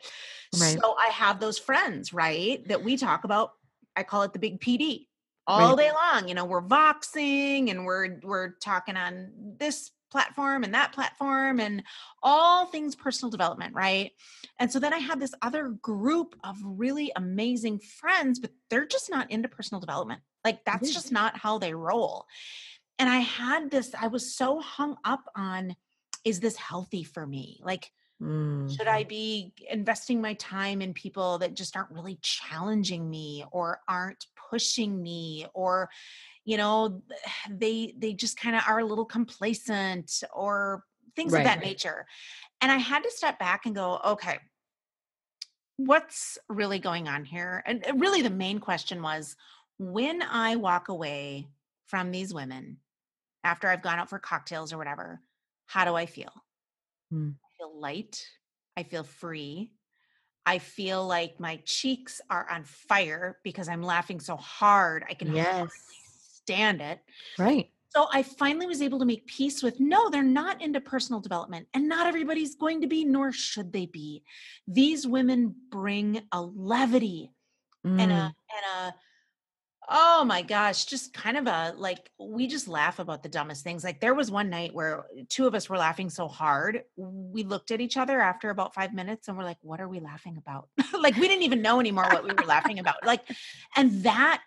Right. 0.61 0.77
So 0.81 0.97
I 0.99 1.07
have 1.07 1.39
those 1.39 1.59
friends, 1.59 2.13
right, 2.13 2.67
that 2.69 2.83
we 2.83 2.97
talk 2.97 3.25
about 3.25 3.53
I 3.97 4.03
call 4.03 4.23
it 4.23 4.33
the 4.33 4.41
big 4.41 4.61
PD 4.61 5.07
all 5.47 5.77
right. 5.77 5.79
day 5.79 5.93
long. 5.93 6.29
You 6.29 6.35
know, 6.35 6.45
we're 6.45 6.63
voxing 6.63 7.71
and 7.71 7.85
we're 7.85 8.19
we're 8.23 8.51
talking 8.61 8.97
on 8.97 9.31
this 9.59 9.91
platform 10.11 10.63
and 10.63 10.73
that 10.75 10.93
platform 10.93 11.59
and 11.59 11.83
all 12.23 12.67
things 12.67 12.95
personal 12.95 13.31
development, 13.31 13.75
right? 13.75 14.13
And 14.61 14.71
so 14.71 14.79
then 14.79 14.95
I 14.95 14.99
had 14.99 15.19
this 15.19 15.35
other 15.43 15.71
group 15.83 16.37
of 16.45 16.57
really 16.63 17.11
amazing 17.17 17.81
friends, 17.81 18.39
but 18.39 18.53
they're 18.71 18.87
just 18.87 19.11
not 19.11 19.29
into 19.33 19.49
personal 19.49 19.81
development. 19.81 20.21
Like 20.45 20.65
that's 20.65 20.95
just 20.95 21.11
not 21.11 21.37
how 21.37 21.59
they 21.59 21.75
roll. 21.75 22.27
And 23.01 23.11
I 23.11 23.19
had 23.19 23.73
this, 23.73 23.91
I 24.01 24.07
was 24.07 24.37
so 24.37 24.61
hung 24.61 24.97
up 25.05 25.25
on 25.35 25.75
is 26.25 26.41
this 26.41 26.57
healthy 26.57 27.03
for 27.03 27.27
me? 27.27 27.61
Like, 27.63 27.91
mm. 28.23 28.75
should 28.75 28.87
I 28.87 29.05
be 29.05 29.53
investing 29.69 30.21
my 30.21 30.35
time 30.35 30.81
in 30.81 30.95
people 30.95 31.39
that 31.39 31.55
just 31.55 31.77
aren't 31.77 31.91
really 31.91 32.19
challenging 32.23 33.11
me 33.11 33.45
or 33.51 33.81
aren't 33.89 34.27
pushing 34.55 35.03
me 35.03 35.47
or 35.53 35.91
you 36.45 36.57
know 36.57 37.03
they 37.51 37.95
they 37.99 38.13
just 38.13 38.39
kind 38.39 38.55
of 38.55 38.63
are 38.69 38.79
a 38.79 38.85
little 38.85 39.05
complacent 39.05 40.23
or 40.33 40.85
things 41.17 41.33
right, 41.33 41.41
of 41.41 41.45
that 41.45 41.61
nature. 41.61 42.07
And 42.61 42.71
i 42.73 42.77
had 42.77 43.03
to 43.03 43.11
step 43.11 43.39
back 43.39 43.67
and 43.67 43.75
go 43.75 44.01
okay 44.05 44.39
what's 45.77 46.39
really 46.49 46.79
going 46.79 47.09
on 47.09 47.25
here? 47.25 47.63
And 47.67 47.85
really 47.97 48.23
the 48.23 48.31
main 48.31 48.59
question 48.61 49.03
was 49.03 49.37
when 49.79 50.23
i 50.23 50.55
walk 50.55 50.89
away 50.89 51.49
from 51.87 52.13
these 52.13 52.33
women 52.33 52.79
after 53.43 53.69
i've 53.69 53.83
gone 53.83 53.99
out 53.99 54.09
for 54.09 54.21
cocktails 54.21 54.73
or 54.73 54.79
whatever 54.79 55.21
how 55.67 55.85
do 55.85 55.97
i 55.97 56.07
feel? 56.07 56.33
Hmm. 57.11 57.31
i 57.45 57.49
feel 57.59 57.81
light 57.81 58.25
i 58.77 58.85
feel 58.85 59.03
free 59.03 59.73
I 60.47 60.59
feel 60.59 61.07
like 61.07 61.41
my 61.41 61.61
cheeks 61.65 62.21
are 62.29 62.47
on 62.51 62.65
fire 62.65 63.39
because 63.43 63.69
I'm 63.69 63.83
laughing 63.83 64.21
so 64.21 64.37
hard. 64.37 65.05
I 65.09 65.15
can 65.15 65.35
yes 65.35 65.71
stand 66.45 66.81
it. 66.81 67.01
Right. 67.39 67.71
So 67.89 68.07
I 68.13 68.23
finally 68.23 68.67
was 68.67 68.83
able 68.83 68.99
to 68.99 69.05
make 69.05 69.27
peace 69.27 69.63
with 69.63 69.79
no, 69.79 70.11
they're 70.11 70.23
not 70.23 70.61
into 70.61 70.81
personal 70.81 71.21
development, 71.21 71.69
and 71.75 71.89
not 71.89 72.09
everybody's 72.09 72.57
going 72.57 72.81
to 72.81 72.89
be, 72.89 73.05
nor 73.05 73.31
should 73.33 73.73
they 73.73 73.87
be. 73.87 74.25
These 74.67 75.07
women 75.07 75.55
bring 75.71 76.23
a 76.33 76.43
levity 76.43 77.31
mm. 77.87 78.01
and 78.01 78.13
a 78.13 78.25
and 78.25 78.65
a 78.79 78.95
oh 79.89 80.25
my 80.25 80.43
gosh, 80.43 80.85
just 80.87 81.13
kind 81.13 81.37
of 81.37 81.47
a 81.47 81.75
like 81.77 82.11
we 82.19 82.47
just 82.47 82.69
laugh 82.69 82.99
about 82.99 83.23
the 83.23 83.29
dumbest 83.29 83.65
things. 83.65 83.85
Like 83.85 84.01
there 84.01 84.15
was 84.15 84.31
one 84.31 84.51
night 84.51 84.75
where 84.75 85.01
uh, 85.01 85.23
two 85.29 85.47
of 85.47 85.55
us 85.55 85.69
were 85.69 85.77
laughing 85.77 86.11
so 86.11 86.29
hard, 86.29 86.83
we 86.97 87.45
looked 87.45 87.71
at 87.71 87.81
each 87.81 87.97
other 87.97 88.21
after 88.21 88.51
about 88.51 88.75
five 88.75 88.95
minutes 88.95 89.29
and 89.29 89.37
we're 89.37 89.45
like, 89.45 89.59
what 89.63 89.81
are 89.81 89.89
we 89.89 90.01
laughing 90.01 90.37
about? 90.37 90.69
like 90.99 91.17
we 91.17 91.29
didn't 91.29 91.43
even 91.43 91.63
know 91.63 91.81
anymore 91.81 92.05
what 92.05 92.25
we 92.25 92.31
were 92.31 92.47
laughing 92.47 92.79
about. 92.79 93.05
Like, 93.05 93.23
and 93.77 94.03
that 94.05 94.43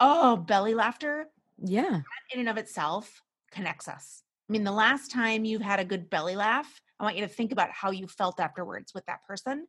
oh, 0.00 0.36
belly 0.36 0.74
laughter. 0.74 1.26
Yeah. 1.62 2.00
in 2.32 2.40
and 2.40 2.48
of 2.48 2.56
itself 2.56 3.22
connects 3.52 3.86
us. 3.86 4.22
I 4.48 4.52
mean, 4.52 4.64
the 4.64 4.72
last 4.72 5.10
time 5.10 5.44
you've 5.44 5.62
had 5.62 5.78
a 5.78 5.84
good 5.84 6.10
belly 6.10 6.34
laugh, 6.34 6.80
I 6.98 7.04
want 7.04 7.16
you 7.16 7.22
to 7.22 7.28
think 7.28 7.52
about 7.52 7.70
how 7.70 7.90
you 7.90 8.08
felt 8.08 8.40
afterwards 8.40 8.92
with 8.94 9.06
that 9.06 9.24
person 9.24 9.66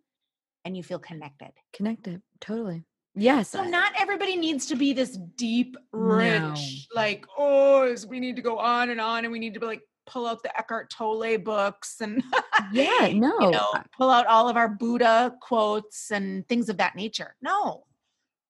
and 0.66 0.76
you 0.76 0.84
feel 0.84 0.99
connected. 0.99 1.52
Connected, 1.74 2.22
totally. 2.39 2.84
Yes. 3.14 3.49
So 3.49 3.64
not 3.64 3.91
everybody 3.99 4.38
needs 4.38 4.68
to 4.68 4.76
be 4.76 4.93
this 4.93 5.18
deep, 5.36 5.76
rich, 5.91 6.39
no. 6.39 6.55
like, 6.95 7.26
oh, 7.38 7.93
we 8.07 8.20
need 8.20 8.38
to 8.38 8.41
go 8.41 8.57
on 8.57 8.89
and 8.89 9.01
on 9.01 9.26
and 9.26 9.32
we 9.32 9.39
need 9.39 9.53
to 9.53 9.59
be 9.59 9.66
like 9.66 9.82
pull 10.05 10.26
out 10.26 10.43
the 10.43 10.57
Eckhart 10.57 10.89
Tolle 10.89 11.38
books 11.38 12.01
and 12.01 12.24
yeah, 12.72 13.12
no. 13.14 13.38
You 13.39 13.51
know, 13.51 13.74
pull 13.97 14.09
out 14.09 14.28
all 14.28 14.49
of 14.49 14.57
our 14.57 14.70
Buddha 14.70 15.36
quotes 15.41 16.12
and 16.12 16.47
things 16.47 16.70
of 16.70 16.78
that 16.78 16.95
nature. 16.95 17.36
No. 17.41 17.84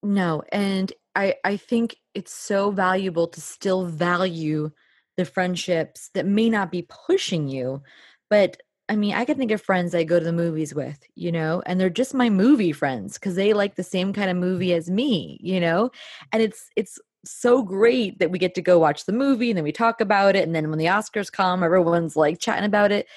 No, 0.03 0.43
and 0.51 0.91
I 1.16 1.36
I 1.43 1.57
think 1.57 1.95
it's 2.14 2.34
so 2.34 2.72
valuable 2.72 3.28
to 3.28 3.41
still 3.41 3.86
value 3.86 4.72
the 5.18 5.26
friendships 5.26 6.09
that 6.14 6.26
may 6.26 6.49
not 6.49 6.72
be 6.72 6.88
pushing 7.07 7.47
you, 7.47 7.84
but 8.30 8.62
I 8.92 8.98
mean, 8.98 9.14
I 9.14 9.24
can 9.24 9.38
think 9.38 9.52
of 9.52 9.62
friends 9.62 9.96
I 9.96 10.04
go 10.04 10.20
to 10.20 10.26
the 10.26 10.34
movies 10.34 10.76
with, 10.76 11.00
you 11.16 11.32
know, 11.32 11.64
and 11.66 11.80
they're 11.80 11.89
just 11.89 12.14
my 12.14 12.30
movie 12.30 12.74
friends 12.74 13.14
because 13.14 13.36
they 13.36 13.54
like 13.54 13.76
the 13.76 13.84
same 13.84 14.12
kind 14.12 14.30
of 14.30 14.36
movie 14.36 14.74
as 14.74 14.89
me, 14.89 15.39
you 15.42 15.62
know, 15.62 15.92
and 16.34 16.44
it's 16.44 16.70
it's 16.76 17.00
so 17.24 17.64
great 17.64 18.20
that 18.20 18.32
we 18.32 18.38
get 18.38 18.54
to 18.56 18.62
go 18.62 18.78
watch 18.78 19.06
the 19.06 19.14
movie 19.14 19.50
and 19.50 19.56
then 19.56 19.64
we 19.64 19.72
talk 19.72 20.02
about 20.02 20.36
it 20.36 20.44
and 20.44 20.54
then 20.54 20.70
when 20.70 20.78
the 20.78 20.88
Oscars 20.88 21.32
come, 21.32 21.64
everyone's 21.64 22.18
like 22.18 22.38
chatting 22.39 22.66
about 22.66 22.92
it 22.92 23.08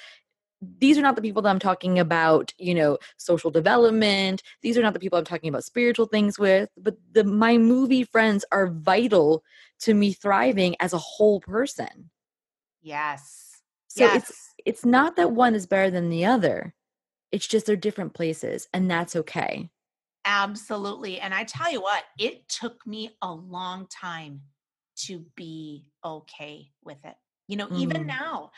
these 0.79 0.97
are 0.97 1.03
not 1.03 1.17
the 1.17 1.21
people 1.21 1.43
that 1.43 1.51
I'm 1.51 1.59
talking 1.59 1.99
about, 1.99 2.55
you 2.57 2.75
know, 2.75 2.97
social 3.19 3.51
development. 3.51 4.43
These 4.63 4.79
are 4.79 4.83
not 4.83 4.95
the 4.95 5.01
people 5.01 5.19
I'm 5.19 5.25
talking 5.25 5.51
about 5.51 5.65
spiritual 5.65 6.07
things 6.07 6.39
with, 6.39 6.71
but 6.79 6.97
the 7.13 7.25
my 7.25 7.59
movie 7.59 8.05
friends 8.05 8.47
are 8.51 8.69
vital 8.69 9.45
to 9.81 9.93
me 9.93 10.15
thriving 10.15 10.75
as 10.81 10.95
a 10.95 10.99
whole 10.99 11.41
person. 11.41 12.09
Yes. 12.81 13.61
So 13.89 14.05
yes. 14.05 14.31
it's 14.31 14.54
it's 14.65 14.85
not 14.85 15.17
that 15.17 15.33
one 15.33 15.55
is 15.55 15.67
better 15.67 15.91
than 15.91 16.09
the 16.09 16.25
other. 16.25 16.75
It's 17.33 17.47
just 17.47 17.67
they're 17.67 17.77
different 17.77 18.15
places 18.15 18.69
and 18.73 18.91
that's 18.91 19.17
okay. 19.17 19.71
Absolutely. 20.25 21.21
And 21.21 21.35
I 21.35 21.45
tell 21.45 21.71
you 21.71 21.83
what, 21.83 22.05
it 22.19 22.49
took 22.49 22.87
me 22.87 23.11
a 23.21 23.31
long 23.33 23.87
time 23.89 24.41
to 25.07 25.25
be 25.37 25.87
okay 26.05 26.71
with 26.83 26.99
it. 27.05 27.15
You 27.49 27.57
know, 27.57 27.67
mm. 27.67 27.79
even 27.79 28.07
now, 28.07 28.53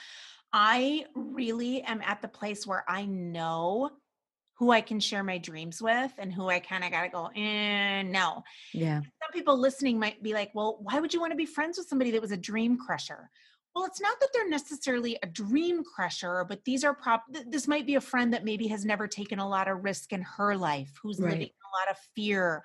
I 0.52 1.06
really 1.14 1.82
am 1.82 2.00
at 2.02 2.22
the 2.22 2.28
place 2.28 2.66
where 2.66 2.84
I 2.88 3.04
know 3.04 3.90
who 4.58 4.70
I 4.70 4.80
can 4.80 5.00
share 5.00 5.22
my 5.22 5.38
dreams 5.38 5.82
with 5.82 6.12
and 6.18 6.32
who 6.32 6.48
I 6.48 6.60
kind 6.60 6.82
of 6.82 6.90
got 6.90 7.02
to 7.02 7.08
go, 7.08 7.30
eh, 7.36 8.02
no. 8.02 8.42
Yeah. 8.72 9.00
Some 9.00 9.32
people 9.32 9.58
listening 9.58 9.98
might 9.98 10.22
be 10.22 10.32
like, 10.32 10.50
well, 10.54 10.78
why 10.80 10.98
would 10.98 11.12
you 11.12 11.20
want 11.20 11.32
to 11.32 11.36
be 11.36 11.46
friends 11.46 11.76
with 11.76 11.88
somebody 11.88 12.10
that 12.12 12.22
was 12.22 12.32
a 12.32 12.38
dream 12.38 12.78
crusher? 12.78 13.30
Well, 13.76 13.84
it's 13.84 14.00
not 14.00 14.18
that 14.20 14.30
they're 14.32 14.48
necessarily 14.48 15.18
a 15.22 15.26
dream 15.26 15.84
crusher, 15.84 16.46
but 16.48 16.64
these 16.64 16.82
are 16.82 16.94
prop. 16.94 17.24
This 17.46 17.68
might 17.68 17.86
be 17.86 17.96
a 17.96 18.00
friend 18.00 18.32
that 18.32 18.42
maybe 18.42 18.66
has 18.68 18.86
never 18.86 19.06
taken 19.06 19.38
a 19.38 19.46
lot 19.46 19.68
of 19.68 19.84
risk 19.84 20.14
in 20.14 20.22
her 20.22 20.56
life, 20.56 20.98
who's 21.02 21.20
right. 21.20 21.32
living 21.32 21.48
a 21.48 21.78
lot 21.78 21.90
of 21.90 21.98
fear, 22.14 22.62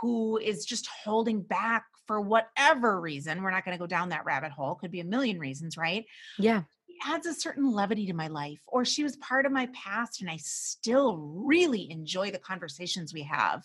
who 0.00 0.38
is 0.38 0.64
just 0.64 0.88
holding 1.04 1.42
back 1.42 1.84
for 2.08 2.20
whatever 2.20 3.00
reason. 3.00 3.40
We're 3.40 3.52
not 3.52 3.64
going 3.64 3.76
to 3.76 3.80
go 3.80 3.86
down 3.86 4.08
that 4.08 4.24
rabbit 4.24 4.50
hole. 4.50 4.74
Could 4.74 4.90
be 4.90 4.98
a 4.98 5.04
million 5.04 5.38
reasons, 5.38 5.76
right? 5.76 6.04
Yeah 6.40 6.62
adds 7.04 7.26
a 7.26 7.34
certain 7.34 7.70
levity 7.70 8.06
to 8.06 8.12
my 8.12 8.28
life 8.28 8.60
or 8.66 8.84
she 8.84 9.02
was 9.02 9.16
part 9.16 9.46
of 9.46 9.52
my 9.52 9.68
past 9.74 10.20
and 10.20 10.30
i 10.30 10.36
still 10.38 11.16
really 11.16 11.90
enjoy 11.90 12.30
the 12.30 12.38
conversations 12.38 13.12
we 13.12 13.22
have 13.22 13.62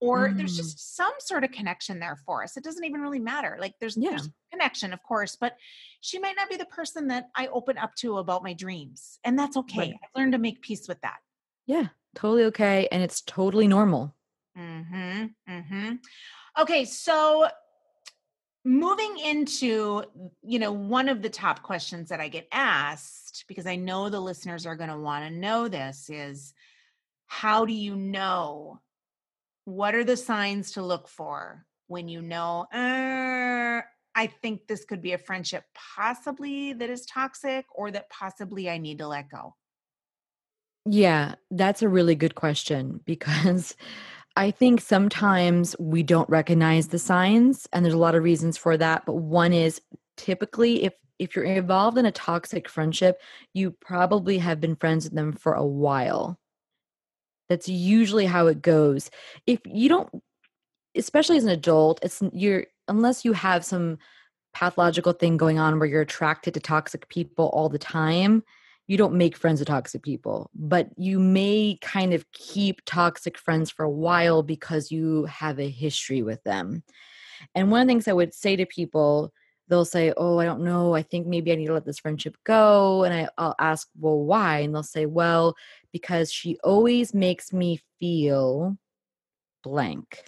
or 0.00 0.28
mm. 0.28 0.36
there's 0.36 0.56
just 0.56 0.96
some 0.96 1.12
sort 1.18 1.44
of 1.44 1.50
connection 1.50 1.98
there 1.98 2.16
for 2.24 2.42
us 2.42 2.56
it 2.56 2.64
doesn't 2.64 2.84
even 2.84 3.00
really 3.00 3.18
matter 3.18 3.56
like 3.60 3.74
there's, 3.80 3.96
yeah. 3.96 4.10
there's 4.10 4.28
connection 4.50 4.92
of 4.92 5.02
course 5.02 5.36
but 5.36 5.56
she 6.00 6.18
might 6.18 6.36
not 6.36 6.48
be 6.48 6.56
the 6.56 6.66
person 6.66 7.08
that 7.08 7.28
i 7.34 7.46
open 7.48 7.76
up 7.78 7.94
to 7.94 8.18
about 8.18 8.42
my 8.42 8.52
dreams 8.52 9.18
and 9.24 9.38
that's 9.38 9.56
okay 9.56 9.78
right. 9.78 9.94
i've 10.02 10.20
learned 10.20 10.32
to 10.32 10.38
make 10.38 10.62
peace 10.62 10.86
with 10.88 11.00
that 11.02 11.18
yeah 11.66 11.88
totally 12.14 12.44
okay 12.44 12.88
and 12.90 13.02
it's 13.02 13.20
totally 13.22 13.68
normal 13.68 14.14
mm-hmm 14.56 15.26
mm-hmm 15.48 15.94
okay 16.58 16.84
so 16.84 17.48
moving 18.68 19.18
into 19.24 20.02
you 20.42 20.58
know 20.58 20.70
one 20.70 21.08
of 21.08 21.22
the 21.22 21.30
top 21.30 21.62
questions 21.62 22.10
that 22.10 22.20
i 22.20 22.28
get 22.28 22.46
asked 22.52 23.46
because 23.48 23.66
i 23.66 23.74
know 23.74 24.10
the 24.10 24.20
listeners 24.20 24.66
are 24.66 24.76
going 24.76 24.90
to 24.90 24.98
want 24.98 25.24
to 25.24 25.30
know 25.30 25.68
this 25.68 26.10
is 26.10 26.52
how 27.28 27.64
do 27.64 27.72
you 27.72 27.96
know 27.96 28.78
what 29.64 29.94
are 29.94 30.04
the 30.04 30.18
signs 30.18 30.72
to 30.72 30.82
look 30.82 31.08
for 31.08 31.64
when 31.86 32.08
you 32.08 32.20
know 32.20 32.66
uh, 32.74 33.80
i 34.14 34.26
think 34.42 34.66
this 34.66 34.84
could 34.84 35.00
be 35.00 35.14
a 35.14 35.18
friendship 35.18 35.64
possibly 35.96 36.74
that 36.74 36.90
is 36.90 37.06
toxic 37.06 37.64
or 37.74 37.90
that 37.90 38.10
possibly 38.10 38.68
i 38.68 38.76
need 38.76 38.98
to 38.98 39.08
let 39.08 39.30
go 39.30 39.54
yeah 40.84 41.36
that's 41.52 41.80
a 41.80 41.88
really 41.88 42.14
good 42.14 42.34
question 42.34 43.00
because 43.06 43.74
I 44.38 44.52
think 44.52 44.80
sometimes 44.80 45.74
we 45.80 46.04
don't 46.04 46.30
recognize 46.30 46.86
the 46.86 46.98
signs, 47.00 47.66
and 47.72 47.84
there's 47.84 47.92
a 47.92 47.98
lot 47.98 48.14
of 48.14 48.22
reasons 48.22 48.56
for 48.56 48.76
that. 48.76 49.04
But 49.04 49.16
one 49.16 49.52
is 49.52 49.80
typically 50.16 50.84
if 50.84 50.92
if 51.18 51.34
you're 51.34 51.44
involved 51.44 51.98
in 51.98 52.06
a 52.06 52.12
toxic 52.12 52.68
friendship, 52.68 53.20
you 53.52 53.72
probably 53.72 54.38
have 54.38 54.60
been 54.60 54.76
friends 54.76 55.06
with 55.06 55.14
them 55.14 55.32
for 55.32 55.54
a 55.54 55.66
while. 55.66 56.38
That's 57.48 57.68
usually 57.68 58.26
how 58.26 58.46
it 58.46 58.62
goes. 58.62 59.10
If 59.48 59.58
you 59.64 59.88
don't, 59.88 60.08
especially 60.94 61.38
as 61.38 61.42
an 61.42 61.50
adult, 61.50 61.98
it's 62.04 62.22
you're 62.32 62.66
unless 62.86 63.24
you 63.24 63.32
have 63.32 63.64
some 63.64 63.98
pathological 64.54 65.14
thing 65.14 65.36
going 65.36 65.58
on 65.58 65.80
where 65.80 65.88
you're 65.88 66.02
attracted 66.02 66.54
to 66.54 66.60
toxic 66.60 67.08
people 67.08 67.46
all 67.46 67.68
the 67.68 67.76
time 67.76 68.44
you 68.88 68.96
don't 68.96 69.14
make 69.14 69.36
friends 69.36 69.60
with 69.60 69.68
toxic 69.68 70.02
people, 70.02 70.50
but 70.54 70.88
you 70.96 71.20
may 71.20 71.78
kind 71.82 72.14
of 72.14 72.24
keep 72.32 72.80
toxic 72.86 73.38
friends 73.38 73.70
for 73.70 73.84
a 73.84 73.90
while 73.90 74.42
because 74.42 74.90
you 74.90 75.26
have 75.26 75.60
a 75.60 75.68
history 75.68 76.22
with 76.22 76.42
them. 76.42 76.82
And 77.54 77.70
one 77.70 77.82
of 77.82 77.86
the 77.86 77.90
things 77.90 78.08
I 78.08 78.14
would 78.14 78.32
say 78.32 78.56
to 78.56 78.64
people, 78.64 79.30
they'll 79.68 79.84
say, 79.84 80.14
Oh, 80.16 80.38
I 80.38 80.46
don't 80.46 80.64
know. 80.64 80.94
I 80.94 81.02
think 81.02 81.26
maybe 81.26 81.52
I 81.52 81.56
need 81.56 81.66
to 81.66 81.74
let 81.74 81.84
this 81.84 81.98
friendship 81.98 82.36
go. 82.44 83.04
And 83.04 83.14
I, 83.14 83.28
will 83.38 83.54
ask, 83.60 83.86
Well, 83.98 84.24
why? 84.24 84.60
And 84.60 84.74
they'll 84.74 84.82
say, 84.82 85.04
Well, 85.04 85.54
because 85.92 86.32
she 86.32 86.56
always 86.64 87.12
makes 87.12 87.52
me 87.52 87.80
feel 88.00 88.78
blank. 89.62 90.24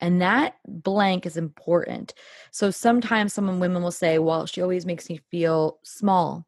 And 0.00 0.22
that 0.22 0.54
blank 0.66 1.26
is 1.26 1.36
important. 1.36 2.14
So 2.52 2.70
sometimes 2.70 3.34
some 3.34 3.60
women 3.60 3.82
will 3.82 3.90
say, 3.90 4.18
well, 4.18 4.44
she 4.44 4.60
always 4.60 4.84
makes 4.84 5.08
me 5.08 5.22
feel 5.30 5.78
small 5.84 6.46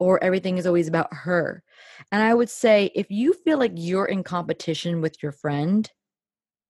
or 0.00 0.22
everything 0.24 0.58
is 0.58 0.66
always 0.66 0.88
about 0.88 1.12
her. 1.12 1.62
And 2.10 2.22
I 2.22 2.34
would 2.34 2.50
say 2.50 2.90
if 2.94 3.10
you 3.10 3.34
feel 3.34 3.58
like 3.58 3.72
you're 3.76 4.06
in 4.06 4.24
competition 4.24 5.00
with 5.00 5.22
your 5.22 5.30
friend, 5.30 5.88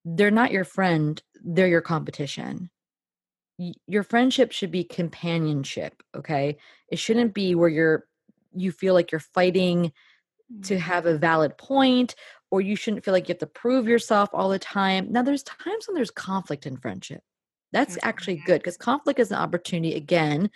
they're 0.05 0.31
not 0.31 0.51
your 0.51 0.65
friend, 0.65 1.23
they're 1.43 1.69
your 1.69 1.81
competition. 1.81 2.69
Your 3.87 4.03
friendship 4.03 4.53
should 4.53 4.71
be 4.71 4.85
companionship, 4.85 6.03
okay? 6.17 6.59
It 6.89 6.99
shouldn't 6.99 7.33
be 7.33 7.55
where 7.55 7.69
you're 7.69 8.05
you 8.53 8.73
feel 8.73 8.95
like 8.95 9.13
you're 9.13 9.21
fighting 9.21 9.93
to 10.65 10.75
mm. 10.75 10.81
have 10.81 11.07
a 11.07 11.17
valid 11.17 11.57
point 11.57 12.17
or 12.51 12.61
you 12.61 12.75
shouldn't 12.75 13.05
feel 13.05 13.15
like 13.15 13.29
you 13.29 13.33
have 13.35 13.39
to 13.39 13.47
prove 13.47 13.87
yourself 13.87 14.29
all 14.33 14.49
the 14.49 14.59
time. 14.59 15.13
Now 15.13 15.23
there's 15.23 15.45
times 15.45 15.87
when 15.87 15.95
there's 15.95 16.11
conflict 16.11 16.67
in 16.67 16.77
friendship. 16.79 17.23
That's 17.73 17.97
actually 18.03 18.43
good 18.45 18.59
because 18.59 18.77
conflict 18.77 19.21
is 19.21 19.31
an 19.31 19.39
opportunity 19.39 19.95
again 19.95 20.51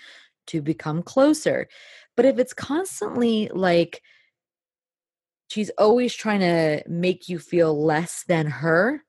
to 0.49 0.61
become 0.61 1.03
closer. 1.03 1.69
But 2.17 2.27
if 2.27 2.39
it's 2.39 2.55
constantly 2.55 3.51
like 3.53 4.03
she's 5.49 5.71
always 5.79 6.15
trying 6.15 6.41
to 6.41 6.83
make 6.89 7.29
you 7.29 7.39
feel 7.39 7.85
less 7.85 8.25
than 8.27 8.47
her, 8.47 9.03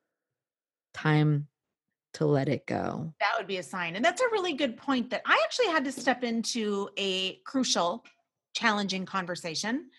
time 0.93 1.47
to 2.13 2.25
let 2.25 2.47
it 2.47 2.65
go. 2.65 3.13
That 3.19 3.33
would 3.37 3.47
be 3.47 3.57
a 3.57 3.63
sign. 3.63 3.95
And 3.95 4.05
that's 4.05 4.21
a 4.21 4.29
really 4.31 4.53
good 4.53 4.77
point 4.77 5.09
that 5.09 5.21
I 5.25 5.39
actually 5.43 5.67
had 5.67 5.83
to 5.85 5.91
step 5.91 6.23
into 6.23 6.89
a 6.97 7.35
crucial, 7.45 8.03
challenging 8.53 9.05
conversation 9.05 9.89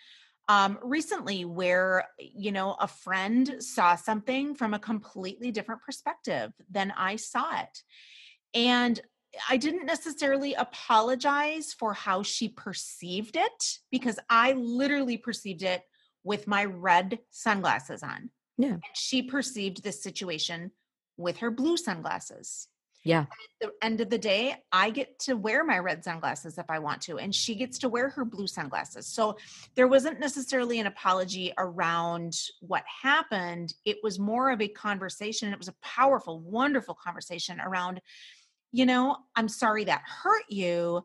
um, 0.48 0.78
recently 0.82 1.44
where 1.44 2.08
you 2.18 2.52
know 2.52 2.76
a 2.80 2.86
friend 2.86 3.56
saw 3.60 3.96
something 3.96 4.54
from 4.54 4.74
a 4.74 4.78
completely 4.78 5.50
different 5.50 5.82
perspective 5.82 6.52
than 6.70 6.92
i 6.96 7.16
saw 7.16 7.60
it 7.60 7.82
and 8.54 9.00
i 9.48 9.56
didn't 9.56 9.86
necessarily 9.86 10.54
apologize 10.54 11.72
for 11.72 11.92
how 11.92 12.22
she 12.22 12.48
perceived 12.48 13.36
it 13.36 13.78
because 13.90 14.18
i 14.28 14.52
literally 14.52 15.16
perceived 15.16 15.62
it 15.62 15.82
with 16.24 16.46
my 16.46 16.64
red 16.64 17.18
sunglasses 17.30 18.02
on 18.02 18.30
yeah 18.58 18.72
and 18.72 18.82
she 18.94 19.22
perceived 19.22 19.82
this 19.82 20.02
situation 20.02 20.70
with 21.16 21.38
her 21.38 21.50
blue 21.50 21.76
sunglasses 21.76 22.68
yeah. 23.06 23.20
At 23.20 23.28
the 23.60 23.72
end 23.82 24.00
of 24.00 24.10
the 24.10 24.18
day, 24.18 24.56
I 24.72 24.90
get 24.90 25.16
to 25.20 25.34
wear 25.34 25.64
my 25.64 25.78
red 25.78 26.02
sunglasses 26.02 26.58
if 26.58 26.66
I 26.68 26.80
want 26.80 27.00
to, 27.02 27.18
and 27.18 27.32
she 27.32 27.54
gets 27.54 27.78
to 27.78 27.88
wear 27.88 28.08
her 28.08 28.24
blue 28.24 28.48
sunglasses. 28.48 29.06
So 29.06 29.36
there 29.76 29.86
wasn't 29.86 30.18
necessarily 30.18 30.80
an 30.80 30.88
apology 30.88 31.52
around 31.56 32.36
what 32.60 32.82
happened. 33.02 33.74
It 33.84 33.98
was 34.02 34.18
more 34.18 34.50
of 34.50 34.60
a 34.60 34.66
conversation. 34.66 35.52
It 35.52 35.58
was 35.58 35.68
a 35.68 35.74
powerful, 35.82 36.40
wonderful 36.40 36.96
conversation 37.00 37.60
around, 37.60 38.00
you 38.72 38.86
know, 38.86 39.16
I'm 39.34 39.48
sorry 39.48 39.84
that 39.84 40.02
hurt 40.04 40.44
you 40.48 41.04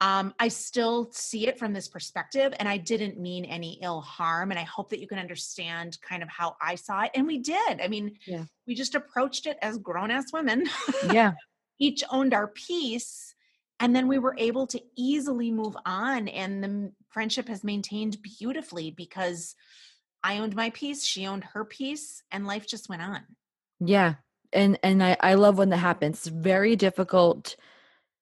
um, 0.00 0.34
I 0.38 0.48
still 0.48 1.08
see 1.12 1.46
it 1.46 1.58
from 1.58 1.72
this 1.72 1.88
perspective, 1.88 2.52
and 2.58 2.68
I 2.68 2.76
didn't 2.76 3.18
mean 3.18 3.46
any 3.46 3.78
ill 3.80 4.02
harm. 4.02 4.50
And 4.50 4.60
I 4.60 4.64
hope 4.64 4.90
that 4.90 5.00
you 5.00 5.06
can 5.06 5.18
understand 5.18 5.98
kind 6.06 6.22
of 6.22 6.28
how 6.28 6.56
I 6.60 6.74
saw 6.74 7.04
it. 7.04 7.12
And 7.14 7.26
we 7.26 7.38
did. 7.38 7.80
I 7.80 7.88
mean, 7.88 8.16
yeah. 8.26 8.44
we 8.66 8.74
just 8.74 8.94
approached 8.94 9.46
it 9.46 9.56
as 9.62 9.78
grown 9.78 10.10
ass 10.10 10.26
women. 10.32 10.66
Yeah. 11.10 11.32
Each 11.78 12.04
owned 12.10 12.34
our 12.34 12.48
piece. 12.48 13.34
And 13.80 13.96
then 13.96 14.06
we 14.06 14.18
were 14.18 14.36
able 14.38 14.66
to 14.68 14.82
easily 14.96 15.50
move 15.50 15.76
on. 15.86 16.28
And 16.28 16.62
the 16.62 16.92
friendship 17.08 17.48
has 17.48 17.64
maintained 17.64 18.18
beautifully 18.22 18.90
because 18.90 19.54
I 20.22 20.38
owned 20.38 20.54
my 20.54 20.70
piece, 20.70 21.04
she 21.04 21.26
owned 21.26 21.44
her 21.44 21.64
piece, 21.64 22.22
and 22.30 22.46
life 22.46 22.66
just 22.66 22.88
went 22.88 23.02
on. 23.02 23.22
Yeah. 23.80 24.14
And 24.54 24.78
and 24.82 25.02
I, 25.02 25.16
I 25.20 25.34
love 25.34 25.58
when 25.58 25.70
that 25.70 25.78
happens. 25.78 26.18
It's 26.18 26.28
very 26.28 26.76
difficult 26.76 27.56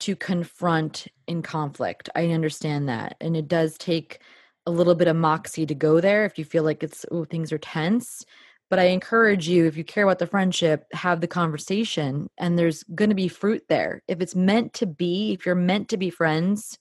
to 0.01 0.16
confront 0.16 1.07
in 1.28 1.43
conflict. 1.43 2.09
I 2.16 2.30
understand 2.30 2.89
that. 2.89 3.16
And 3.20 3.37
it 3.37 3.47
does 3.47 3.78
take 3.78 4.20
a 4.66 4.70
little 4.70 4.95
bit 4.95 5.09
of 5.09 5.16
moxie 5.16 5.66
to 5.66 5.74
go 5.74 6.01
there 6.01 6.24
if 6.24 6.39
you 6.39 6.45
feel 6.45 6.64
like 6.64 6.83
it's 6.83 7.05
oh 7.11 7.24
things 7.24 7.53
are 7.53 7.59
tense. 7.59 8.24
But 8.70 8.78
I 8.78 8.85
encourage 8.85 9.49
you 9.49 9.66
if 9.66 9.76
you 9.76 9.85
care 9.85 10.05
about 10.05 10.18
the 10.18 10.26
friendship, 10.26 10.87
have 10.93 11.20
the 11.20 11.26
conversation 11.26 12.28
and 12.39 12.59
there's 12.59 12.83
going 12.85 13.11
to 13.11 13.14
be 13.14 13.28
fruit 13.28 13.64
there. 13.68 14.03
If 14.09 14.22
it's 14.22 14.35
meant 14.35 14.72
to 14.74 14.87
be, 14.87 15.35
if 15.35 15.45
you're 15.45 15.55
meant 15.55 15.91
to 15.91 15.99
be 15.99 16.09
friends 16.09 16.78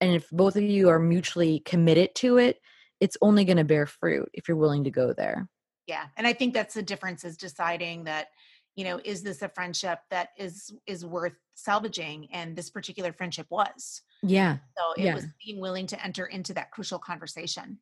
and 0.00 0.14
if 0.14 0.30
both 0.30 0.54
of 0.54 0.62
you 0.62 0.90
are 0.90 1.00
mutually 1.00 1.60
committed 1.60 2.14
to 2.16 2.38
it, 2.38 2.58
it's 3.00 3.16
only 3.20 3.44
going 3.44 3.56
to 3.56 3.64
bear 3.64 3.86
fruit 3.86 4.28
if 4.32 4.46
you're 4.46 4.56
willing 4.56 4.84
to 4.84 4.90
go 4.90 5.12
there. 5.12 5.48
Yeah. 5.86 6.04
And 6.16 6.26
I 6.26 6.32
think 6.32 6.54
that's 6.54 6.74
the 6.74 6.82
difference 6.82 7.24
is 7.24 7.36
deciding 7.36 8.04
that 8.04 8.28
you 8.76 8.84
know 8.84 9.00
is 9.04 9.22
this 9.22 9.42
a 9.42 9.48
friendship 9.48 10.00
that 10.10 10.30
is 10.38 10.72
is 10.86 11.04
worth 11.04 11.34
salvaging? 11.54 12.28
And 12.32 12.56
this 12.56 12.70
particular 12.70 13.12
friendship 13.12 13.46
was. 13.50 14.02
Yeah 14.22 14.58
so 14.76 14.92
it 15.00 15.04
yeah. 15.04 15.14
was 15.14 15.26
being 15.44 15.60
willing 15.60 15.86
to 15.88 16.04
enter 16.04 16.26
into 16.26 16.54
that 16.54 16.70
crucial 16.70 16.98
conversation. 16.98 17.78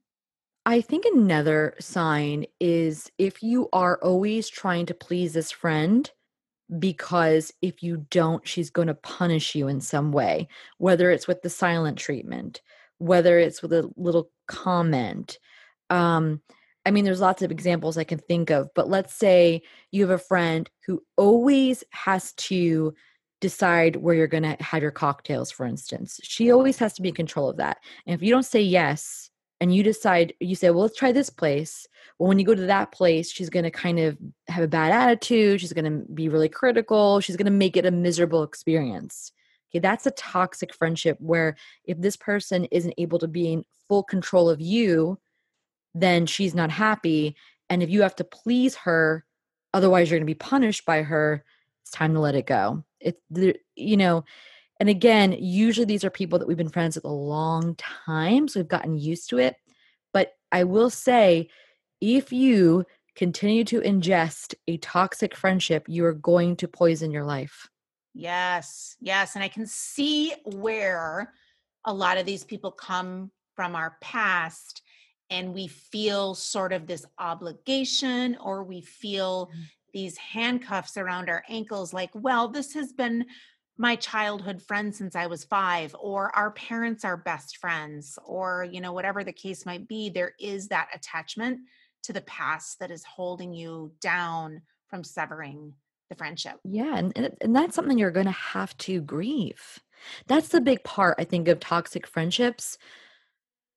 I 0.64 0.80
think 0.80 1.04
another 1.04 1.74
sign 1.80 2.46
is 2.60 3.10
if 3.18 3.42
you 3.42 3.68
are 3.72 3.98
always 3.98 4.48
trying 4.48 4.86
to 4.86 4.94
please 4.94 5.32
this 5.32 5.50
friend 5.50 6.08
because 6.78 7.52
if 7.60 7.82
you 7.82 8.06
don't 8.10 8.46
she's 8.46 8.70
going 8.70 8.88
to 8.88 8.94
punish 8.94 9.54
you 9.54 9.68
in 9.68 9.80
some 9.80 10.10
way 10.10 10.48
whether 10.78 11.10
it's 11.10 11.28
with 11.28 11.42
the 11.42 11.50
silent 11.50 11.98
treatment 11.98 12.62
whether 12.96 13.38
it's 13.38 13.60
with 13.60 13.72
a 13.74 13.90
little 13.96 14.30
comment 14.46 15.38
um 15.90 16.40
I 16.84 16.90
mean, 16.90 17.04
there's 17.04 17.20
lots 17.20 17.42
of 17.42 17.50
examples 17.50 17.96
I 17.96 18.04
can 18.04 18.18
think 18.18 18.50
of, 18.50 18.68
but 18.74 18.88
let's 18.88 19.14
say 19.14 19.62
you 19.90 20.02
have 20.02 20.10
a 20.10 20.22
friend 20.22 20.68
who 20.86 21.02
always 21.16 21.84
has 21.90 22.32
to 22.34 22.94
decide 23.40 23.96
where 23.96 24.14
you're 24.14 24.26
going 24.26 24.42
to 24.42 24.56
have 24.62 24.82
your 24.82 24.90
cocktails, 24.90 25.50
for 25.50 25.66
instance. 25.66 26.20
She 26.22 26.50
always 26.50 26.78
has 26.78 26.92
to 26.94 27.02
be 27.02 27.10
in 27.10 27.14
control 27.14 27.48
of 27.48 27.56
that. 27.58 27.78
And 28.06 28.14
if 28.14 28.22
you 28.22 28.30
don't 28.30 28.44
say 28.44 28.62
yes, 28.62 29.30
and 29.62 29.72
you 29.72 29.84
decide, 29.84 30.34
you 30.40 30.56
say, 30.56 30.70
well, 30.70 30.82
let's 30.82 30.98
try 30.98 31.12
this 31.12 31.30
place. 31.30 31.86
Well, 32.18 32.26
when 32.26 32.40
you 32.40 32.44
go 32.44 32.52
to 32.52 32.66
that 32.66 32.90
place, 32.90 33.30
she's 33.30 33.48
going 33.48 33.62
to 33.62 33.70
kind 33.70 34.00
of 34.00 34.18
have 34.48 34.64
a 34.64 34.68
bad 34.68 34.90
attitude. 34.90 35.60
She's 35.60 35.72
going 35.72 35.84
to 35.84 36.04
be 36.12 36.28
really 36.28 36.48
critical. 36.48 37.20
She's 37.20 37.36
going 37.36 37.46
to 37.46 37.52
make 37.52 37.76
it 37.76 37.86
a 37.86 37.92
miserable 37.92 38.42
experience. 38.42 39.30
Okay, 39.70 39.78
that's 39.78 40.04
a 40.04 40.10
toxic 40.10 40.74
friendship 40.74 41.16
where 41.20 41.54
if 41.84 42.00
this 42.00 42.16
person 42.16 42.64
isn't 42.72 42.94
able 42.98 43.20
to 43.20 43.28
be 43.28 43.52
in 43.52 43.64
full 43.86 44.02
control 44.02 44.50
of 44.50 44.60
you, 44.60 45.16
then 45.94 46.26
she's 46.26 46.54
not 46.54 46.70
happy. 46.70 47.36
And 47.68 47.82
if 47.82 47.90
you 47.90 48.02
have 48.02 48.16
to 48.16 48.24
please 48.24 48.74
her, 48.76 49.24
otherwise 49.74 50.10
you're 50.10 50.18
going 50.18 50.26
to 50.26 50.30
be 50.30 50.34
punished 50.34 50.84
by 50.84 51.02
her, 51.02 51.44
it's 51.82 51.90
time 51.90 52.14
to 52.14 52.20
let 52.20 52.34
it 52.34 52.46
go. 52.46 52.84
It's, 53.00 53.20
you 53.74 53.96
know, 53.96 54.24
and 54.80 54.88
again, 54.88 55.36
usually 55.38 55.84
these 55.84 56.04
are 56.04 56.10
people 56.10 56.38
that 56.38 56.48
we've 56.48 56.56
been 56.56 56.68
friends 56.68 56.96
with 56.96 57.04
a 57.04 57.08
long 57.08 57.76
time. 57.76 58.48
So 58.48 58.60
we've 58.60 58.68
gotten 58.68 58.98
used 58.98 59.30
to 59.30 59.38
it. 59.38 59.56
But 60.12 60.32
I 60.50 60.64
will 60.64 60.90
say, 60.90 61.48
if 62.00 62.32
you 62.32 62.84
continue 63.14 63.64
to 63.64 63.80
ingest 63.80 64.54
a 64.66 64.78
toxic 64.78 65.36
friendship, 65.36 65.84
you 65.88 66.04
are 66.04 66.12
going 66.14 66.56
to 66.56 66.68
poison 66.68 67.10
your 67.10 67.24
life. 67.24 67.68
Yes, 68.14 68.96
yes. 69.00 69.34
And 69.34 69.44
I 69.44 69.48
can 69.48 69.66
see 69.66 70.34
where 70.44 71.32
a 71.84 71.92
lot 71.92 72.18
of 72.18 72.26
these 72.26 72.44
people 72.44 72.70
come 72.70 73.30
from 73.54 73.74
our 73.74 73.96
past 74.00 74.82
and 75.32 75.54
we 75.54 75.66
feel 75.66 76.34
sort 76.34 76.74
of 76.74 76.86
this 76.86 77.06
obligation 77.18 78.36
or 78.36 78.62
we 78.62 78.82
feel 78.82 79.46
mm-hmm. 79.46 79.62
these 79.92 80.16
handcuffs 80.18 80.96
around 80.96 81.28
our 81.28 81.42
ankles 81.48 81.92
like 81.92 82.10
well 82.14 82.46
this 82.46 82.74
has 82.74 82.92
been 82.92 83.24
my 83.78 83.96
childhood 83.96 84.62
friend 84.62 84.94
since 84.94 85.16
i 85.16 85.26
was 85.26 85.44
5 85.44 85.96
or 85.98 86.34
our 86.36 86.50
parents 86.52 87.04
are 87.04 87.16
best 87.16 87.56
friends 87.56 88.18
or 88.24 88.68
you 88.70 88.80
know 88.80 88.92
whatever 88.92 89.24
the 89.24 89.32
case 89.32 89.66
might 89.66 89.88
be 89.88 90.10
there 90.10 90.34
is 90.38 90.68
that 90.68 90.88
attachment 90.94 91.60
to 92.02 92.12
the 92.12 92.20
past 92.22 92.78
that 92.78 92.90
is 92.90 93.02
holding 93.04 93.54
you 93.54 93.92
down 94.00 94.60
from 94.88 95.02
severing 95.02 95.72
the 96.10 96.14
friendship 96.14 96.58
yeah 96.64 96.96
and, 96.96 97.36
and 97.40 97.56
that's 97.56 97.74
something 97.74 97.96
you're 97.96 98.10
going 98.10 98.26
to 98.26 98.32
have 98.32 98.76
to 98.76 99.00
grieve 99.00 99.80
that's 100.26 100.48
the 100.48 100.60
big 100.60 100.84
part 100.84 101.14
i 101.18 101.24
think 101.24 101.48
of 101.48 101.58
toxic 101.58 102.06
friendships 102.06 102.76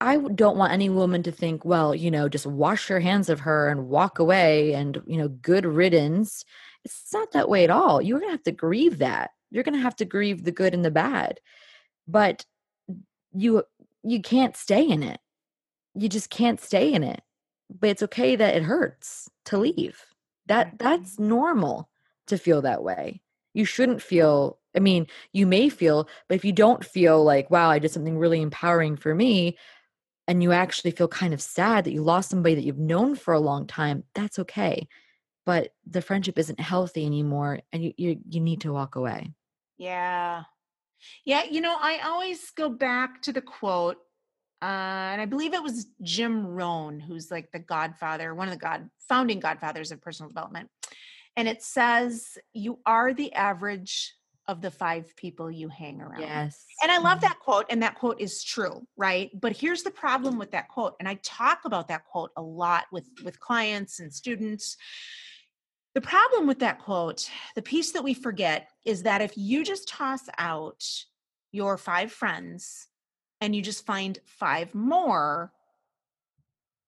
I 0.01 0.17
don't 0.17 0.57
want 0.57 0.73
any 0.73 0.89
woman 0.89 1.23
to 1.23 1.31
think, 1.31 1.63
well, 1.63 1.95
you 1.95 2.11
know, 2.11 2.27
just 2.27 2.45
wash 2.45 2.89
your 2.89 2.99
hands 2.99 3.29
of 3.29 3.41
her 3.41 3.69
and 3.69 3.87
walk 3.87 4.19
away 4.19 4.73
and, 4.73 5.01
you 5.05 5.17
know, 5.17 5.29
good 5.29 5.65
riddance. 5.65 6.43
It's 6.83 7.13
not 7.13 7.31
that 7.31 7.49
way 7.49 7.63
at 7.63 7.69
all. 7.69 8.01
You're 8.01 8.19
going 8.19 8.29
to 8.29 8.33
have 8.33 8.43
to 8.43 8.51
grieve 8.51 8.97
that. 8.99 9.31
You're 9.51 9.63
going 9.63 9.75
to 9.75 9.81
have 9.81 9.95
to 9.97 10.05
grieve 10.05 10.43
the 10.43 10.51
good 10.51 10.73
and 10.73 10.83
the 10.83 10.91
bad. 10.91 11.39
But 12.07 12.45
you 13.33 13.63
you 14.03 14.21
can't 14.21 14.55
stay 14.55 14.87
in 14.87 15.01
it. 15.01 15.19
You 15.95 16.09
just 16.09 16.29
can't 16.29 16.61
stay 16.61 16.93
in 16.93 17.03
it. 17.03 17.21
But 17.69 17.89
it's 17.89 18.03
okay 18.03 18.35
that 18.35 18.55
it 18.55 18.63
hurts 18.63 19.29
to 19.45 19.57
leave. 19.57 20.03
That 20.47 20.67
mm-hmm. 20.67 20.77
that's 20.77 21.17
normal 21.19 21.89
to 22.27 22.37
feel 22.37 22.61
that 22.63 22.83
way. 22.83 23.21
You 23.53 23.65
shouldn't 23.65 24.01
feel 24.01 24.59
I 24.75 24.79
mean, 24.79 25.07
you 25.31 25.47
may 25.47 25.69
feel, 25.69 26.09
but 26.27 26.35
if 26.35 26.43
you 26.43 26.51
don't 26.51 26.83
feel 26.83 27.23
like, 27.23 27.49
wow, 27.49 27.69
I 27.69 27.79
did 27.79 27.91
something 27.91 28.17
really 28.17 28.41
empowering 28.41 28.97
for 28.97 29.15
me, 29.15 29.57
and 30.28 30.41
you 30.43 30.51
actually 30.51 30.91
feel 30.91 31.07
kind 31.07 31.34
of 31.34 31.41
sad 31.41 31.86
that 31.86 31.93
you 31.93 32.01
lost 32.01 32.30
somebody 32.30 32.55
that 32.55 32.63
you've 32.63 32.78
known 32.80 33.15
for 33.15 33.34
a 33.34 33.39
long 33.39 33.67
time, 33.67 34.03
that's 34.13 34.39
okay. 34.39 34.88
but 35.45 35.73
the 35.86 36.01
friendship 36.01 36.39
isn't 36.39 36.59
healthy 36.59 37.05
anymore 37.05 37.59
and 37.71 37.84
you 37.84 37.93
you, 37.97 38.19
you 38.30 38.39
need 38.41 38.61
to 38.61 38.73
walk 38.73 38.95
away 38.95 39.32
Yeah. 39.78 40.43
Yeah, 41.26 41.43
you 41.43 41.61
know, 41.61 41.76
I 41.80 41.99
always 42.05 42.49
go 42.51 42.69
back 42.69 43.21
to 43.23 43.34
the 43.34 43.41
quote, 43.41 43.97
uh, 44.61 44.65
and 45.11 45.21
I 45.21 45.26
believe 45.26 45.53
it 45.53 45.61
was 45.61 45.88
Jim 46.01 46.47
Rohn, 46.47 46.99
who's 46.99 47.30
like 47.30 47.51
the 47.51 47.59
godfather, 47.59 48.34
one 48.34 48.47
of 48.47 48.53
the 48.53 48.59
god 48.59 48.89
founding 49.07 49.39
godfathers 49.39 49.91
of 49.91 50.01
personal 50.01 50.30
development. 50.30 50.69
And 51.36 51.47
it 51.47 51.61
says, 51.61 52.38
You 52.53 52.80
are 52.86 53.13
the 53.13 53.34
average 53.34 54.15
of 54.47 54.61
the 54.61 54.71
five 54.71 55.15
people 55.15 55.49
you 55.51 55.69
hang 55.69 56.01
around. 56.01 56.21
yes 56.21 56.65
And 56.81 56.91
I 56.91 56.97
love 56.97 57.17
Mhm. 57.17 57.21
that 57.21 57.39
quote, 57.39 57.65
and 57.69 57.81
that 57.83 57.95
quote 57.95 58.19
is 58.19 58.43
true, 58.43 58.87
right? 58.97 59.31
But 59.39 59.57
here's 59.57 59.83
the 59.83 59.91
problem 59.91 60.37
with 60.37 60.51
that 60.51 60.67
quote, 60.69 60.95
and 60.99 61.07
I 61.07 61.15
talk 61.15 61.65
about 61.65 61.87
that 61.87 62.05
quote 62.05 62.31
a 62.35 62.41
lot 62.41 62.85
with 62.91 63.09
with 63.23 63.39
clients 63.39 63.99
and 63.99 64.13
students. 64.13 64.77
The 65.93 66.01
problem 66.01 66.45
with 66.45 66.59
that 66.59 66.79
quote, 66.79 67.29
the 67.55 67.61
piece 67.61 67.91
that 67.93 68.03
we 68.03 68.13
forget, 68.13 68.69
is 68.83 69.03
that 69.03 69.21
if 69.21 69.37
you 69.37 69.63
just 69.63 69.87
toss 69.87 70.23
out 70.37 70.83
your 71.51 71.77
five 71.77 72.11
friends 72.11 72.87
and 73.39 73.55
you 73.55 73.61
just 73.61 73.85
find 73.85 74.19
five 74.25 74.75
more, 74.75 75.53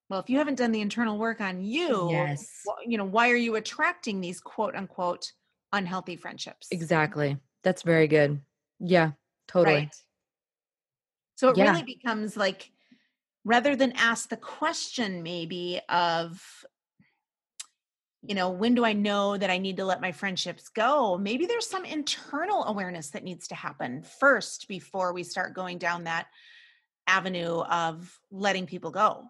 well, 0.09 0.19
if 0.19 0.29
you 0.29 0.37
haven't 0.37 0.55
done 0.55 0.71
the 0.71 0.81
internal 0.81 1.17
work 1.17 1.41
on 1.41 1.63
you, 1.63 2.09
yes 2.09 2.65
you 2.85 2.97
know, 2.97 3.05
why 3.05 3.29
are 3.29 3.35
you 3.35 3.55
attracting 3.55 4.19
these 4.21 4.39
quote 4.41 4.75
unquote 4.75 5.31
unhealthy 5.71 6.15
friendships? 6.15 6.67
exactly 6.71 7.37
that's 7.67 7.81
very 7.81 8.07
good 8.07 8.39
yeah 8.79 9.11
totally 9.49 9.81
Right. 9.81 9.95
So 11.35 11.49
it 11.49 11.57
Yeah. 11.57 11.71
really 11.71 11.83
becomes 11.83 12.37
like 12.37 12.71
rather 13.43 13.75
than 13.75 13.91
ask 13.97 14.29
the 14.29 14.37
question 14.37 15.21
maybe 15.21 15.81
of 15.89 16.41
you 18.23 18.35
know, 18.35 18.49
when 18.49 18.75
do 18.75 18.83
I 18.83 18.93
know 18.93 19.37
that 19.37 19.49
I 19.49 19.57
need 19.57 19.77
to 19.77 19.85
let 19.85 20.01
my 20.01 20.11
friendships 20.11 20.69
go? 20.69 21.17
Maybe 21.17 21.45
there's 21.45 21.69
some 21.69 21.85
internal 21.85 22.65
awareness 22.65 23.11
that 23.11 23.23
needs 23.23 23.47
to 23.49 23.55
happen 23.55 24.03
first 24.19 24.67
before 24.67 25.13
we 25.13 25.23
start 25.23 25.53
going 25.53 25.77
down 25.77 26.05
that 26.05 26.27
avenue 27.05 27.59
of 27.61 28.19
letting 28.31 28.65
people 28.65 28.91
go. 28.91 29.25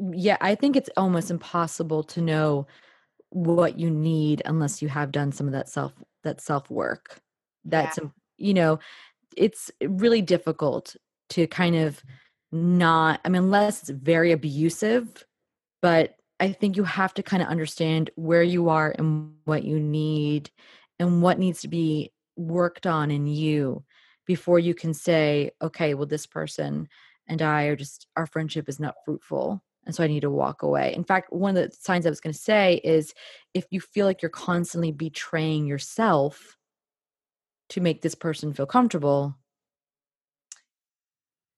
Mm, 0.00 0.12
yeah 0.16 0.36
i 0.40 0.54
think 0.54 0.76
it's 0.76 0.90
almost 0.96 1.30
impossible 1.30 2.02
to 2.02 2.20
know 2.20 2.66
what 3.30 3.78
you 3.78 3.90
need 3.90 4.42
unless 4.44 4.82
you 4.82 4.88
have 4.88 5.12
done 5.12 5.32
some 5.32 5.46
of 5.46 5.52
that 5.52 5.68
self 5.68 5.92
that 6.22 6.40
self 6.40 6.70
work 6.70 7.20
that's 7.64 7.98
im- 7.98 8.12
you 8.36 8.54
know 8.54 8.78
it's 9.36 9.70
really 9.82 10.22
difficult 10.22 10.96
to 11.30 11.46
kind 11.46 11.76
of 11.76 12.02
not 12.52 13.20
i 13.24 13.28
mean 13.28 13.42
unless 13.42 13.80
it's 13.80 13.90
very 13.90 14.32
abusive 14.32 15.24
but 15.82 16.16
i 16.40 16.52
think 16.52 16.76
you 16.76 16.84
have 16.84 17.14
to 17.14 17.22
kind 17.22 17.42
of 17.42 17.48
understand 17.48 18.10
where 18.16 18.42
you 18.42 18.68
are 18.68 18.94
and 18.98 19.32
what 19.44 19.64
you 19.64 19.80
need 19.80 20.50
and 20.98 21.22
what 21.22 21.38
needs 21.38 21.60
to 21.60 21.68
be 21.68 22.12
worked 22.36 22.86
on 22.86 23.10
in 23.10 23.26
you 23.26 23.84
before 24.26 24.58
you 24.58 24.74
can 24.74 24.94
say 24.94 25.50
okay 25.62 25.94
well 25.94 26.06
this 26.06 26.26
person 26.26 26.88
and 27.28 27.42
i 27.42 27.64
are 27.64 27.76
just 27.76 28.06
our 28.16 28.26
friendship 28.26 28.68
is 28.68 28.78
not 28.78 28.94
fruitful 29.04 29.62
and 29.86 29.94
so 29.94 30.02
i 30.02 30.06
need 30.06 30.20
to 30.20 30.30
walk 30.30 30.62
away. 30.62 30.94
In 30.94 31.04
fact 31.04 31.32
one 31.32 31.56
of 31.56 31.70
the 31.70 31.76
signs 31.76 32.06
i 32.06 32.10
was 32.10 32.20
going 32.20 32.32
to 32.32 32.38
say 32.38 32.80
is 32.84 33.12
if 33.52 33.66
you 33.70 33.80
feel 33.80 34.06
like 34.06 34.22
you're 34.22 34.30
constantly 34.30 34.92
betraying 34.92 35.66
yourself 35.66 36.56
to 37.70 37.80
make 37.80 38.02
this 38.02 38.14
person 38.14 38.52
feel 38.52 38.66
comfortable 38.66 39.36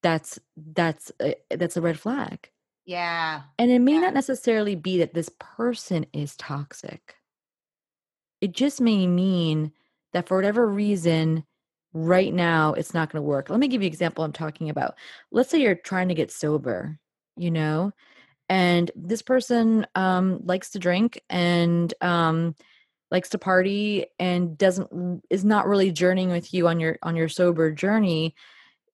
that's 0.03 0.39
that's 0.57 1.11
a, 1.21 1.35
that's 1.51 1.77
a 1.77 1.81
red 1.81 1.99
flag 1.99 2.51
Yeah. 2.85 3.43
and 3.59 3.71
it 3.71 3.81
may 3.81 3.95
Yeah. 3.95 4.01
not 4.01 4.15
necessarily 4.15 4.75
be 4.77 4.99
that 4.99 5.15
this 5.15 5.31
person 5.39 6.07
is 6.13 6.37
toxic 6.37 7.17
it 8.41 8.53
just 8.53 8.81
may 8.81 9.07
mean 9.07 9.73
that 10.13 10.29
for 10.29 10.37
whatever 10.37 10.67
reason 10.67 11.45
right 11.93 12.33
now 12.33 12.75
it's 12.75 12.93
not 12.95 13.11
going 13.11 13.23
to 13.23 13.27
work 13.27 13.49
let 13.49 13.59
me 13.59 13.69
give 13.69 13.83
you 13.83 13.87
an 13.87 13.93
example 13.93 14.23
i'm 14.23 14.33
talking 14.33 14.69
about 14.71 14.95
let's 15.31 15.51
say 15.51 15.61
you're 15.61 15.75
trying 15.75 16.09
to 16.09 16.15
get 16.15 16.31
sober 16.31 16.99
you 17.37 17.51
know 17.51 17.91
and 18.49 18.91
this 18.95 19.23
person 19.23 19.87
um 19.95 20.41
likes 20.45 20.71
to 20.71 20.79
drink 20.79 21.21
and 21.31 21.95
um 22.03 22.55
likes 23.11 23.29
to 23.31 23.39
party 23.39 24.07
and 24.19 24.59
doesn't 24.59 25.23
is 25.31 25.45
not 25.45 25.67
really 25.67 25.93
journeying 25.93 26.31
with 26.31 26.53
you 26.53 26.69
on 26.69 26.81
your 26.81 26.99
on 27.03 27.17
your 27.17 27.29
sober 27.29 27.71
journey 27.71 28.35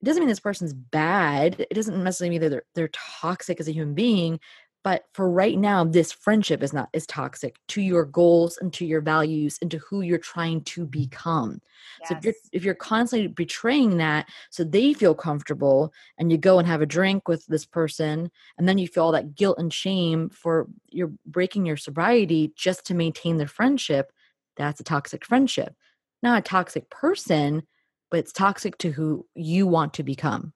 it 0.03 0.07
doesn't 0.07 0.21
mean 0.21 0.29
this 0.29 0.41
person's 0.41 0.73
bad. 0.73 1.65
It 1.71 1.75
doesn't 1.75 2.03
necessarily 2.03 2.31
mean 2.31 2.41
that 2.41 2.49
they're, 2.51 2.65
they're 2.75 2.89
toxic 2.89 3.61
as 3.61 3.69
a 3.69 3.73
human 3.73 3.95
being 3.95 4.41
but 4.85 5.05
for 5.13 5.31
right 5.31 5.59
now 5.59 5.85
this 5.85 6.11
friendship 6.11 6.63
is 6.63 6.73
not 6.73 6.89
is 6.93 7.07
toxic 7.07 7.57
to 7.69 7.81
your 7.81 8.05
goals 8.05 8.59
and 8.59 8.73
to 8.73 8.85
your 8.85 9.01
values 9.01 9.59
and 9.63 9.71
to 9.71 9.79
who 9.79 10.01
you're 10.01 10.19
trying 10.19 10.63
to 10.63 10.83
mm-hmm. 10.83 10.91
become. 10.91 11.61
So 12.05 12.17
if 12.17 12.25
you're 12.25 12.35
if 12.53 12.65
you're 12.65 12.75
constantly 12.75 13.29
betraying 13.29 13.99
that 13.99 14.29
so 14.51 14.65
they 14.65 14.93
feel 14.93 15.15
comfortable 15.15 15.93
and 16.19 16.33
you 16.33 16.39
go 16.39 16.59
and 16.59 16.67
have 16.67 16.83
a 16.83 16.87
drink 16.87 17.29
with 17.29 17.47
this 17.47 17.65
person 17.65 18.31
and 18.59 18.69
then 18.69 18.79
you 18.79 18.89
feel 18.89 19.05
all 19.05 19.13
that 19.13 19.35
guilt 19.35 19.59
and 19.59 19.73
shame 19.73 20.31
for 20.31 20.69
you're 20.89 21.13
breaking 21.27 21.67
your 21.67 21.77
sobriety 21.77 22.53
just 22.57 22.85
to 22.87 22.95
maintain 22.95 23.37
the 23.37 23.47
friendship 23.47 24.13
that's 24.57 24.81
a 24.81 24.85
toxic 24.85 25.25
friendship. 25.25 25.75
Not 26.23 26.41
a 26.41 26.43
toxic 26.43 26.91
person 26.91 27.63
but 28.11 28.19
it's 28.19 28.33
toxic 28.33 28.77
to 28.79 28.91
who 28.91 29.27
you 29.35 29.67
want 29.67 29.95
to 29.95 30.03
become 30.03 30.53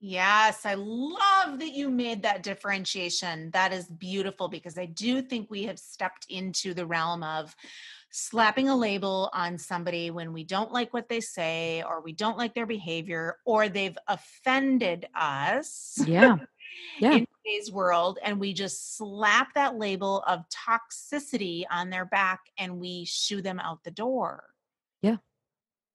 Yes, 0.00 0.64
I 0.64 0.74
love 0.74 1.58
that 1.58 1.72
you 1.72 1.90
made 1.90 2.22
that 2.22 2.42
differentiation. 2.42 3.50
That 3.50 3.72
is 3.72 3.86
beautiful 3.86 4.48
because 4.48 4.78
I 4.78 4.86
do 4.86 5.20
think 5.20 5.50
we 5.50 5.64
have 5.64 5.78
stepped 5.78 6.26
into 6.30 6.72
the 6.72 6.86
realm 6.86 7.22
of 7.22 7.54
slapping 8.10 8.68
a 8.68 8.76
label 8.76 9.30
on 9.34 9.58
somebody 9.58 10.10
when 10.10 10.32
we 10.32 10.42
don't 10.42 10.72
like 10.72 10.92
what 10.92 11.08
they 11.08 11.20
say 11.20 11.84
or 11.86 12.00
we 12.00 12.12
don't 12.12 12.38
like 12.38 12.54
their 12.54 12.66
behavior 12.66 13.36
or 13.44 13.68
they've 13.68 13.96
offended 14.08 15.06
us 15.14 15.96
yeah 16.06 16.36
yeah 16.98 17.12
in 17.12 17.26
today's 17.44 17.70
world 17.70 18.18
and 18.22 18.38
we 18.38 18.52
just 18.52 18.96
slap 18.96 19.54
that 19.54 19.76
label 19.76 20.22
of 20.26 20.44
toxicity 20.48 21.64
on 21.70 21.90
their 21.90 22.04
back 22.04 22.40
and 22.58 22.78
we 22.78 23.04
shoo 23.04 23.42
them 23.42 23.60
out 23.60 23.82
the 23.84 23.90
door. 23.90 24.44
Yeah. 25.02 25.16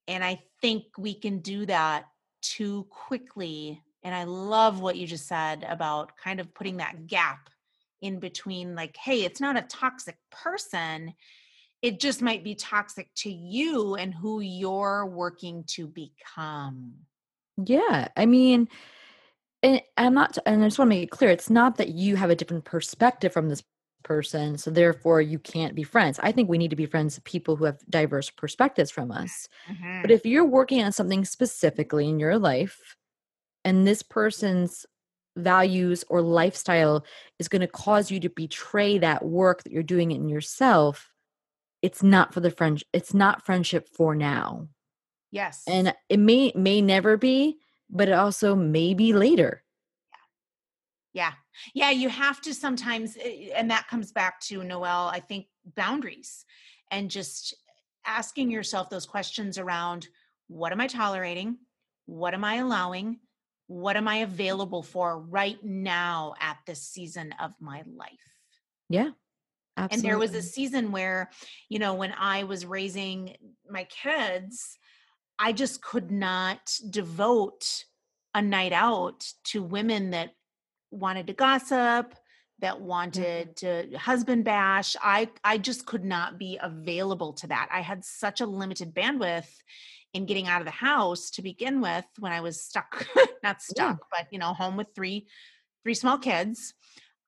And 0.08 0.24
I 0.24 0.44
think 0.62 0.86
we 0.98 1.14
can 1.14 1.40
do 1.40 1.66
that 1.66 2.06
too 2.42 2.88
quickly. 2.90 3.82
And 4.06 4.14
I 4.14 4.24
love 4.24 4.82
what 4.82 4.98
you 4.98 5.08
just 5.08 5.28
said 5.28 5.66
about 5.68 6.16
kind 6.16 6.40
of 6.40 6.54
putting 6.54 6.78
that 6.78 7.08
gap 7.08 7.50
in 8.04 8.20
between 8.20 8.76
like, 8.76 8.96
hey, 8.96 9.24
it's 9.24 9.42
not 9.42 9.58
a 9.58 9.64
toxic 9.64 10.16
person. 10.32 11.16
It 11.82 12.00
just 12.00 12.22
might 12.22 12.44
be 12.44 12.54
toxic 12.54 13.10
to 13.16 13.32
you 13.32 13.96
and 13.96 14.14
who 14.14 14.42
you're 14.42 15.08
working 15.08 15.64
to 15.70 15.88
become. 15.88 16.94
Yeah, 17.58 18.10
I 18.16 18.28
mean, 18.28 18.70
and 19.64 19.82
I'm 19.98 20.14
not, 20.14 20.38
and 20.46 20.64
I 20.64 20.68
just 20.68 20.78
want 20.78 20.92
to 20.92 20.96
make 20.96 21.04
it 21.04 21.10
clear, 21.10 21.32
it's 21.32 21.50
not 21.50 21.78
that 21.78 21.90
you 21.90 22.16
have 22.16 22.30
a 22.30 22.36
different 22.36 22.64
perspective 22.64 23.34
from 23.34 23.50
this 23.50 23.64
person, 24.04 24.56
so 24.60 24.70
therefore 24.70 25.20
you 25.20 25.40
can't 25.40 25.74
be 25.74 25.82
friends. 25.82 26.20
I 26.22 26.32
think 26.32 26.48
we 26.48 26.60
need 26.60 26.70
to 26.70 26.76
be 26.76 26.86
friends 26.86 27.16
with 27.16 27.24
people 27.24 27.56
who 27.56 27.66
have 27.66 27.80
diverse 27.90 28.30
perspectives 28.30 28.92
from 28.92 29.10
mm-hmm. 29.10 29.24
us. 29.24 29.48
But 29.68 29.76
mm-hmm. 29.76 30.12
if 30.12 30.28
you're 30.28 30.46
working 30.46 30.84
on 30.84 30.92
something 30.92 31.26
specifically 31.26 32.08
in 32.08 32.20
your 32.20 32.38
life, 32.38 32.96
and 33.66 33.86
this 33.86 34.02
person's 34.02 34.86
values 35.36 36.06
or 36.08 36.22
lifestyle 36.22 37.06
is 37.40 37.50
going 37.50 37.62
to 37.62 37.68
cause 37.68 38.10
you 38.10 38.22
to 38.22 38.30
betray 38.30 38.98
that 39.00 39.26
work 39.26 39.64
that 39.64 39.74
you're 39.74 39.84
doing 39.84 40.12
in 40.12 40.30
yourself, 40.30 41.12
it's 41.82 42.02
not 42.02 42.34
for 42.34 42.40
the 42.40 42.52
friend. 42.52 42.82
It's 42.94 43.14
not 43.14 43.46
friendship 43.46 43.90
for 43.90 44.16
now 44.16 44.70
yes. 45.36 45.64
and 45.68 45.94
it 46.10 46.18
may 46.20 46.52
may 46.56 46.82
never 46.82 47.18
be 47.18 47.58
but 47.90 48.08
it 48.08 48.14
also 48.14 48.56
may 48.56 48.94
be 48.94 49.14
later 49.14 49.64
Yeah. 51.14 51.32
Yeah. 51.74 51.92
You 51.92 52.10
have 52.10 52.42
to 52.42 52.54
sometimes, 52.54 53.16
eh, 53.16 53.48
and 53.56 53.72
that 53.72 53.88
comes 53.88 54.12
back 54.12 54.42
to 54.48 54.64
Noelle, 54.66 55.08
I 55.08 55.22
think 55.22 55.46
boundaries 55.76 56.44
and 56.92 57.10
just 57.10 57.56
asking 58.06 58.52
yourself 58.52 58.90
those 58.90 59.06
questions 59.06 59.58
around 59.58 60.10
what 60.48 60.74
am 60.74 60.82
I 60.82 60.88
tolerating? 60.88 61.58
What 62.06 62.34
am 62.34 62.44
I 62.44 62.56
allowing? 62.56 63.20
What 63.68 63.98
am 63.98 64.08
I 64.08 64.18
available 64.18 64.84
for 64.84 65.20
right 65.20 65.64
now 65.64 66.34
at 66.40 66.58
this 66.68 66.82
season 66.82 67.34
of 67.40 67.52
my 67.60 67.84
life? 67.86 68.10
yeah 68.90 69.12
And 69.92 70.02
there 70.02 70.18
was 70.18 70.34
a 70.34 70.42
season 70.42 70.92
where, 70.92 71.30
you 71.70 71.80
know, 71.80 71.96
when 71.96 72.14
I 72.18 72.44
was 72.44 72.66
raising 72.66 73.36
my 73.70 73.86
kids, 73.86 74.78
I 75.38 75.52
just 75.52 75.82
could 75.82 76.12
not 76.12 76.80
devote 76.90 77.86
a 78.34 78.42
night 78.42 78.74
out 78.74 79.26
to 79.46 79.62
women 79.64 80.12
that 80.12 80.32
wanted 80.92 81.28
to 81.28 81.34
gossip, 81.34 82.16
that 82.60 82.80
wanted 82.80 83.58
to 83.58 83.98
husband 83.98 84.46
bash. 84.46 84.96
I 85.02 85.30
I 85.44 85.58
just 85.58 85.86
could 85.86 86.06
not 86.06 86.38
be 86.38 86.58
available 86.62 87.34
to 87.34 87.48
that. 87.48 87.70
I 87.72 87.82
had 87.82 88.06
such 88.06 88.42
a 88.42 88.46
limited 88.46 88.94
bandwidth 88.94 89.50
in 90.14 90.26
getting 90.26 90.48
out 90.48 90.62
of 90.62 90.66
the 90.66 90.72
house 90.72 91.30
to 91.32 91.42
begin 91.42 91.82
with 91.82 92.06
when 92.20 92.32
I 92.32 92.40
was 92.40 92.62
stuck, 92.62 93.06
not 93.44 93.62
stuck, 93.62 94.00
but 94.10 94.28
you 94.32 94.40
know, 94.40 94.54
home 94.54 94.78
with 94.78 94.88
three 94.96 95.28
three 95.84 95.96
small 95.96 96.18
kids. 96.18 96.74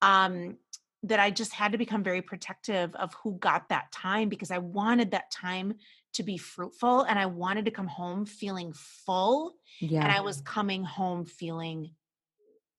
Um 0.02 0.58
that 1.04 1.20
I 1.20 1.30
just 1.30 1.54
had 1.54 1.74
to 1.74 1.78
become 1.78 2.04
very 2.04 2.22
protective 2.22 2.94
of 2.96 3.14
who 3.24 3.38
got 3.38 3.70
that 3.70 3.92
time 3.92 4.30
because 4.30 4.52
I 4.52 4.58
wanted 4.58 5.12
that 5.12 5.32
time 5.32 5.76
to 6.14 6.24
be 6.24 6.38
fruitful 6.38 7.04
and 7.04 7.20
I 7.20 7.28
wanted 7.28 7.66
to 7.66 7.72
come 7.72 7.88
home 7.88 8.26
feeling 8.26 8.74
full. 8.74 9.56
Yeah. 9.80 10.04
And 10.04 10.12
I 10.12 10.22
was 10.22 10.42
coming 10.42 10.84
home 10.84 11.26
feeling 11.26 11.92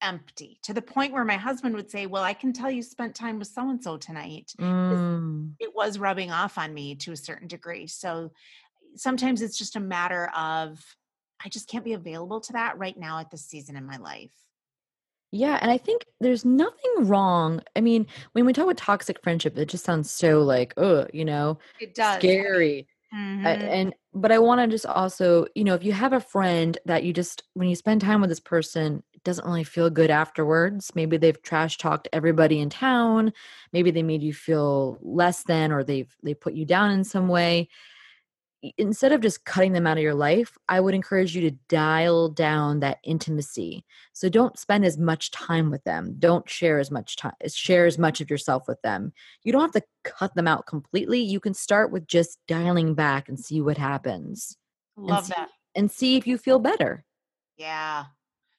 empty 0.03 0.59
to 0.63 0.73
the 0.73 0.83
point 0.83 1.13
where 1.13 1.25
my 1.25 1.37
husband 1.37 1.75
would 1.75 1.91
say, 1.91 2.07
Well, 2.07 2.23
I 2.23 2.35
can 2.35 2.53
tell 2.53 2.71
you 2.71 2.83
spent 2.83 3.15
time 3.15 3.39
with 3.39 3.49
so 3.49 3.69
and 3.69 3.83
so 3.83 3.97
tonight. 3.97 4.53
Mm. 4.59 5.53
It 5.59 5.75
was 5.75 5.99
rubbing 5.99 6.31
off 6.31 6.59
on 6.59 6.73
me 6.73 6.95
to 6.97 7.13
a 7.13 7.17
certain 7.17 7.49
degree. 7.49 7.87
So 7.87 8.33
sometimes 8.95 9.43
it's 9.43 9.59
just 9.59 9.77
a 9.77 9.81
matter 9.81 10.31
of, 10.37 10.85
I 11.45 11.49
just 11.49 11.69
can't 11.69 11.85
be 11.85 11.93
available 11.93 12.41
to 12.41 12.53
that 12.55 12.79
right 12.79 12.99
now 12.99 13.19
at 13.19 13.31
this 13.31 13.45
season 13.45 13.77
in 13.77 13.87
my 13.87 13.97
life. 13.97 14.33
Yeah, 15.31 15.59
and 15.61 15.71
I 15.71 15.77
think 15.77 16.07
there's 16.21 16.45
nothing 16.45 16.91
wrong. 17.01 17.61
I 17.77 17.83
mean, 17.83 18.07
when 18.33 18.47
we 18.47 18.53
talk 18.55 18.65
about 18.65 18.79
toxic 18.79 19.23
friendship, 19.23 19.59
it 19.59 19.67
just 19.67 19.85
sounds 19.85 20.11
so 20.11 20.43
like, 20.43 20.73
oh, 20.79 21.07
you 21.13 21.25
know, 21.25 21.59
It 21.81 21.95
does. 21.95 22.17
scary. 22.17 22.89
I- 23.13 23.17
Mhm. 23.17 23.69
and 23.69 23.95
but 24.15 24.33
I 24.33 24.39
want 24.39 24.61
to 24.61 24.67
just 24.67 24.87
also, 24.87 25.47
you 25.55 25.65
know, 25.65 25.75
if 25.75 25.85
you 25.85 25.93
have 25.93 26.13
a 26.13 26.21
friend 26.21 26.77
that 26.87 27.05
you 27.05 27.13
just 27.13 27.43
when 27.55 27.69
you 27.69 27.77
spend 27.77 28.01
time 28.01 28.21
with 28.21 28.31
this 28.31 28.41
person, 28.41 29.03
it 29.19 29.25
doesn't 29.25 29.45
really 29.45 29.65
feel 29.65 29.91
good 29.91 30.11
afterwards. 30.11 30.93
Maybe 30.95 31.17
they've 31.17 31.43
trash 31.43 31.77
talked 31.77 32.07
everybody 32.13 32.61
in 32.61 32.71
town. 32.71 33.33
Maybe 33.73 33.91
they 33.91 34.05
made 34.05 34.23
you 34.23 34.33
feel 34.33 34.97
less 35.03 35.43
than, 35.43 35.73
or 35.73 35.83
they've 35.83 36.15
they 36.23 36.35
put 36.35 36.55
you 36.55 36.65
down 36.65 36.93
in 36.93 37.03
some 37.03 37.27
way. 37.27 37.69
Instead 38.77 39.11
of 39.13 39.21
just 39.21 39.45
cutting 39.45 39.73
them 39.73 39.87
out 39.89 39.97
of 39.97 40.03
your 40.05 40.15
life, 40.15 40.57
I 40.69 40.79
would 40.81 40.95
encourage 40.95 41.35
you 41.35 41.43
to 41.43 41.57
dial 41.69 42.29
down 42.29 42.79
that 42.81 42.99
intimacy. 43.03 43.85
So 44.13 44.29
don't 44.29 44.57
spend 44.59 44.85
as 44.85 44.97
much 44.99 45.33
time 45.33 45.71
with 45.71 45.83
them. 45.83 46.15
Don't 46.21 46.49
share 46.49 46.79
as 46.79 46.91
much 46.93 47.17
time. 47.17 47.35
Share 47.49 47.87
as 47.87 47.99
much 47.99 48.21
of 48.21 48.31
yourself 48.31 48.69
with 48.69 48.81
them 48.83 49.13
you 49.43 49.51
don't 49.53 49.63
have 49.63 49.83
to 49.83 49.83
cut 50.05 50.35
them 50.37 50.47
out 50.47 50.67
completely. 50.67 51.21
You 51.21 51.41
can 51.41 51.55
start 51.55 51.91
with 51.91 52.07
just 52.07 52.39
dialing 52.47 52.95
back 52.95 53.29
and 53.29 53.39
see 53.39 53.61
what 53.61 53.79
happens 53.79 54.57
Love 54.97 55.27
see- 55.27 55.35
that. 55.37 55.49
and 55.75 55.91
see 55.91 56.17
if 56.17 56.27
you 56.27 56.39
feel 56.39 56.61
better. 56.61 57.05
Yeah. 57.57 58.05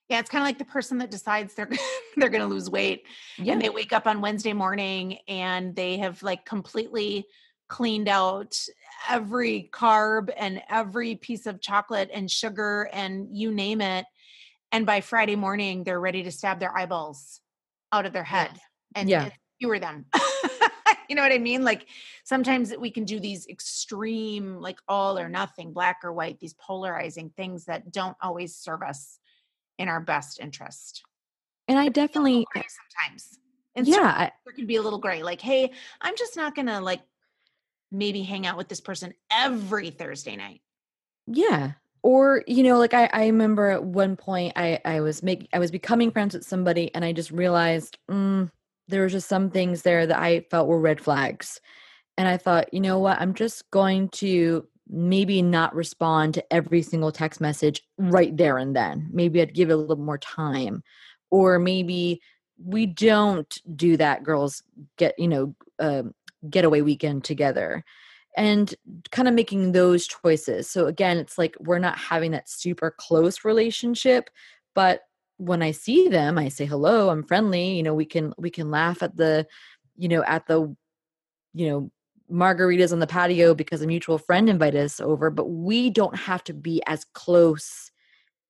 Yeah, 0.10 0.20
it's 0.20 0.30
kind 0.30 0.42
of 0.42 0.48
like 0.48 0.58
the 0.58 0.66
person 0.66 0.98
that 0.98 1.12
decides 1.12 1.54
they're 1.54 1.70
they're 2.18 2.30
going 2.30 2.42
to 2.42 2.48
lose 2.48 2.70
weight 2.70 3.04
Yeah. 3.38 3.54
and 3.54 3.62
they 3.62 3.70
wake 3.70 3.94
up 3.94 4.08
on 4.08 4.22
Wednesday 4.22 4.54
morning 4.54 5.20
and 5.28 5.76
they 5.76 5.98
have 5.98 6.22
like 6.24 6.46
completely 6.46 7.28
cleaned 7.68 8.10
out 8.10 8.58
every 9.08 9.70
carb 9.72 10.32
and 10.36 10.62
every 10.70 11.16
piece 11.16 11.46
of 11.46 11.62
chocolate 11.62 12.10
and 12.12 12.30
sugar 12.30 12.90
and 12.92 13.28
you 13.32 13.52
name 13.52 13.80
it 13.82 14.06
and 14.72 14.86
by 14.88 15.02
Friday 15.02 15.36
morning 15.36 15.84
they're 15.84 16.00
ready 16.00 16.24
to 16.24 16.32
stab 16.32 16.60
their 16.60 16.76
eyeballs 16.76 17.40
out 17.92 18.08
of 18.08 18.14
their 18.14 18.24
head 18.24 18.52
and 18.96 19.08
Yeah. 19.08 19.30
you 19.60 19.70
or 19.70 19.78
them. 19.80 20.06
you 21.10 21.16
know 21.16 21.22
what 21.22 21.32
I 21.32 21.38
mean? 21.38 21.64
Like 21.64 21.88
sometimes 22.24 22.74
we 22.76 22.90
can 22.90 23.04
do 23.06 23.20
these 23.20 23.48
extreme 23.48 24.56
like 24.60 24.80
all 24.88 25.18
or 25.20 25.30
nothing, 25.30 25.72
black 25.74 26.00
or 26.04 26.12
white, 26.12 26.40
these 26.40 26.54
polarizing 26.56 27.30
things 27.38 27.66
that 27.66 27.92
don't 27.92 28.18
always 28.22 28.56
serve 28.56 28.82
us 28.82 29.20
in 29.80 29.88
our 29.88 30.00
best 30.00 30.40
interest. 30.40 31.04
and 31.68 31.80
I 31.80 31.86
It 31.88 31.94
can 31.94 32.04
be 32.04 32.20
a 32.20 32.22
little 32.22 32.44
definitely, 32.44 32.48
sometimes. 32.54 33.40
And 33.76 33.88
yeah, 33.88 34.14
I, 34.16 34.32
there 34.46 34.54
can 34.54 34.68
be 34.68 34.76
a 34.76 34.82
little 34.82 35.00
gray. 35.00 35.24
Like, 35.24 35.42
hey, 35.42 35.72
I'm 36.02 36.16
just 36.18 36.36
not 36.36 36.54
gonna 36.54 36.82
like 36.82 37.02
maybe 37.92 38.22
hang 38.22 38.46
out 38.46 38.58
with 38.58 38.68
this 38.68 38.82
person 38.82 39.14
every 39.32 39.90
Thursday 39.90 40.36
night. 40.36 40.62
yeah. 41.26 41.72
Or 42.02 42.44
you 42.48 42.64
know, 42.64 42.78
like 42.78 42.94
I, 42.94 43.10
I 43.12 43.26
remember 43.26 43.70
at 43.72 43.84
one 43.84 44.16
point 44.16 44.54
I, 44.56 44.80
I 44.86 45.02
was 45.02 45.22
making, 45.22 45.48
I 45.52 45.60
was 45.60 45.72
becoming 45.72 46.12
friends 46.12 46.34
with 46.34 46.46
somebody, 46.46 46.94
and 46.96 47.04
I 47.04 47.12
just 47.12 47.32
realized 47.32 47.98
mm, 48.10 48.50
there 48.88 49.02
were 49.02 49.10
just 49.10 49.28
some 49.28 49.50
things 49.50 49.82
there 49.82 50.06
that 50.08 50.20
I 50.20 50.46
felt 50.50 50.70
were 50.70 50.80
red 50.80 51.02
flags, 51.02 51.60
and 52.18 52.28
I 52.28 52.38
thought, 52.38 52.74
you 52.74 52.80
know 52.80 53.00
what, 53.00 53.20
I'm 53.20 53.34
just 53.34 53.70
going 53.72 54.10
to 54.10 54.66
maybe 54.90 55.42
not 55.42 55.76
respond 55.76 56.34
to 56.34 56.54
every 56.54 56.82
single 56.82 57.12
text 57.12 57.40
message 57.40 57.84
right 57.98 58.36
there 58.36 58.58
and 58.58 58.76
then. 58.76 59.08
Maybe 59.12 59.42
I'd 59.42 59.54
give 59.54 59.70
it 59.70 59.74
a 59.74 59.78
little 59.78 60.04
more 60.04 60.18
time, 60.18 60.84
or 61.30 61.60
maybe 61.60 62.22
we 62.64 62.86
don't 62.86 63.62
do 63.76 63.98
that. 63.98 64.24
Girls 64.24 64.64
get 64.98 65.18
you 65.18 65.28
know 65.28 65.56
um 65.80 66.14
getaway 66.50 66.82
weekend 66.82 67.24
together 67.24 67.84
and 68.38 68.74
kind 69.12 69.28
of 69.28 69.34
making 69.34 69.72
those 69.72 70.08
choices. 70.08 70.70
So 70.70 70.88
again, 70.88 71.18
it's 71.18 71.38
like 71.38 71.56
we're 71.60 71.80
not 71.80 71.98
having 71.98 72.32
that 72.32 72.50
super 72.50 72.92
close 72.98 73.44
relationship, 73.44 74.30
but 74.76 75.02
when 75.38 75.62
I 75.62 75.72
see 75.72 76.10
them, 76.10 76.38
I 76.38 76.50
say 76.50 76.66
hello, 76.66 77.10
I'm 77.10 77.24
friendly, 77.24 77.72
you 77.72 77.84
know, 77.84 77.94
we 77.94 78.06
can 78.06 78.34
we 78.38 78.50
can 78.50 78.72
laugh 78.72 79.04
at 79.04 79.16
the 79.16 79.48
you 79.98 80.08
know, 80.08 80.24
at 80.24 80.48
the 80.48 80.76
you 81.54 81.68
know, 81.70 81.92
margaritas 82.32 82.92
on 82.92 83.00
the 83.00 83.08
patio 83.08 83.54
because 83.54 83.82
a 83.82 83.88
mutual 83.88 84.18
friend 84.18 84.50
invited 84.50 84.84
us 84.84 85.00
over, 85.00 85.30
but 85.30 85.46
we 85.50 85.90
don't 85.90 86.16
have 86.16 86.44
to 86.46 86.54
be 86.54 86.82
as 86.88 87.06
close 87.14 87.92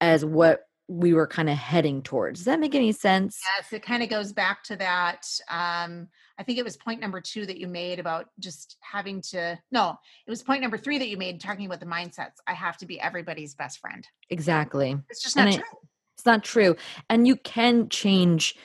as 0.02 0.24
what 0.26 0.62
we 0.88 1.14
were 1.14 1.28
kind 1.28 1.50
of 1.50 1.56
heading 1.58 2.02
towards. 2.02 2.40
Does 2.40 2.46
that 2.46 2.60
make 2.60 2.74
any 2.74 2.92
sense? 2.92 3.40
Yes, 3.58 3.72
it 3.72 3.84
kind 3.84 4.02
of 4.02 4.10
goes 4.10 4.34
back 4.34 4.64
to 4.64 4.76
that. 4.78 5.28
Um, 5.50 6.08
I 6.40 6.44
think 6.44 6.58
it 6.58 6.64
was 6.66 6.78
point 6.78 7.00
number 7.00 7.22
two 7.22 7.46
that 7.46 7.58
you 7.60 7.68
made 7.68 8.00
about 8.00 8.26
just 8.40 8.78
having 8.82 9.22
to. 9.30 9.60
No, 9.72 9.98
it 10.26 10.30
was 10.30 10.42
point 10.42 10.62
number 10.62 10.78
three 10.78 10.98
that 10.98 11.08
you 11.10 11.18
made 11.18 11.40
talking 11.40 11.66
about 11.68 11.80
the 11.80 11.86
mindsets. 11.86 12.38
I 12.48 12.54
have 12.54 12.78
to 12.78 12.86
be 12.88 13.00
everybody's 13.00 13.54
best 13.54 13.80
friend. 13.80 14.08
Exactly. 14.32 14.98
It's 15.10 15.22
just 15.22 15.36
not 15.36 15.48
And 15.48 15.56
I- 15.56 15.58
true. 15.58 15.80
It's 16.16 16.26
not 16.26 16.44
true. 16.44 16.76
And 17.10 17.26
you 17.28 17.36
can 17.38 17.88
change, 17.88 18.56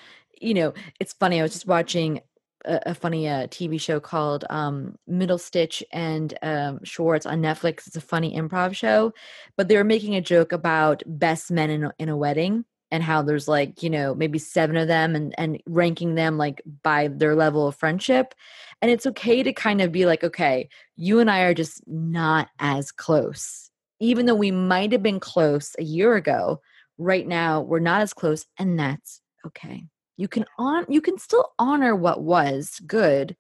you 0.40 0.54
know, 0.54 0.72
it's 0.98 1.12
funny. 1.12 1.38
I 1.38 1.42
was 1.42 1.52
just 1.52 1.68
watching 1.68 2.20
a, 2.64 2.80
a 2.86 2.94
funny 2.94 3.28
uh, 3.28 3.46
TV 3.48 3.80
show 3.80 4.00
called 4.00 4.44
um, 4.50 4.96
Middleditch 5.08 5.82
and 5.92 6.36
um, 6.42 6.80
Schwartz 6.84 7.26
on 7.26 7.40
Netflix. 7.40 7.86
It's 7.86 7.96
a 7.96 8.00
funny 8.00 8.36
improv 8.36 8.74
show, 8.74 9.12
but 9.56 9.68
they 9.68 9.76
were 9.76 9.84
making 9.84 10.14
a 10.14 10.20
joke 10.20 10.52
about 10.52 11.02
best 11.06 11.50
men 11.50 11.70
in 11.70 11.84
a, 11.84 11.92
in 11.98 12.08
a 12.08 12.16
wedding 12.16 12.64
and 12.90 13.02
how 13.02 13.22
there's 13.22 13.48
like, 13.48 13.82
you 13.82 13.90
know, 13.90 14.14
maybe 14.14 14.38
seven 14.38 14.76
of 14.76 14.88
them 14.88 15.16
and, 15.16 15.34
and 15.38 15.60
ranking 15.66 16.14
them 16.14 16.38
like 16.38 16.62
by 16.82 17.08
their 17.08 17.34
level 17.34 17.66
of 17.66 17.76
friendship. 17.76 18.34
And 18.80 18.90
it's 18.90 19.06
okay 19.06 19.42
to 19.42 19.52
kind 19.52 19.80
of 19.80 19.90
be 19.90 20.06
like, 20.06 20.22
okay, 20.22 20.68
you 20.96 21.20
and 21.20 21.30
I 21.30 21.40
are 21.40 21.54
just 21.54 21.82
not 21.86 22.48
as 22.58 22.92
close. 22.92 23.70
Even 24.00 24.26
though 24.26 24.34
we 24.34 24.50
might 24.50 24.92
have 24.92 25.02
been 25.02 25.20
close 25.20 25.74
a 25.78 25.82
year 25.82 26.14
ago, 26.14 26.60
right 26.98 27.26
now 27.26 27.60
we're 27.60 27.80
not 27.80 28.02
as 28.02 28.12
close 28.12 28.46
and 28.58 28.78
that's 28.78 29.20
okay 29.46 29.88
you 30.16 30.28
can 30.28 30.44
on 30.58 30.86
you 30.88 31.00
can 31.00 31.18
still 31.18 31.52
honor 31.58 31.94
what 31.94 32.22
was 32.22 32.80
good 32.86 33.36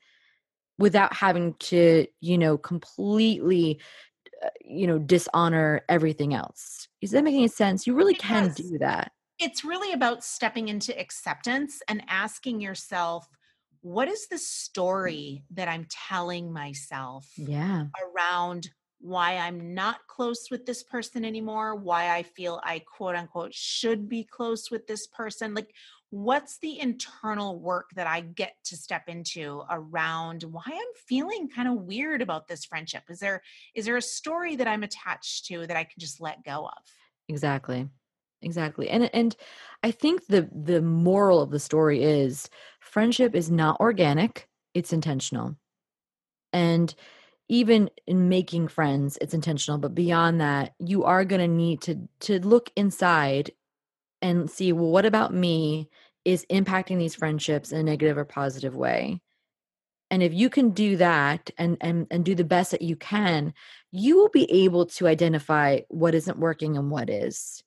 without 0.78 1.14
having 1.14 1.54
to 1.54 2.06
you 2.20 2.36
know 2.38 2.58
completely 2.58 3.80
uh, 4.44 4.48
you 4.64 4.86
know 4.86 4.98
dishonor 4.98 5.82
everything 5.88 6.34
else 6.34 6.88
Is 7.00 7.12
that 7.12 7.24
making 7.24 7.40
any 7.40 7.48
sense 7.48 7.86
you 7.86 7.94
really 7.94 8.14
It 8.14 8.20
can 8.20 8.48
does. 8.48 8.56
do 8.56 8.78
that 8.78 9.12
It's 9.38 9.64
really 9.64 9.92
about 9.92 10.24
stepping 10.24 10.68
into 10.68 10.98
acceptance 10.98 11.82
and 11.88 12.02
asking 12.08 12.60
yourself, 12.60 13.28
what 13.82 14.08
is 14.08 14.28
the 14.28 14.38
story 14.38 15.44
that 15.50 15.68
I'm 15.68 15.86
telling 15.90 16.52
myself? 16.52 17.28
yeah 17.36 17.86
around 18.02 18.70
why 19.04 19.36
I'm 19.36 19.74
not 19.74 20.06
close 20.06 20.48
with 20.50 20.64
this 20.64 20.82
person 20.82 21.24
anymore, 21.24 21.74
why 21.74 22.14
I 22.16 22.22
feel 22.22 22.60
I 22.64 22.78
quote 22.80 23.14
unquote 23.14 23.52
should 23.52 24.08
be 24.08 24.24
close 24.24 24.70
with 24.70 24.86
this 24.86 25.06
person. 25.06 25.54
Like, 25.54 25.74
what's 26.08 26.58
the 26.58 26.80
internal 26.80 27.60
work 27.60 27.90
that 27.96 28.06
I 28.06 28.20
get 28.20 28.54
to 28.64 28.76
step 28.76 29.08
into 29.08 29.62
around 29.70 30.44
why 30.44 30.62
I'm 30.66 30.94
feeling 31.06 31.48
kind 31.48 31.68
of 31.68 31.84
weird 31.84 32.22
about 32.22 32.48
this 32.48 32.64
friendship? 32.64 33.02
Is 33.10 33.18
there 33.18 33.42
is 33.74 33.84
there 33.84 33.98
a 33.98 34.02
story 34.02 34.56
that 34.56 34.66
I'm 34.66 34.82
attached 34.82 35.46
to 35.46 35.66
that 35.66 35.76
I 35.76 35.84
can 35.84 35.98
just 35.98 36.20
let 36.20 36.42
go 36.42 36.66
of? 36.66 36.82
exactly 37.28 37.88
exactly 38.42 38.88
and 38.90 39.08
and 39.14 39.36
i 39.82 39.90
think 39.90 40.26
the 40.26 40.48
the 40.52 40.82
moral 40.82 41.40
of 41.40 41.50
the 41.50 41.58
story 41.58 42.02
is 42.02 42.50
friendship 42.80 43.34
is 43.34 43.50
not 43.50 43.80
organic 43.80 44.46
it's 44.74 44.92
intentional 44.92 45.56
and 46.52 46.94
even 47.48 47.90
in 48.06 48.28
making 48.28 48.68
friends 48.68 49.18
it's 49.20 49.34
intentional 49.34 49.78
but 49.78 49.94
beyond 49.94 50.40
that 50.40 50.72
you 50.78 51.04
are 51.04 51.24
going 51.24 51.40
to 51.40 51.48
need 51.48 51.80
to 51.80 51.96
to 52.20 52.38
look 52.40 52.70
inside 52.76 53.50
and 54.22 54.50
see 54.50 54.72
well 54.72 54.90
what 54.90 55.04
about 55.04 55.32
me 55.34 55.88
is 56.24 56.46
impacting 56.50 56.98
these 56.98 57.14
friendships 57.14 57.72
in 57.72 57.78
a 57.78 57.82
negative 57.82 58.16
or 58.16 58.24
positive 58.24 58.74
way? 58.74 59.20
And 60.10 60.22
if 60.22 60.32
you 60.32 60.48
can 60.48 60.70
do 60.70 60.96
that 60.96 61.50
and 61.58 61.76
and 61.80 62.06
and 62.10 62.24
do 62.24 62.34
the 62.34 62.44
best 62.44 62.70
that 62.70 62.82
you 62.82 62.96
can 62.96 63.52
you 63.90 64.16
will 64.16 64.28
be 64.28 64.50
able 64.50 64.86
to 64.86 65.06
identify 65.06 65.80
what 65.88 66.14
isn't 66.14 66.38
working 66.38 66.76
and 66.76 66.90
what 66.90 67.10
is. 67.10 67.62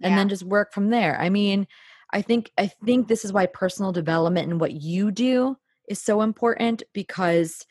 And 0.00 0.16
then 0.16 0.28
just 0.28 0.44
work 0.44 0.72
from 0.72 0.90
there. 0.90 1.18
I 1.20 1.28
mean 1.28 1.66
i 2.10 2.22
think 2.22 2.50
i 2.56 2.66
think 2.66 3.06
this 3.06 3.22
is 3.22 3.34
why 3.34 3.44
personal 3.44 3.92
development 3.92 4.50
and 4.50 4.58
what 4.58 4.72
you 4.72 5.10
do 5.10 5.54
is 5.88 6.00
so 6.00 6.22
important 6.22 6.82
because 6.94 7.66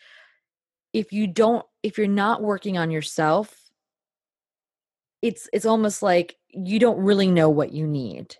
if 0.97 1.13
you 1.13 1.27
don't 1.27 1.63
if 1.83 1.99
you're 1.99 2.07
not 2.07 2.41
working 2.41 2.75
on 2.75 2.89
yourself 2.89 3.55
it's 5.21 5.47
it's 5.53 5.65
almost 5.67 6.01
like 6.01 6.35
you 6.49 6.79
don't 6.79 6.97
really 6.97 7.27
know 7.27 7.51
what 7.51 7.71
you 7.71 7.85
need 7.85 8.35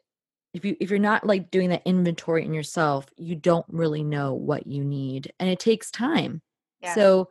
if 0.56 0.66
you 0.66 0.76
if 0.80 0.90
you're 0.90 0.98
not 0.98 1.24
like 1.24 1.52
doing 1.52 1.70
that 1.70 1.84
inventory 1.86 2.44
in 2.44 2.56
yourself 2.56 3.06
you 3.16 3.36
don't 3.36 3.66
really 3.70 4.04
know 4.04 4.34
what 4.34 4.66
you 4.66 4.84
need 4.84 5.32
and 5.40 5.48
it 5.48 5.60
takes 5.60 5.92
time 5.92 6.42
yeah. 6.82 6.96
so 6.96 7.30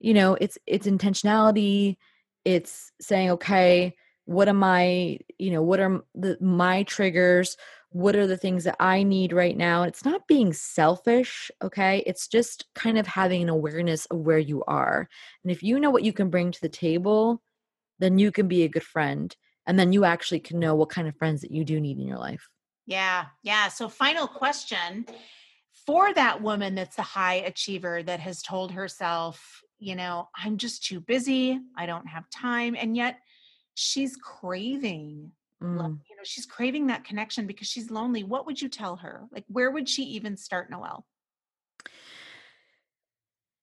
you 0.00 0.12
know 0.12 0.36
it's 0.40 0.58
it's 0.66 0.88
intentionality 0.88 1.96
it's 2.44 2.90
saying 3.00 3.30
okay 3.30 3.94
what 4.26 4.48
am 4.48 4.62
i 4.62 5.18
you 5.38 5.50
know 5.50 5.62
what 5.62 5.80
are 5.80 6.04
the 6.14 6.36
my 6.40 6.82
triggers? 6.82 7.56
What 7.90 8.16
are 8.16 8.26
the 8.26 8.36
things 8.36 8.64
that 8.64 8.76
i 8.78 9.02
need 9.02 9.32
right 9.32 9.56
now? 9.56 9.82
And 9.82 9.88
it's 9.88 10.04
not 10.04 10.28
being 10.28 10.52
selfish 10.52 11.50
okay? 11.62 12.02
It's 12.06 12.28
just 12.28 12.66
kind 12.74 12.98
of 12.98 13.06
having 13.06 13.42
an 13.42 13.48
awareness 13.48 14.04
of 14.06 14.18
where 14.18 14.38
you 14.38 14.62
are. 14.64 15.08
And 15.42 15.50
if 15.50 15.62
you 15.62 15.80
know 15.80 15.90
what 15.90 16.02
you 16.02 16.12
can 16.12 16.28
bring 16.28 16.52
to 16.52 16.60
the 16.60 16.68
table 16.68 17.42
then 17.98 18.18
you 18.18 18.30
can 18.30 18.46
be 18.46 18.62
a 18.64 18.68
good 18.68 18.82
friend 18.84 19.34
and 19.66 19.78
then 19.78 19.92
you 19.92 20.04
actually 20.04 20.40
can 20.40 20.58
know 20.58 20.74
what 20.74 20.90
kind 20.90 21.08
of 21.08 21.16
friends 21.16 21.40
that 21.40 21.50
you 21.50 21.64
do 21.64 21.80
need 21.80 21.98
in 21.98 22.06
your 22.06 22.18
life. 22.18 22.48
Yeah 22.84 23.26
yeah. 23.42 23.68
So 23.68 23.88
final 23.88 24.26
question 24.26 25.06
for 25.86 26.12
that 26.14 26.42
woman 26.42 26.74
that's 26.74 26.98
a 26.98 27.02
high 27.02 27.34
achiever 27.34 28.02
that 28.02 28.18
has 28.18 28.42
told 28.42 28.72
herself 28.72 29.62
you 29.78 29.94
know 29.94 30.26
i'm 30.34 30.56
just 30.56 30.82
too 30.82 31.00
busy 31.00 31.60
i 31.76 31.84
don't 31.84 32.06
have 32.06 32.28
time 32.30 32.74
and 32.78 32.96
yet 32.96 33.18
she's 33.76 34.16
craving 34.16 35.30
mm. 35.62 35.98
you 36.08 36.16
know 36.16 36.22
she's 36.24 36.46
craving 36.46 36.86
that 36.86 37.04
connection 37.04 37.46
because 37.46 37.68
she's 37.68 37.90
lonely 37.90 38.24
what 38.24 38.46
would 38.46 38.60
you 38.60 38.68
tell 38.68 38.96
her? 38.96 39.26
Like 39.30 39.44
where 39.48 39.70
would 39.70 39.88
she 39.88 40.02
even 40.02 40.36
start 40.36 40.70
Noelle 40.70 41.06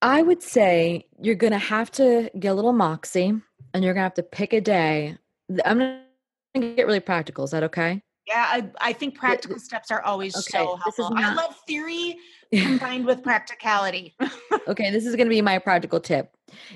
i 0.04 0.22
would 0.22 0.44
say 0.44 1.08
you're 1.20 1.34
gonna 1.34 1.58
have 1.58 1.90
to 1.90 2.30
get 2.38 2.50
a 2.50 2.54
little 2.54 2.74
moxie 2.74 3.34
and 3.74 3.84
you're 3.84 3.94
gonna 3.94 4.04
have 4.04 4.14
to 4.14 4.22
pick 4.24 4.54
a 4.54 4.62
day 4.62 5.18
i'm 5.66 5.80
gonna 5.80 6.76
get 6.76 6.86
really 6.86 7.00
practical 7.00 7.44
is 7.46 7.52
that 7.52 7.64
okay? 7.64 8.02
Yeah 8.28 8.46
i, 8.48 8.70
I 8.80 8.94
think 8.94 9.16
practical 9.16 9.58
steps 9.60 9.90
are 9.90 10.02
always 10.02 10.36
okay, 10.36 10.64
so 10.64 10.76
helpful. 10.76 11.10
Not- 11.10 11.24
i 11.24 11.34
love 11.34 11.56
theory 11.68 12.18
combined 12.54 13.06
with 13.06 13.24
practicality. 13.24 14.16
Okay 14.68 14.92
this 14.92 15.06
is 15.06 15.16
going 15.16 15.26
to 15.26 15.32
be 15.32 15.42
my 15.42 15.58
practical 15.58 16.00
tip 16.00 16.32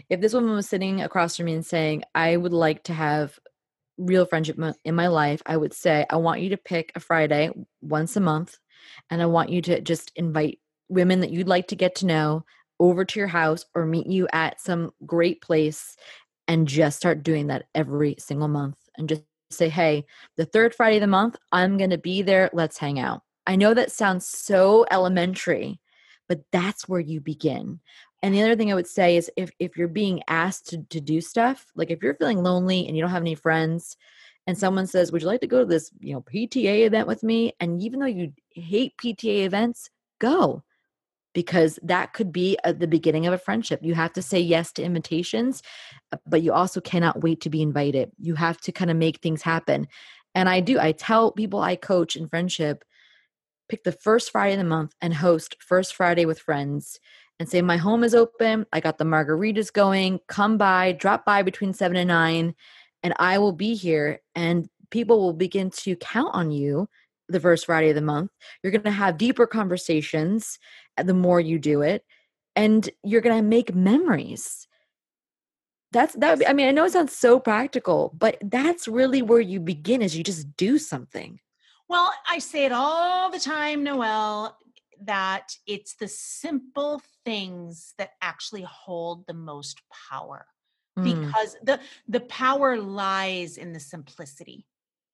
if 0.10 0.22
this 0.22 0.34
woman 0.34 0.52
was 0.52 0.68
sitting 0.68 1.02
across 1.02 1.36
from 1.36 1.46
me 1.46 1.54
and 1.54 1.66
saying 1.66 2.04
i 2.16 2.36
would 2.36 2.54
like 2.54 2.84
to 2.84 2.94
have 2.94 3.40
real 3.98 4.26
friendship 4.26 4.58
in 4.86 4.96
my 4.96 5.08
life 5.08 5.42
i 5.46 5.58
would 5.58 5.74
say 5.74 6.06
i 6.10 6.16
want 6.16 6.42
you 6.42 6.50
to 6.50 6.58
pick 6.58 6.92
a 6.96 7.00
friday 7.00 7.50
once 7.82 8.16
a 8.16 8.22
month 8.22 8.58
and 9.10 9.22
i 9.22 9.26
want 9.26 9.50
you 9.50 9.62
to 9.62 9.82
just 9.82 10.12
invite 10.16 10.60
women 10.90 11.20
that 11.20 11.32
you'd 11.32 11.48
like 11.48 11.68
to 11.68 11.76
get 11.76 11.96
to 11.96 12.06
know 12.06 12.44
over 12.80 13.04
to 13.04 13.20
your 13.20 13.28
house 13.28 13.66
or 13.74 13.86
meet 13.86 14.08
you 14.08 14.28
at 14.34 14.62
some 14.62 14.92
great 15.06 15.42
place 15.42 15.96
and 16.48 16.68
just 16.68 16.98
start 16.98 17.24
doing 17.24 17.48
that 17.48 17.66
every 17.76 18.16
single 18.20 18.48
month 18.48 18.78
and 18.98 19.10
just 19.10 19.24
say 19.50 19.70
hey 19.70 20.06
the 20.36 20.46
third 20.46 20.76
friday 20.76 20.98
of 20.98 21.02
the 21.02 21.08
month 21.08 21.36
i'm 21.52 21.78
going 21.78 21.90
to 21.90 21.98
be 21.98 22.22
there 22.22 22.50
let's 22.54 22.78
hang 22.78 23.00
out 23.00 23.22
i 23.46 23.56
know 23.56 23.74
that 23.74 23.92
sounds 23.92 24.28
so 24.28 24.86
elementary 24.92 25.80
but 26.28 26.42
that's 26.52 26.88
where 26.88 27.00
you 27.00 27.22
begin 27.22 27.80
and 28.22 28.34
the 28.34 28.42
other 28.42 28.56
thing 28.56 28.72
I 28.72 28.76
would 28.76 28.88
say 28.88 29.18
is 29.18 29.30
if 29.38 29.52
if 29.60 29.78
you're 29.78 29.88
being 29.88 30.24
asked 30.28 30.70
to, 30.70 30.84
to 30.90 31.00
do 31.00 31.22
stuff, 31.22 31.68
like 31.76 31.92
if 31.92 32.02
you're 32.02 32.16
feeling 32.16 32.44
lonely 32.44 32.88
and 32.88 32.96
you 32.96 33.02
don't 33.02 33.12
have 33.12 33.22
any 33.22 33.36
friends, 33.36 33.96
and 34.48 34.58
someone 34.58 34.88
says, 34.88 35.12
Would 35.12 35.22
you 35.22 35.28
like 35.28 35.42
to 35.42 35.48
go 35.48 35.60
to 35.60 35.66
this, 35.66 35.92
you 36.00 36.14
know, 36.14 36.22
PTA 36.22 36.88
event 36.88 37.08
with 37.08 37.22
me? 37.22 37.54
And 37.60 37.82
even 37.82 38.00
though 38.00 38.06
you 38.06 38.34
hate 38.50 38.98
PTA 38.98 39.46
events, 39.46 39.90
go. 40.20 40.64
Because 41.34 41.78
that 41.84 42.14
could 42.14 42.32
be 42.32 42.58
a, 42.64 42.74
the 42.74 42.88
beginning 42.88 43.28
of 43.28 43.34
a 43.34 43.38
friendship. 43.38 43.82
You 43.84 43.94
have 43.94 44.14
to 44.14 44.24
say 44.24 44.40
yes 44.40 44.72
to 44.74 44.84
invitations, 44.84 45.62
uh, 46.12 46.18
but 46.26 46.42
you 46.42 46.52
also 46.52 46.82
cannot 46.82 47.22
wait 47.22 47.42
to 47.42 47.50
be 47.52 47.62
invited. 47.62 48.12
You 48.18 48.34
have 48.34 48.60
to 48.62 48.72
kind 48.72 48.90
of 48.90 48.98
make 48.98 49.20
things 49.20 49.44
happen. 49.44 49.88
And 50.34 50.50
I 50.50 50.62
do, 50.62 50.80
I 50.80 50.94
tell 50.94 51.32
people 51.32 51.60
I 51.62 51.76
coach 51.76 52.16
in 52.16 52.28
friendship 52.28 52.84
pick 53.70 53.84
the 53.84 53.92
first 53.92 54.32
Friday 54.32 54.54
of 54.54 54.60
the 54.60 54.64
month 54.64 54.94
and 55.02 55.14
host 55.14 55.58
First 55.60 55.94
Friday 55.94 56.26
with 56.26 56.40
Friends 56.40 57.00
and 57.40 57.50
say, 57.50 57.62
My 57.62 57.78
home 57.78 58.04
is 58.04 58.16
open. 58.16 58.66
I 58.74 58.80
got 58.80 58.98
the 58.98 59.06
margaritas 59.06 59.72
going. 59.72 60.20
Come 60.28 60.58
by, 60.58 60.94
drop 60.94 61.26
by 61.26 61.44
between 61.44 61.74
seven 61.74 61.98
and 61.98 62.08
nine, 62.08 62.56
and 63.04 63.14
I 63.20 63.38
will 63.38 63.52
be 63.52 63.76
here. 63.76 64.20
And 64.36 64.70
people 64.90 65.20
will 65.20 65.34
begin 65.34 65.70
to 65.72 65.96
count 65.96 66.34
on 66.34 66.52
you 66.52 66.88
the 67.30 67.40
first 67.40 67.66
Friday 67.66 67.90
of 67.90 67.96
the 67.96 68.02
month. 68.02 68.32
You're 68.64 68.72
going 68.72 68.84
to 68.84 68.92
have 68.92 69.18
deeper 69.18 69.46
conversations 69.46 70.60
uh, 70.98 71.04
the 71.04 71.14
more 71.14 71.40
you 71.40 71.60
do 71.60 71.82
it, 71.82 72.06
and 72.56 72.90
you're 73.04 73.22
going 73.22 73.38
to 73.38 73.48
make 73.48 73.76
memories. 73.76 74.68
That's 75.92 76.16
that. 76.16 76.42
I 76.48 76.54
mean, 76.54 76.68
I 76.68 76.72
know 76.72 76.86
it 76.86 76.92
sounds 76.92 77.16
so 77.16 77.40
practical, 77.40 78.14
but 78.18 78.38
that's 78.42 78.88
really 78.88 79.22
where 79.22 79.40
you 79.40 79.60
begin. 79.60 80.02
Is 80.02 80.18
you 80.18 80.24
just 80.24 80.56
do 80.58 80.78
something. 80.78 81.40
Well, 81.90 82.12
I 82.30 82.40
say 82.40 82.66
it 82.66 82.74
all 82.74 83.30
the 83.32 83.40
time, 83.40 83.84
Noelle 83.84 84.58
that 85.04 85.56
it's 85.66 85.96
the 85.96 86.08
simple 86.08 87.02
things 87.26 87.94
that 87.98 88.12
actually 88.22 88.64
hold 88.64 89.26
the 89.28 89.34
most 89.34 89.82
power 90.10 90.46
mm. 90.98 91.04
because 91.04 91.56
the 91.64 91.80
the 92.08 92.22
power 92.22 92.78
lies 92.78 93.58
in 93.58 93.74
the 93.74 93.80
simplicity 93.80 94.66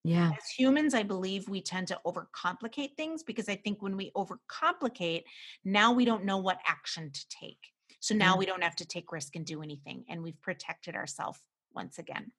yeah 0.04 0.32
as 0.38 0.50
humans 0.58 0.94
i 0.94 1.04
believe 1.04 1.48
we 1.48 1.62
tend 1.62 1.88
to 1.88 2.00
overcomplicate 2.06 2.96
things 2.96 3.24
because 3.24 3.50
i 3.50 3.56
think 3.56 3.82
when 3.82 3.98
we 3.98 4.12
overcomplicate 4.16 5.24
now 5.64 5.92
we 5.92 6.06
don't 6.06 6.26
know 6.26 6.38
what 6.38 6.60
action 6.66 7.12
to 7.12 7.26
take 7.30 7.60
so 8.00 8.14
now 8.14 8.36
we 8.36 8.46
don't 8.46 8.64
have 8.64 8.76
to 8.76 8.86
take 8.86 9.12
risk 9.12 9.36
and 9.36 9.46
do 9.46 9.62
anything 9.62 10.04
and 10.10 10.22
we've 10.22 10.42
protected 10.42 10.96
ourselves 10.96 11.40
once 11.74 12.00
again 12.00 12.32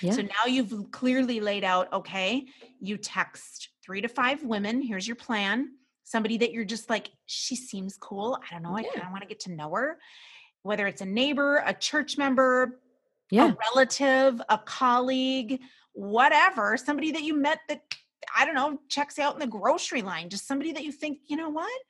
yeah. 0.00 0.12
So 0.12 0.22
now 0.22 0.46
you've 0.46 0.90
clearly 0.92 1.40
laid 1.40 1.62
out 1.62 1.92
okay, 1.92 2.46
you 2.80 2.96
text 2.96 3.68
three 3.84 4.00
to 4.00 4.08
five 4.08 4.42
women. 4.42 4.80
Here's 4.80 5.06
your 5.06 5.14
plan 5.14 5.72
somebody 6.04 6.38
that 6.38 6.52
you're 6.52 6.64
just 6.64 6.88
like, 6.88 7.10
she 7.26 7.56
seems 7.56 7.96
cool. 7.96 8.38
I 8.38 8.54
don't 8.54 8.62
know. 8.62 8.76
I 8.76 8.82
kind 8.82 9.06
of 9.06 9.10
want 9.10 9.22
to 9.22 9.28
get 9.28 9.40
to 9.40 9.52
know 9.52 9.70
her. 9.70 9.98
Whether 10.62 10.86
it's 10.86 11.02
a 11.02 11.06
neighbor, 11.06 11.62
a 11.66 11.74
church 11.74 12.16
member, 12.16 12.80
yeah. 13.30 13.50
a 13.50 13.56
relative, 13.74 14.40
a 14.48 14.58
colleague, 14.58 15.60
whatever, 15.92 16.76
somebody 16.76 17.10
that 17.12 17.22
you 17.22 17.34
met 17.34 17.58
that, 17.68 17.82
I 18.36 18.44
don't 18.46 18.54
know, 18.54 18.78
checks 18.88 19.18
out 19.18 19.34
in 19.34 19.40
the 19.40 19.46
grocery 19.46 20.02
line, 20.02 20.30
just 20.30 20.46
somebody 20.46 20.72
that 20.72 20.84
you 20.84 20.92
think, 20.92 21.18
you 21.26 21.36
know 21.36 21.50
what? 21.50 21.80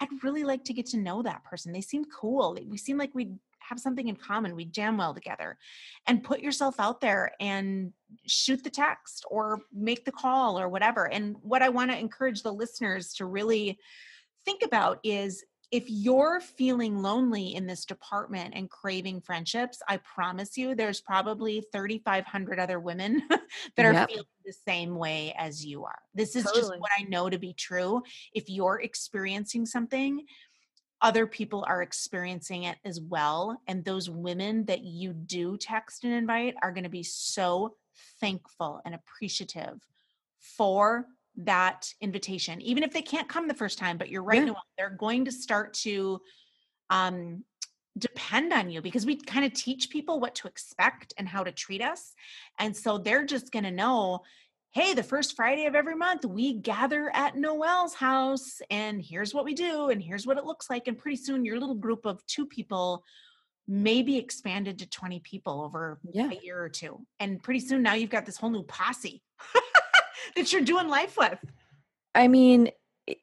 I'd 0.00 0.08
really 0.22 0.44
like 0.44 0.64
to 0.64 0.72
get 0.72 0.86
to 0.86 0.96
know 0.96 1.22
that 1.22 1.44
person. 1.44 1.72
They 1.72 1.80
seem 1.80 2.04
cool. 2.06 2.58
We 2.68 2.78
seem 2.78 2.98
like 2.98 3.14
we'd 3.14 3.36
have 3.70 3.80
something 3.80 4.08
in 4.08 4.16
common. 4.16 4.54
We 4.54 4.66
jam 4.66 4.98
well 4.98 5.14
together. 5.14 5.56
And 6.06 6.22
put 6.22 6.40
yourself 6.40 6.74
out 6.78 7.00
there 7.00 7.32
and 7.40 7.92
shoot 8.26 8.62
the 8.62 8.70
text 8.70 9.24
or 9.30 9.60
make 9.72 10.04
the 10.04 10.12
call 10.12 10.58
or 10.58 10.68
whatever. 10.68 11.10
And 11.10 11.36
what 11.40 11.62
I 11.62 11.70
want 11.70 11.90
to 11.90 11.98
encourage 11.98 12.42
the 12.42 12.52
listeners 12.52 13.14
to 13.14 13.24
really 13.24 13.78
think 14.44 14.62
about 14.62 14.98
is 15.04 15.44
if 15.70 15.84
you're 15.86 16.40
feeling 16.40 17.00
lonely 17.00 17.54
in 17.54 17.64
this 17.64 17.84
department 17.84 18.54
and 18.56 18.68
craving 18.68 19.20
friendships, 19.20 19.80
I 19.88 19.98
promise 19.98 20.56
you 20.58 20.74
there's 20.74 21.00
probably 21.00 21.62
3,500 21.72 22.58
other 22.58 22.80
women 22.80 23.22
that 23.76 23.86
are 23.86 23.92
yep. 23.92 24.08
feeling 24.08 24.24
the 24.44 24.52
same 24.66 24.96
way 24.96 25.32
as 25.38 25.64
you 25.64 25.84
are. 25.84 25.98
This 26.12 26.34
is 26.34 26.42
totally. 26.42 26.62
just 26.62 26.80
what 26.80 26.90
I 26.98 27.04
know 27.04 27.30
to 27.30 27.38
be 27.38 27.52
true. 27.52 28.02
If 28.34 28.48
you're 28.48 28.80
experiencing 28.80 29.64
something, 29.64 30.26
other 31.02 31.26
people 31.26 31.64
are 31.66 31.82
experiencing 31.82 32.64
it 32.64 32.78
as 32.84 33.00
well. 33.00 33.60
And 33.66 33.84
those 33.84 34.10
women 34.10 34.64
that 34.66 34.82
you 34.82 35.12
do 35.12 35.56
text 35.56 36.04
and 36.04 36.12
invite 36.12 36.54
are 36.62 36.72
going 36.72 36.84
to 36.84 36.90
be 36.90 37.02
so 37.02 37.76
thankful 38.20 38.80
and 38.84 38.94
appreciative 38.94 39.80
for 40.38 41.06
that 41.36 41.92
invitation, 42.00 42.60
even 42.60 42.82
if 42.82 42.92
they 42.92 43.02
can't 43.02 43.28
come 43.28 43.48
the 43.48 43.54
first 43.54 43.78
time. 43.78 43.96
But 43.96 44.10
you're 44.10 44.22
right, 44.22 44.40
yeah. 44.40 44.46
Noelle, 44.46 44.62
they're 44.76 44.90
going 44.90 45.24
to 45.24 45.32
start 45.32 45.74
to 45.74 46.20
um, 46.90 47.44
depend 47.96 48.52
on 48.52 48.70
you 48.70 48.82
because 48.82 49.06
we 49.06 49.16
kind 49.16 49.44
of 49.44 49.52
teach 49.52 49.90
people 49.90 50.20
what 50.20 50.34
to 50.36 50.48
expect 50.48 51.14
and 51.16 51.28
how 51.28 51.44
to 51.44 51.52
treat 51.52 51.82
us. 51.82 52.14
And 52.58 52.76
so 52.76 52.98
they're 52.98 53.24
just 53.24 53.52
going 53.52 53.64
to 53.64 53.70
know 53.70 54.20
hey, 54.72 54.94
the 54.94 55.02
first 55.02 55.34
Friday 55.34 55.66
of 55.66 55.74
every 55.74 55.96
month, 55.96 56.24
we 56.24 56.54
gather 56.54 57.10
at 57.14 57.36
Noelle's 57.36 57.94
house, 57.94 58.60
and 58.70 59.02
here's 59.02 59.34
what 59.34 59.44
we 59.44 59.54
do, 59.54 59.88
and 59.88 60.00
here's 60.00 60.26
what 60.26 60.38
it 60.38 60.44
looks 60.44 60.70
like. 60.70 60.86
And 60.86 60.96
pretty 60.96 61.16
soon, 61.16 61.44
your 61.44 61.58
little 61.58 61.74
group 61.74 62.06
of 62.06 62.24
two 62.26 62.46
people 62.46 63.04
maybe 63.66 64.16
expanded 64.16 64.78
to 64.78 64.88
20 64.88 65.20
people 65.20 65.62
over 65.62 65.98
yeah. 66.12 66.30
a 66.30 66.40
year 66.42 66.60
or 66.60 66.68
two. 66.68 67.04
And 67.18 67.42
pretty 67.42 67.60
soon, 67.60 67.82
now 67.82 67.94
you've 67.94 68.10
got 68.10 68.26
this 68.26 68.36
whole 68.36 68.50
new 68.50 68.64
posse 68.64 69.22
that 70.36 70.52
you're 70.52 70.62
doing 70.62 70.88
life 70.88 71.16
with. 71.16 71.38
I 72.14 72.28
mean, 72.28 72.70
it, 73.06 73.18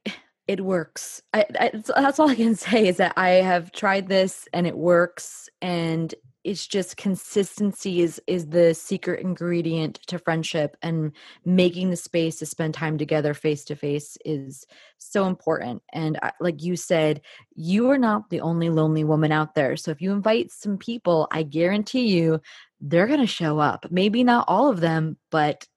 it 0.48 0.62
works. 0.62 1.22
I, 1.34 1.45
I, 1.60 1.72
that's 1.74 2.20
all 2.20 2.30
I 2.30 2.36
can 2.36 2.56
say 2.56 2.88
is 2.88 2.98
that 2.98 3.14
I 3.18 3.30
have 3.30 3.72
tried 3.72 4.08
this 4.08 4.48
and 4.54 4.68
it 4.68 4.78
works. 4.78 5.50
And 5.62 6.14
it's 6.48 6.66
just 6.66 6.95
consistency 6.95 8.02
is 8.02 8.22
is 8.26 8.48
the 8.48 8.74
secret 8.74 9.20
ingredient 9.20 9.95
to 10.08 10.18
friendship 10.18 10.78
and 10.82 11.12
making 11.43 11.89
the 11.89 11.98
space 11.98 12.39
to 12.39 12.45
spend 12.45 12.74
time 12.74 12.98
together 12.98 13.34
face 13.34 13.66
to 13.66 13.76
face 13.76 14.18
is 14.24 14.66
so 14.98 15.26
important 15.26 15.84
and 15.91 16.18
like 16.39 16.64
you 16.64 16.78
said 16.78 17.20
you 17.54 17.89
are 17.89 17.98
not 17.98 18.30
the 18.30 18.39
only 18.39 18.70
lonely 18.70 19.04
woman 19.04 19.32
out 19.32 19.56
there 19.56 19.76
so 19.76 19.91
if 19.91 20.02
you 20.02 20.14
invite 20.14 20.50
some 20.50 20.78
people 20.78 21.28
i 21.32 21.43
guarantee 21.43 22.08
you 22.08 22.39
they're 22.80 23.08
going 23.08 23.20
to 23.20 23.28
show 23.28 23.60
up 23.60 23.86
maybe 23.91 24.24
not 24.24 24.45
all 24.48 24.70
of 24.70 24.80
them 24.80 25.18
but 25.30 25.68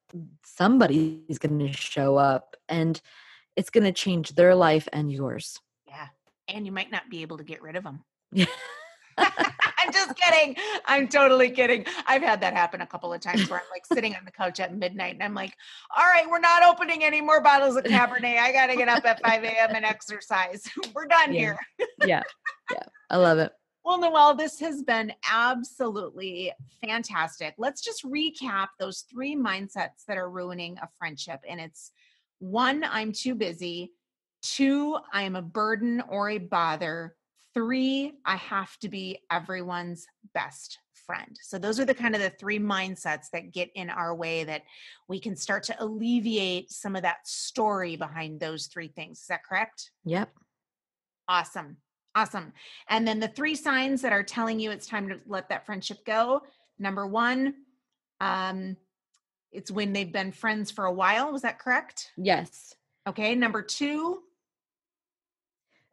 somebody's 0.44 1.38
going 1.38 1.58
to 1.58 1.72
show 1.72 2.16
up 2.16 2.54
and 2.68 3.00
it's 3.56 3.70
going 3.70 3.84
to 3.84 3.92
change 3.92 4.34
their 4.34 4.54
life 4.54 4.88
and 4.92 5.10
yours. 5.10 5.60
Yeah. 5.86 6.06
And 6.48 6.64
you 6.64 6.72
might 6.72 6.90
not 6.90 7.10
be 7.10 7.22
able 7.22 7.38
to 7.38 7.44
get 7.44 7.62
rid 7.62 7.76
of 7.76 7.84
them. 7.84 8.04
I'm 9.78 9.92
just 9.92 10.14
kidding. 10.16 10.56
I'm 10.86 11.08
totally 11.08 11.50
kidding. 11.50 11.84
I've 12.06 12.22
had 12.22 12.40
that 12.42 12.54
happen 12.54 12.80
a 12.80 12.86
couple 12.86 13.12
of 13.12 13.20
times 13.20 13.48
where 13.48 13.58
I'm 13.60 13.66
like 13.70 13.86
sitting 13.86 14.14
on 14.14 14.24
the 14.24 14.30
couch 14.30 14.60
at 14.60 14.74
midnight 14.76 15.14
and 15.14 15.22
I'm 15.22 15.34
like, 15.34 15.54
all 15.96 16.04
right, 16.04 16.28
we're 16.28 16.38
not 16.40 16.62
opening 16.62 17.02
any 17.04 17.20
more 17.20 17.40
bottles 17.40 17.76
of 17.76 17.84
Cabernet. 17.84 18.38
I 18.38 18.52
got 18.52 18.66
to 18.66 18.76
get 18.76 18.88
up 18.88 19.04
at 19.04 19.20
5 19.22 19.44
a.m. 19.44 19.70
and 19.74 19.84
exercise. 19.84 20.62
We're 20.94 21.06
done 21.06 21.32
Yeah. 21.32 21.40
here. 21.40 21.58
yeah. 22.06 22.22
Yeah. 22.70 22.82
I 23.10 23.16
love 23.16 23.38
it. 23.38 23.52
Well, 23.84 23.98
Noelle, 23.98 24.34
this 24.34 24.60
has 24.60 24.82
been 24.82 25.12
absolutely 25.30 26.52
fantastic. 26.84 27.54
Let's 27.56 27.80
just 27.80 28.04
recap 28.04 28.68
those 28.78 29.04
three 29.10 29.34
mindsets 29.34 30.04
that 30.06 30.18
are 30.18 30.30
ruining 30.30 30.76
a 30.78 30.88
friendship. 30.98 31.40
And 31.48 31.58
it's 31.60 31.90
one, 32.40 32.84
I'm 32.84 33.12
too 33.12 33.34
busy. 33.34 33.92
Two, 34.42 34.98
I 35.12 35.22
am 35.22 35.34
a 35.36 35.42
burden 35.42 36.02
or 36.08 36.30
a 36.30 36.38
bother. 36.38 37.16
Three, 37.54 38.12
I 38.24 38.36
have 38.36 38.76
to 38.78 38.88
be 38.88 39.18
everyone's 39.30 40.06
best 40.34 40.78
friend. 41.06 41.36
So, 41.42 41.58
those 41.58 41.80
are 41.80 41.84
the 41.84 41.94
kind 41.94 42.14
of 42.14 42.20
the 42.20 42.30
three 42.30 42.58
mindsets 42.58 43.30
that 43.32 43.52
get 43.52 43.70
in 43.74 43.90
our 43.90 44.14
way 44.14 44.44
that 44.44 44.62
we 45.08 45.18
can 45.18 45.36
start 45.36 45.64
to 45.64 45.82
alleviate 45.82 46.70
some 46.70 46.94
of 46.94 47.02
that 47.02 47.26
story 47.26 47.96
behind 47.96 48.38
those 48.38 48.66
three 48.66 48.88
things. 48.88 49.20
Is 49.20 49.26
that 49.26 49.44
correct? 49.44 49.90
Yep. 50.04 50.30
Awesome. 51.28 51.76
Awesome. 52.14 52.52
And 52.88 53.06
then 53.06 53.20
the 53.20 53.28
three 53.28 53.54
signs 53.54 54.02
that 54.02 54.12
are 54.12 54.22
telling 54.22 54.58
you 54.58 54.70
it's 54.70 54.86
time 54.86 55.08
to 55.08 55.20
let 55.26 55.48
that 55.48 55.66
friendship 55.66 56.04
go. 56.04 56.42
Number 56.78 57.06
one, 57.06 57.54
um, 58.20 58.76
it's 59.52 59.70
when 59.70 59.92
they've 59.92 60.12
been 60.12 60.32
friends 60.32 60.70
for 60.70 60.84
a 60.86 60.92
while. 60.92 61.32
Was 61.32 61.42
that 61.42 61.58
correct? 61.58 62.10
Yes. 62.16 62.74
Okay. 63.08 63.34
Number 63.34 63.62
two, 63.62 64.22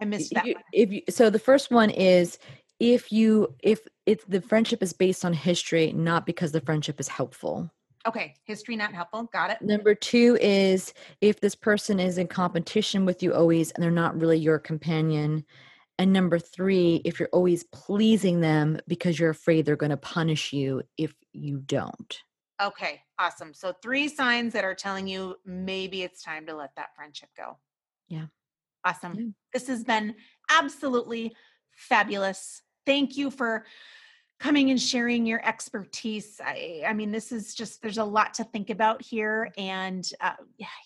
I 0.01 0.05
missed 0.05 0.33
that. 0.33 0.45
You- 0.45 0.55
if 0.73 0.91
you, 0.91 1.01
so 1.09 1.29
the 1.29 1.39
first 1.39 1.71
one 1.71 1.89
is 1.89 2.37
if 2.79 3.11
you 3.11 3.55
if 3.63 3.79
it's 4.05 4.23
the 4.25 4.41
friendship 4.41 4.83
is 4.83 4.93
based 4.93 5.25
on 5.25 5.33
history 5.33 5.91
not 5.93 6.25
because 6.25 6.51
the 6.51 6.61
friendship 6.61 6.99
is 6.99 7.07
helpful 7.07 7.69
Okay. 8.07 8.35
History 8.45 8.77
not 8.77 8.93
helpful. 8.93 9.29
Got 9.33 9.51
it. 9.51 9.61
number 9.61 9.93
two 9.93 10.37
is 10.39 10.93
if 11.19 11.41
this 11.41 11.55
person 11.55 11.99
is 11.99 12.17
in 12.17 12.27
competition 12.27 13.03
with 13.05 13.21
you 13.21 13.33
always 13.33 13.71
and 13.71 13.83
they're 13.83 13.91
not 13.91 14.17
really 14.17 14.37
your 14.37 14.59
companion 14.59 15.43
and 15.99 16.13
number 16.13 16.39
three 16.39 17.01
if 17.03 17.19
you're 17.19 17.27
always 17.33 17.63
pleasing 17.65 18.39
them 18.39 18.79
because 18.87 19.19
you're 19.19 19.31
afraid 19.31 19.65
they're 19.65 19.75
going 19.75 19.89
to 19.89 19.97
punish 19.97 20.53
you 20.53 20.83
if 20.97 21.13
you 21.33 21.57
don't 21.65 22.19
Okay. 22.61 23.01
Awesome. 23.19 23.53
So 23.53 23.73
three 23.83 24.07
signs 24.07 24.53
that 24.53 24.63
are 24.63 24.73
telling 24.73 25.07
you 25.07 25.35
maybe 25.45 26.01
it's 26.01 26.23
time 26.23 26.45
to 26.47 26.55
let 26.55 26.75
that 26.75 26.95
friendship 26.95 27.29
go. 27.37 27.57
Yeah. 28.07 28.25
Awesome. 28.87 29.15
Yeah. 29.17 29.25
This 29.53 29.67
has 29.67 29.83
been 29.83 30.15
absolutely 30.49 31.35
fabulous. 31.71 32.61
Thank 32.85 33.17
you 33.17 33.29
for 33.31 33.65
coming 34.39 34.69
and 34.69 34.79
sharing 34.79 35.25
your 35.25 35.45
expertise. 35.45 36.39
I, 36.43 36.83
I 36.87 36.93
mean, 36.93 37.11
this 37.11 37.31
is 37.31 37.53
just 37.55 37.81
there's 37.81 37.97
a 37.97 38.03
lot 38.03 38.35
to 38.35 38.43
think 38.43 38.69
about 38.69 39.01
here, 39.01 39.51
and 39.57 40.07
uh, 40.21 40.33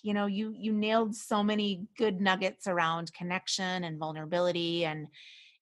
you 0.01 0.13
know, 0.13 0.25
you 0.25 0.53
you 0.57 0.73
nailed 0.73 1.15
so 1.15 1.43
many 1.43 1.85
good 1.97 2.21
nuggets 2.21 2.67
around 2.67 3.13
connection 3.13 3.83
and 3.83 3.99
vulnerability, 3.99 4.85
and 4.85 5.07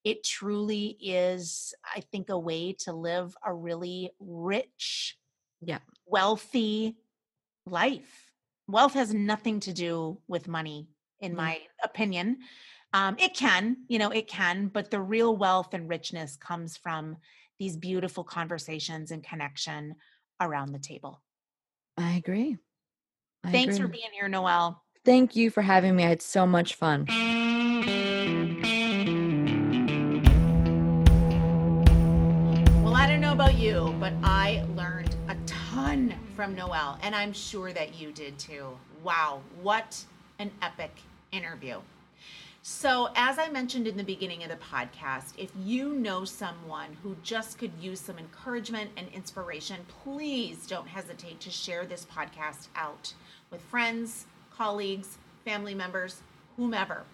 it 0.04 0.24
truly 0.24 0.96
is, 1.00 1.74
I 1.94 2.00
think, 2.12 2.30
a 2.30 2.38
way 2.38 2.72
to 2.84 2.92
live 2.92 3.36
a 3.44 3.52
really 3.52 4.12
rich, 4.18 5.18
Yeah. 5.60 5.80
wealthy 6.06 6.96
life. 7.66 8.30
Wealth 8.66 8.94
has 8.94 9.12
nothing 9.12 9.60
to 9.60 9.72
do 9.74 10.20
with 10.28 10.48
money, 10.48 10.88
in 11.20 11.32
Yeah. 11.32 11.36
my 11.36 11.60
opinion. 11.84 12.38
Um, 12.92 13.16
it 13.18 13.34
can, 13.36 13.76
you 13.88 13.98
know, 13.98 14.10
it 14.10 14.26
can, 14.28 14.68
but 14.68 14.90
the 14.90 15.00
real 15.00 15.36
wealth 15.36 15.74
and 15.74 15.88
richness 15.88 16.36
comes 16.36 16.76
from 16.76 17.16
these 17.58 17.76
beautiful 17.76 18.24
conversations 18.24 19.10
and 19.10 19.22
connection 19.22 19.94
around 20.40 20.72
the 20.72 20.78
table. 20.78 21.22
i 21.98 22.14
agree 22.14 22.56
I 23.44 23.52
Thanks 23.52 23.78
for 23.78 23.86
being 23.88 24.10
here, 24.12 24.28
Noelle. 24.28 24.82
thank 25.04 25.36
you 25.36 25.50
for 25.50 25.60
having 25.62 25.94
me 25.96 26.04
i 26.04 26.08
had 26.08 26.22
so 26.22 26.46
much 26.46 26.74
fun 26.74 27.06
Well, 32.82 32.94
I 32.96 33.06
don't 33.06 33.20
know 33.20 33.32
about 33.32 33.54
you, 33.58 33.94
but 34.00 34.12
I 34.22 34.64
learned 34.76 35.14
a 35.28 35.36
ton 35.46 36.14
from 36.34 36.54
Noelle, 36.54 36.98
and 37.02 37.14
I'm 37.14 37.32
sure 37.32 37.72
that 37.72 38.00
you 38.00 38.12
did 38.12 38.38
too. 38.38 38.66
Wow, 39.02 39.42
what 39.62 40.02
an 40.38 40.50
epic 40.62 40.90
interview. 41.32 41.80
So, 42.62 43.08
as 43.16 43.38
I 43.38 43.48
mentioned 43.48 43.86
in 43.86 43.96
the 43.96 44.04
beginning 44.04 44.42
of 44.42 44.50
the 44.50 44.56
podcast, 44.56 45.32
if 45.38 45.50
you 45.64 45.94
know 45.94 46.26
someone 46.26 46.94
who 47.02 47.16
just 47.22 47.56
could 47.56 47.72
use 47.80 48.00
some 48.00 48.18
encouragement 48.18 48.90
and 48.98 49.08
inspiration, 49.14 49.78
please 50.04 50.66
don't 50.66 50.86
hesitate 50.86 51.40
to 51.40 51.50
share 51.50 51.86
this 51.86 52.06
podcast 52.14 52.68
out 52.76 53.14
with 53.50 53.62
friends, 53.62 54.26
colleagues, 54.54 55.16
family 55.46 55.74
members, 55.74 56.20
whomever. 56.56 57.04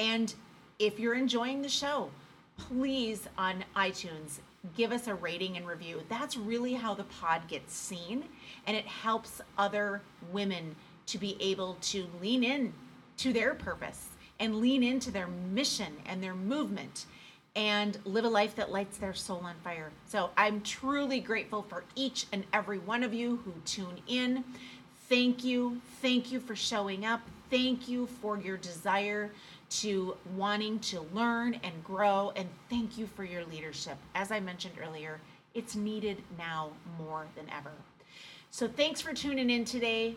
And 0.00 0.34
if 0.80 0.98
you're 0.98 1.14
enjoying 1.14 1.62
the 1.62 1.68
show, 1.68 2.10
please 2.56 3.28
on 3.38 3.64
iTunes 3.76 4.40
give 4.76 4.90
us 4.90 5.06
a 5.06 5.14
rating 5.14 5.56
and 5.56 5.66
review. 5.66 6.02
That's 6.08 6.36
really 6.36 6.74
how 6.74 6.94
the 6.94 7.04
pod 7.04 7.42
gets 7.46 7.72
seen 7.72 8.24
and 8.66 8.76
it 8.76 8.86
helps 8.86 9.40
other 9.56 10.02
women 10.32 10.74
to 11.06 11.18
be 11.18 11.36
able 11.40 11.76
to 11.82 12.06
lean 12.20 12.42
in 12.42 12.72
to 13.18 13.32
their 13.32 13.54
purpose 13.54 14.06
and 14.40 14.56
lean 14.56 14.82
into 14.82 15.10
their 15.10 15.26
mission 15.26 15.92
and 16.06 16.22
their 16.22 16.34
movement 16.34 17.06
and 17.56 17.98
live 18.04 18.24
a 18.24 18.28
life 18.28 18.54
that 18.56 18.70
lights 18.70 18.98
their 18.98 19.14
soul 19.14 19.40
on 19.44 19.54
fire. 19.64 19.90
So 20.06 20.30
I'm 20.36 20.60
truly 20.60 21.18
grateful 21.18 21.62
for 21.62 21.84
each 21.96 22.26
and 22.32 22.44
every 22.52 22.78
one 22.78 23.02
of 23.02 23.12
you 23.12 23.36
who 23.44 23.52
tune 23.64 24.00
in. 24.06 24.44
Thank 25.08 25.42
you. 25.42 25.80
Thank 26.00 26.30
you 26.30 26.38
for 26.38 26.54
showing 26.54 27.04
up. 27.04 27.20
Thank 27.50 27.88
you 27.88 28.06
for 28.20 28.38
your 28.38 28.58
desire 28.58 29.30
to 29.70 30.16
wanting 30.36 30.78
to 30.80 31.00
learn 31.12 31.58
and 31.64 31.82
grow. 31.82 32.32
And 32.36 32.48
thank 32.70 32.96
you 32.96 33.06
for 33.06 33.24
your 33.24 33.44
leadership. 33.46 33.96
As 34.14 34.30
I 34.30 34.38
mentioned 34.38 34.74
earlier, 34.80 35.20
it's 35.54 35.74
needed 35.74 36.22
now 36.38 36.70
more 36.98 37.26
than 37.34 37.46
ever. 37.50 37.72
So 38.50 38.68
thanks 38.68 39.00
for 39.00 39.12
tuning 39.12 39.50
in 39.50 39.64
today, 39.64 40.16